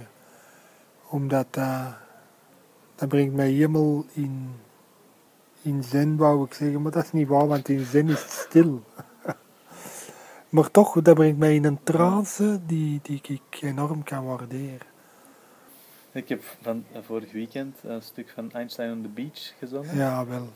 Omdat 1.10 1.54
dat, 1.54 1.94
dat 2.96 3.10
brengt 3.10 3.36
mij 3.36 3.50
helemaal 3.50 4.06
in, 4.14 4.50
in 5.62 5.84
zen, 5.84 6.18
wou 6.18 6.46
ik 6.46 6.54
zeggen. 6.54 6.82
Maar 6.82 6.92
dat 6.92 7.04
is 7.04 7.12
niet 7.12 7.28
waar, 7.28 7.48
want 7.48 7.70
in 7.70 7.86
zen 7.86 8.10
is 8.10 8.22
het 8.22 8.32
stil. 8.32 8.84
maar 10.50 10.72
toch, 10.72 11.02
dat 11.02 11.16
brengt 11.16 11.40
mij 11.40 11.56
in 11.56 11.66
een 11.66 11.84
trance 11.84 12.60
die, 12.66 13.00
die 13.02 13.22
ik 13.24 13.62
enorm 13.62 14.04
kan 14.04 14.26
waarderen. 14.26 14.95
Ik 16.16 16.30
heb 16.30 16.44
van 16.62 16.84
eh, 16.92 17.00
vorig 17.06 17.32
weekend 17.32 17.76
een 17.84 18.02
stuk 18.02 18.32
van 18.36 18.52
Einstein 18.52 18.92
on 18.92 19.02
the 19.02 19.08
Beach 19.08 19.54
gezongen. 19.60 19.98
Ja, 19.98 20.26
wel. 20.26 20.48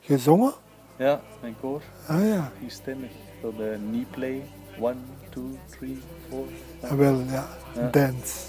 Gezongen? 0.00 0.52
Ja, 0.96 1.20
mijn 1.40 1.54
koor. 1.60 1.82
Ah 2.06 2.26
ja, 2.26 2.52
Vierstemmig. 2.58 3.10
De 3.40 3.78
knee 3.90 4.06
play. 4.10 4.42
One, 4.80 4.94
two, 5.30 5.42
three, 5.70 5.98
four. 6.28 6.44
ah, 6.80 6.90
wel, 6.98 7.20
ja. 7.20 7.46
Ja. 7.74 7.88
Dance. 7.90 8.46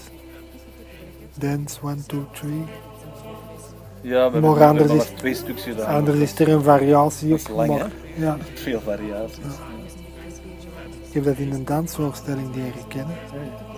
Dance, 1.38 1.78
one, 1.82 2.02
two, 2.06 2.26
three. 2.32 2.64
Ja, 4.00 4.30
we 4.30 4.40
Maar 4.40 4.56
hebben, 4.58 4.96
maar 4.96 5.14
twee 5.14 5.34
stukjes 5.34 5.64
gedaan. 5.64 5.94
Anders 5.94 6.18
is 6.18 6.38
er 6.38 6.48
een 6.48 6.62
variatie 6.62 7.28
Dat 7.28 7.38
is 7.38 7.48
op. 7.48 7.56
lang, 7.56 7.68
maar, 7.78 7.90
ja, 8.16 8.36
Veel 8.54 8.80
variaties. 8.80 9.38
ik 11.08 11.12
heb 11.12 11.24
dat 11.24 11.36
in 11.36 11.52
een 11.52 11.64
dansvoorstelling 11.64 12.54
leren 12.54 12.88
kennen. 12.88 13.16
Ja. 13.32 13.71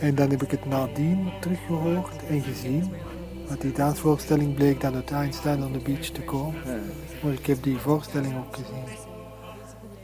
En 0.00 0.14
dan 0.14 0.30
heb 0.30 0.42
ik 0.42 0.50
het 0.50 0.64
nadien 0.64 1.30
teruggehoord 1.40 2.26
en 2.26 2.42
gezien. 2.42 2.92
Want 3.46 3.60
die 3.60 3.72
dansvoorstelling 3.72 4.54
bleek 4.54 4.80
dan 4.80 4.94
uit 4.94 5.10
Einstein 5.10 5.64
on 5.64 5.72
the 5.72 5.78
Beach 5.78 6.06
te 6.06 6.22
komen. 6.22 6.62
Maar 7.22 7.32
ik 7.32 7.46
heb 7.46 7.62
die 7.62 7.78
voorstelling 7.78 8.36
ook 8.36 8.56
gezien. 8.56 8.84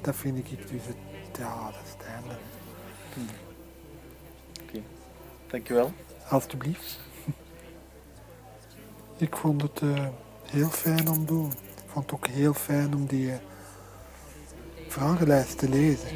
Dat 0.01 0.17
vind 0.17 0.39
ik 0.39 0.49
dus 0.71 0.87
het, 0.87 0.97
ja, 1.39 1.65
dat 1.65 1.81
is 1.85 1.93
het 1.93 2.07
einde. 2.07 2.35
Dankjewel. 5.55 5.93
Alsjeblieft. 6.29 6.99
Ik 9.17 9.37
vond 9.37 9.63
het 9.63 9.81
eh, 9.81 10.07
heel 10.51 10.69
fijn 10.69 11.09
om 11.09 11.19
te 11.19 11.25
doen. 11.25 11.47
Ik 11.47 11.85
vond 11.87 12.05
het 12.05 12.15
ook 12.15 12.27
heel 12.27 12.55
fijn 12.55 12.95
om 12.95 13.07
die 13.07 13.31
eh, 13.31 13.39
vragenlijst 14.89 15.59
te 15.59 15.69
lezen. 15.69 16.09